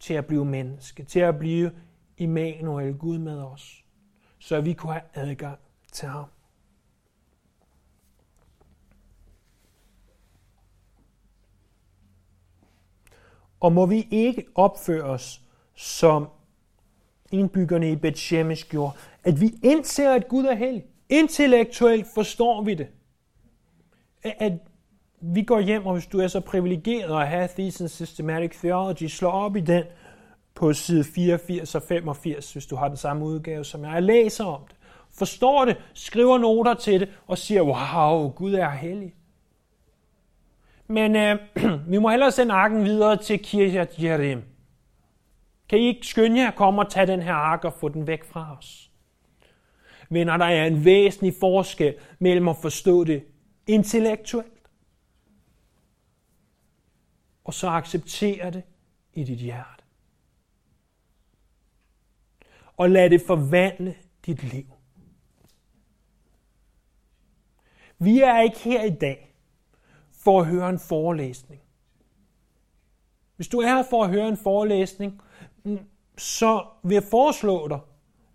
til 0.00 0.14
at 0.14 0.26
blive 0.26 0.44
menneske, 0.44 1.04
til 1.04 1.20
at 1.20 1.38
blive 1.38 1.72
Immanuel, 2.16 2.98
Gud 2.98 3.18
med 3.18 3.42
os, 3.42 3.84
så 4.38 4.60
vi 4.60 4.72
kunne 4.72 4.92
have 4.92 5.04
adgang 5.14 5.58
til 5.92 6.08
ham. 6.08 6.28
Og 13.60 13.72
må 13.72 13.86
vi 13.86 14.08
ikke 14.10 14.46
opføre 14.54 15.02
os 15.02 15.42
som 15.74 16.28
indbyggerne 17.32 17.90
i 17.90 17.96
Bethshemesh 17.96 18.68
gjorde, 18.68 18.92
at 19.24 19.40
vi 19.40 19.54
indser, 19.62 20.12
at 20.12 20.28
Gud 20.28 20.44
er 20.44 20.54
hellig. 20.54 20.84
Intellektuelt 21.08 22.06
forstår 22.14 22.62
vi 22.62 22.74
det. 22.74 22.86
At 24.22 24.52
vi 25.20 25.42
går 25.42 25.60
hjem, 25.60 25.86
og 25.86 25.92
hvis 25.92 26.06
du 26.06 26.18
er 26.18 26.28
så 26.28 26.40
privilegeret 26.40 27.20
at 27.22 27.28
have 27.28 27.48
Thesis 27.56 27.90
Systematic 27.90 28.58
Theology, 28.58 29.06
slå 29.06 29.28
op 29.28 29.56
i 29.56 29.60
den 29.60 29.84
på 30.54 30.72
side 30.72 31.04
84 31.04 31.74
og 31.74 31.82
85, 31.82 32.52
hvis 32.52 32.66
du 32.66 32.76
har 32.76 32.88
den 32.88 32.96
samme 32.96 33.24
udgave 33.24 33.64
som 33.64 33.84
jeg. 33.84 33.92
Jeg 33.92 34.02
læser 34.02 34.44
om 34.44 34.60
det, 34.68 34.76
forstår 35.18 35.64
det, 35.64 35.76
skriver 35.94 36.38
noter 36.38 36.74
til 36.74 37.00
det, 37.00 37.08
og 37.26 37.38
siger, 37.38 37.62
wow, 37.62 38.28
Gud 38.28 38.54
er 38.54 38.70
hellig. 38.70 39.14
Men 40.86 41.16
øh, 41.16 41.38
vi 41.92 41.98
må 41.98 42.08
hellere 42.08 42.30
sende 42.30 42.54
arken 42.54 42.84
videre 42.84 43.16
til 43.16 43.38
Kirjat 43.38 44.02
Jerim. 44.02 44.42
Kan 45.72 45.80
I 45.80 45.86
ikke 45.86 46.06
skynde 46.06 46.40
jer 46.40 46.48
at 46.48 46.56
komme 46.56 46.82
og 46.82 46.90
tage 46.90 47.06
den 47.06 47.22
her 47.22 47.32
ark 47.32 47.64
og 47.64 47.72
få 47.72 47.88
den 47.88 48.06
væk 48.06 48.24
fra 48.24 48.56
os? 48.58 48.90
Venner, 50.10 50.36
der 50.36 50.44
er 50.44 50.66
en 50.66 50.84
væsentlig 50.84 51.34
forskel 51.40 51.94
mellem 52.18 52.48
at 52.48 52.56
forstå 52.56 53.04
det 53.04 53.24
intellektuelt, 53.66 54.70
og 57.44 57.54
så 57.54 57.68
acceptere 57.68 58.50
det 58.50 58.62
i 59.12 59.24
dit 59.24 59.38
hjerte. 59.38 59.84
Og 62.76 62.90
lad 62.90 63.10
det 63.10 63.22
forvandle 63.26 63.94
dit 64.26 64.42
liv. 64.42 64.66
Vi 67.98 68.20
er 68.20 68.40
ikke 68.40 68.58
her 68.58 68.84
i 68.84 68.94
dag 68.94 69.34
for 70.12 70.40
at 70.40 70.46
høre 70.46 70.70
en 70.70 70.78
forelæsning. 70.78 71.62
Hvis 73.36 73.48
du 73.48 73.58
er 73.58 73.66
her 73.66 73.84
for 73.90 74.04
at 74.04 74.10
høre 74.10 74.28
en 74.28 74.36
forelæsning, 74.36 75.22
så 76.18 76.64
vil 76.82 76.94
jeg 76.94 77.02
foreslå 77.02 77.68
dig, 77.68 77.78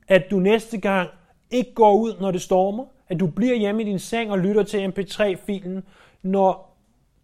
at 0.08 0.24
du 0.32 0.40
næste 0.40 0.78
gang 0.78 1.10
ikke 1.52 1.74
går 1.74 1.96
ud, 1.96 2.20
når 2.20 2.32
det 2.32 2.42
stormer, 2.42 2.86
at 3.08 3.20
du 3.20 3.28
bliver 3.28 3.56
hjemme 3.56 3.82
i 3.82 3.86
din 3.86 4.00
seng 4.00 4.32
og 4.32 4.40
lytter 4.40 4.64
til 4.64 4.88
MP3-filen, 4.88 5.84
når 6.22 6.78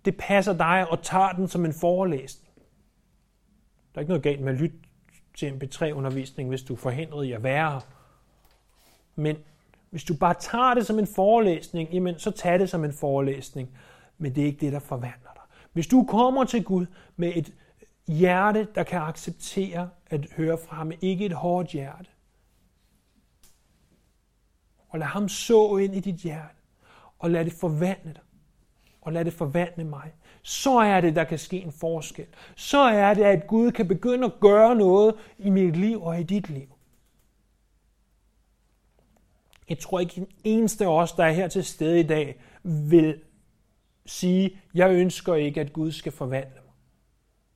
det 0.05 0.17
passer 0.17 0.53
dig 0.53 0.85
og 0.89 1.01
tager 1.01 1.31
den 1.31 1.47
som 1.47 1.65
en 1.65 1.73
forelæsning. 1.73 2.53
Der 3.93 3.99
er 3.99 4.01
ikke 4.01 4.09
noget 4.09 4.23
galt 4.23 4.41
med 4.41 4.53
at 4.53 4.59
lytte 4.59 4.77
til 5.37 5.51
MP3-undervisning, 5.51 6.49
hvis 6.49 6.63
du 6.63 6.73
er 6.73 6.77
forhindret 6.77 7.25
i 7.25 7.31
at 7.31 7.43
være 7.43 7.71
her. 7.71 7.79
Men 9.15 9.37
hvis 9.89 10.03
du 10.03 10.13
bare 10.17 10.33
tager 10.33 10.73
det 10.73 10.85
som 10.85 10.99
en 10.99 11.07
forelæsning, 11.07 11.89
jamen 11.93 12.19
så 12.19 12.31
tag 12.31 12.59
det 12.59 12.69
som 12.69 12.83
en 12.83 12.93
forelæsning. 12.93 13.69
Men 14.17 14.35
det 14.35 14.41
er 14.41 14.45
ikke 14.45 14.65
det, 14.65 14.73
der 14.73 14.79
forvandler 14.79 15.31
dig. 15.33 15.43
Hvis 15.73 15.87
du 15.87 16.03
kommer 16.03 16.43
til 16.43 16.63
Gud 16.63 16.85
med 17.15 17.31
et 17.35 17.53
hjerte, 18.07 18.67
der 18.75 18.83
kan 18.83 19.01
acceptere 19.01 19.89
at 20.05 20.25
høre 20.37 20.57
fra 20.57 20.75
ham, 20.75 20.91
ikke 21.01 21.25
et 21.25 21.33
hårdt 21.33 21.69
hjerte. 21.69 22.09
Og 24.89 24.99
lad 24.99 25.07
ham 25.07 25.29
så 25.29 25.77
ind 25.77 25.95
i 25.95 25.99
dit 25.99 26.15
hjerte, 26.15 26.55
og 27.19 27.31
lad 27.31 27.45
det 27.45 27.53
forvandle 27.53 28.13
dig. 28.13 28.21
og 29.01 29.13
lad 29.13 29.25
det 29.25 29.33
forvandle 29.33 29.83
mig. 29.83 30.13
Så 30.41 30.77
er 30.77 31.01
det, 31.01 31.15
der 31.15 31.23
kan 31.23 31.39
ske 31.39 31.61
en 31.61 31.71
forskel. 31.71 32.25
Så 32.55 32.77
er 32.77 33.13
det, 33.13 33.23
at 33.23 33.47
Gud 33.47 33.71
kan 33.71 33.87
begynde 33.87 34.25
at 34.25 34.39
gøre 34.39 34.75
noget 34.75 35.15
i 35.37 35.49
mit 35.49 35.75
liv 35.75 36.03
og 36.03 36.19
i 36.19 36.23
dit 36.23 36.49
liv. 36.49 36.67
Jeg 39.69 39.79
tror 39.79 39.99
ikke, 39.99 40.21
en 40.21 40.27
eneste 40.43 40.85
af 40.85 40.89
os, 40.89 41.11
der 41.11 41.23
er 41.23 41.31
her 41.31 41.47
til 41.47 41.63
stede 41.63 41.99
i 41.99 42.03
dag, 42.03 42.41
vil 42.63 43.21
sige, 44.05 44.59
jeg 44.73 44.91
ønsker 44.91 45.35
ikke, 45.35 45.61
at 45.61 45.73
Gud 45.73 45.91
skal 45.91 46.11
forvandle. 46.11 46.62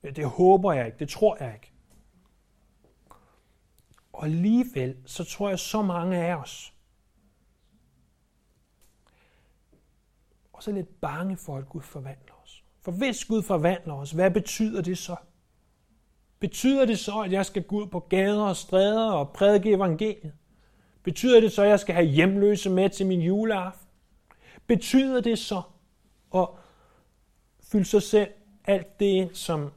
Øh, 0.03 0.15
det 0.15 0.25
håber 0.25 0.73
jeg 0.73 0.85
ikke, 0.85 0.97
det 0.99 1.09
tror 1.09 1.37
jeg 1.43 1.53
ikke. 1.53 1.71
Og 4.13 4.25
alligevel, 4.25 4.97
så 5.05 5.23
tror 5.23 5.49
jeg, 5.49 5.59
så 5.59 5.81
mange 5.81 6.17
af 6.17 6.35
os, 6.35 6.73
og 10.53 10.63
så 10.63 10.71
lidt 10.71 11.01
bange 11.01 11.37
for, 11.37 11.57
at 11.57 11.69
Gud 11.69 11.81
forvandler 11.81 12.33
os. 12.43 12.63
For 12.81 12.91
hvis 12.91 13.25
Gud 13.25 13.43
forvandler 13.43 13.93
os, 13.93 14.11
hvad 14.11 14.31
betyder 14.31 14.81
det 14.81 14.97
så? 14.97 15.15
Betyder 16.39 16.85
det 16.85 16.99
så, 16.99 17.21
at 17.21 17.31
jeg 17.31 17.45
skal 17.45 17.63
gå 17.63 17.75
ud 17.75 17.87
på 17.87 17.99
gader 17.99 18.43
og 18.43 18.55
stræder 18.55 19.11
og 19.11 19.33
prædike 19.33 19.71
evangeliet? 19.71 20.33
Betyder 21.03 21.39
det 21.39 21.51
så, 21.51 21.63
at 21.63 21.69
jeg 21.69 21.79
skal 21.79 21.95
have 21.95 22.07
hjemløse 22.07 22.69
med 22.69 22.89
til 22.89 23.05
min 23.05 23.21
juleaften? 23.21 23.87
Betyder 24.67 25.21
det 25.21 25.39
så 25.39 25.61
at 26.35 26.47
fylde 27.63 27.85
sig 27.85 28.03
selv 28.03 28.31
alt 28.65 28.99
det 28.99 29.37
som, 29.37 29.71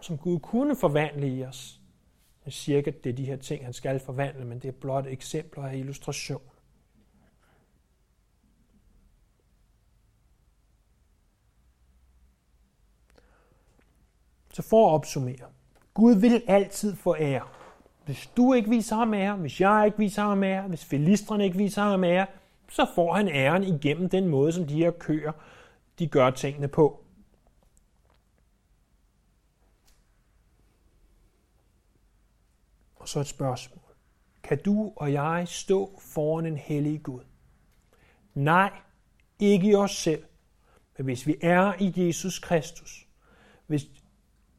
som 0.00 0.18
Gud 0.18 0.38
kunne 0.38 0.76
forvandle 0.76 1.28
i 1.28 1.44
os? 1.44 1.80
Jeg 2.44 2.52
siger 2.52 2.78
ikke, 2.78 2.90
at 2.90 3.04
det 3.04 3.10
er 3.10 3.14
de 3.14 3.24
her 3.24 3.36
ting, 3.36 3.64
han 3.64 3.72
skal 3.72 4.00
forvandle, 4.00 4.44
men 4.44 4.58
det 4.58 4.68
er 4.68 4.72
blot 4.72 5.06
eksempler 5.06 5.64
og 5.64 5.76
illustration. 5.76 6.42
Så 14.52 14.62
for 14.62 14.88
at 14.88 14.94
opsummere. 14.94 15.46
Gud 15.94 16.14
vil 16.14 16.42
altid 16.46 16.96
få 16.96 17.16
ære. 17.16 17.48
Hvis 18.04 18.30
du 18.36 18.52
ikke 18.52 18.70
viser 18.70 18.96
ham 18.96 19.14
ære, 19.14 19.36
hvis 19.36 19.60
jeg 19.60 19.82
ikke 19.86 19.98
viser 19.98 20.22
ham 20.22 20.42
ære, 20.42 20.68
hvis 20.68 20.84
filistrene 20.84 21.44
ikke 21.44 21.56
viser 21.56 21.82
ham 21.82 22.04
ære, 22.04 22.26
så 22.68 22.86
får 22.94 23.14
han 23.14 23.28
æren 23.28 23.64
igennem 23.64 24.08
den 24.08 24.28
måde, 24.28 24.52
som 24.52 24.66
de 24.66 24.74
her 24.74 24.90
køer, 24.90 25.32
de 25.98 26.06
gør 26.06 26.30
tingene 26.30 26.68
på. 26.68 27.04
Så 33.08 33.20
et 33.20 33.26
spørgsmål. 33.26 33.94
Kan 34.42 34.62
du 34.62 34.92
og 34.96 35.12
jeg 35.12 35.48
stå 35.48 36.00
foran 36.00 36.46
en 36.46 36.56
hellig 36.56 37.02
Gud? 37.02 37.22
Nej, 38.34 38.72
ikke 39.38 39.70
i 39.70 39.74
os 39.74 39.96
selv. 39.96 40.24
Men 40.96 41.04
hvis 41.04 41.26
vi 41.26 41.36
er 41.42 41.72
i 41.80 42.06
Jesus 42.06 42.38
Kristus, 42.38 43.06
hvis 43.66 43.86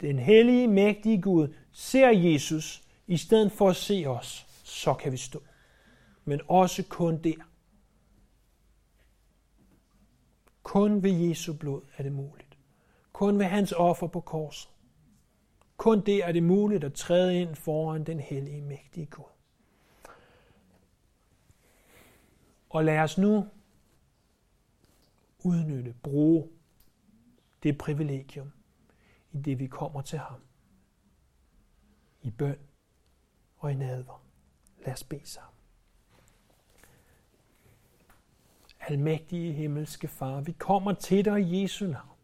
den 0.02 0.20
hellige, 0.20 0.68
mægtige 0.68 1.22
Gud 1.22 1.54
ser 1.72 2.10
Jesus, 2.10 2.84
i 3.08 3.18
stedet 3.18 3.52
for 3.52 3.70
at 3.70 3.76
se 3.76 4.06
os, 4.08 4.47
så 4.64 4.93
kan 4.93 5.12
vi 5.12 5.18
stå. 5.18 5.43
Men 6.26 6.41
også 6.47 6.84
kun 6.89 7.24
der. 7.24 7.50
Kun 10.64 11.04
ved 11.04 11.12
Jesu 11.12 11.54
blod 11.54 11.82
er 11.97 12.04
det 12.04 12.12
muligt. 12.12 12.58
Kun 13.14 13.39
ved 13.39 13.45
hans 13.45 13.72
offer 13.72 14.08
på 14.08 14.20
korset. 14.20 14.70
Kun 15.80 16.02
det 16.06 16.24
er 16.24 16.32
det 16.32 16.44
muligt 16.44 16.84
at 16.84 16.94
træde 16.94 17.42
ind 17.42 17.56
foran 17.56 18.04
den 18.04 18.20
hellige, 18.20 18.62
mægtige 18.62 19.06
Gud. 19.06 19.24
Og 22.70 22.84
lad 22.84 23.00
os 23.00 23.18
nu 23.18 23.48
udnytte, 25.44 25.96
bruge 26.04 26.50
det 27.64 27.78
privilegium, 27.78 28.52
i 29.32 29.38
det 29.38 29.60
vi 29.60 29.68
kommer 29.68 30.02
til 30.02 30.20
ham. 30.20 30.42
I 32.22 32.30
bøn 32.30 32.60
og 33.58 33.72
i 33.72 33.76
nadver. 33.76 34.24
Lad 34.86 34.94
os 34.94 35.04
bede 35.04 35.26
sammen. 35.26 35.60
Almægtige 38.80 39.54
himmelske 39.54 40.08
Far, 40.08 40.42
vi 40.42 40.52
kommer 40.52 40.94
til 40.94 41.26
dig 41.26 41.42
i 41.42 41.62
Jesu 41.62 41.86
navn. 41.86 42.18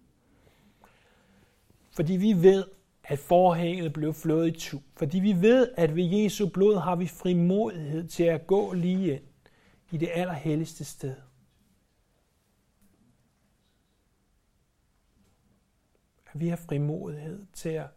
Fordi 1.91 2.13
vi 2.13 2.33
ved, 2.33 2.74
at 3.07 3.19
forhænget 3.19 3.93
blev 3.93 4.13
flået 4.13 4.47
i 4.47 4.59
tu. 4.59 4.79
Fordi 4.97 5.19
vi 5.19 5.41
ved, 5.41 5.71
at 5.77 5.95
ved 5.95 6.03
Jesu 6.03 6.49
blod 6.49 6.77
har 6.79 6.95
vi 6.95 7.07
frimodighed 7.07 8.07
til 8.07 8.23
at 8.23 8.47
gå 8.47 8.73
lige 8.73 9.13
ind 9.15 9.23
i 9.91 9.97
det 9.97 10.09
allerhelligste 10.13 10.85
sted. 10.85 11.15
At 16.33 16.39
vi 16.39 16.47
har 16.47 16.55
frimodighed 16.55 17.45
til 17.53 17.69
at, 17.69 17.87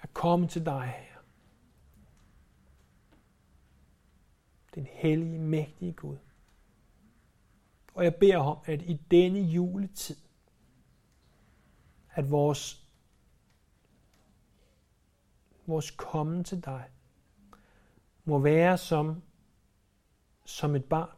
at 0.00 0.14
komme 0.14 0.48
til 0.48 0.64
dig 0.64 0.82
her. 0.82 1.20
Den 4.74 4.86
hellige, 4.90 5.38
mægtige 5.38 5.92
Gud. 5.92 6.16
Og 7.94 8.04
jeg 8.04 8.14
beder 8.14 8.38
om, 8.38 8.58
at 8.64 8.82
i 8.82 9.00
denne 9.10 9.40
juletid, 9.40 10.16
at 12.10 12.30
vores, 12.30 12.83
vores 15.66 15.90
komme 15.90 16.44
til 16.44 16.64
dig 16.64 16.90
må 18.24 18.38
være 18.38 18.78
som, 18.78 19.22
som 20.44 20.74
et 20.74 20.84
barn, 20.84 21.16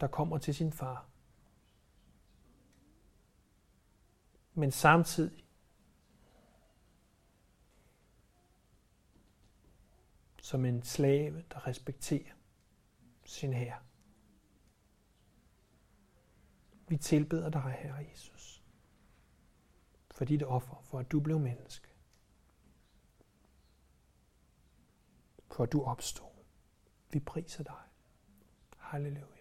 der 0.00 0.06
kommer 0.06 0.38
til 0.38 0.54
sin 0.54 0.72
far. 0.72 1.10
men 4.60 4.70
samtidig 4.70 5.44
som 10.42 10.64
en 10.64 10.82
slave, 10.82 11.44
der 11.50 11.66
respekterer 11.66 12.34
sin 13.24 13.52
herre. 13.52 13.78
Vi 16.88 16.96
tilbeder 16.96 17.50
dig, 17.50 17.76
Herre 17.78 18.06
Jesus, 18.10 18.62
for 20.10 20.24
dit 20.24 20.42
offer, 20.42 20.82
for 20.84 20.98
at 20.98 21.12
du 21.12 21.20
blev 21.20 21.38
menneske. 21.38 21.88
For 25.60 25.64
at 25.64 25.72
du 25.72 25.82
opstod. 25.84 26.30
Vi 27.12 27.20
priser 27.20 27.64
dig. 27.64 27.80
Halleluja. 28.76 29.39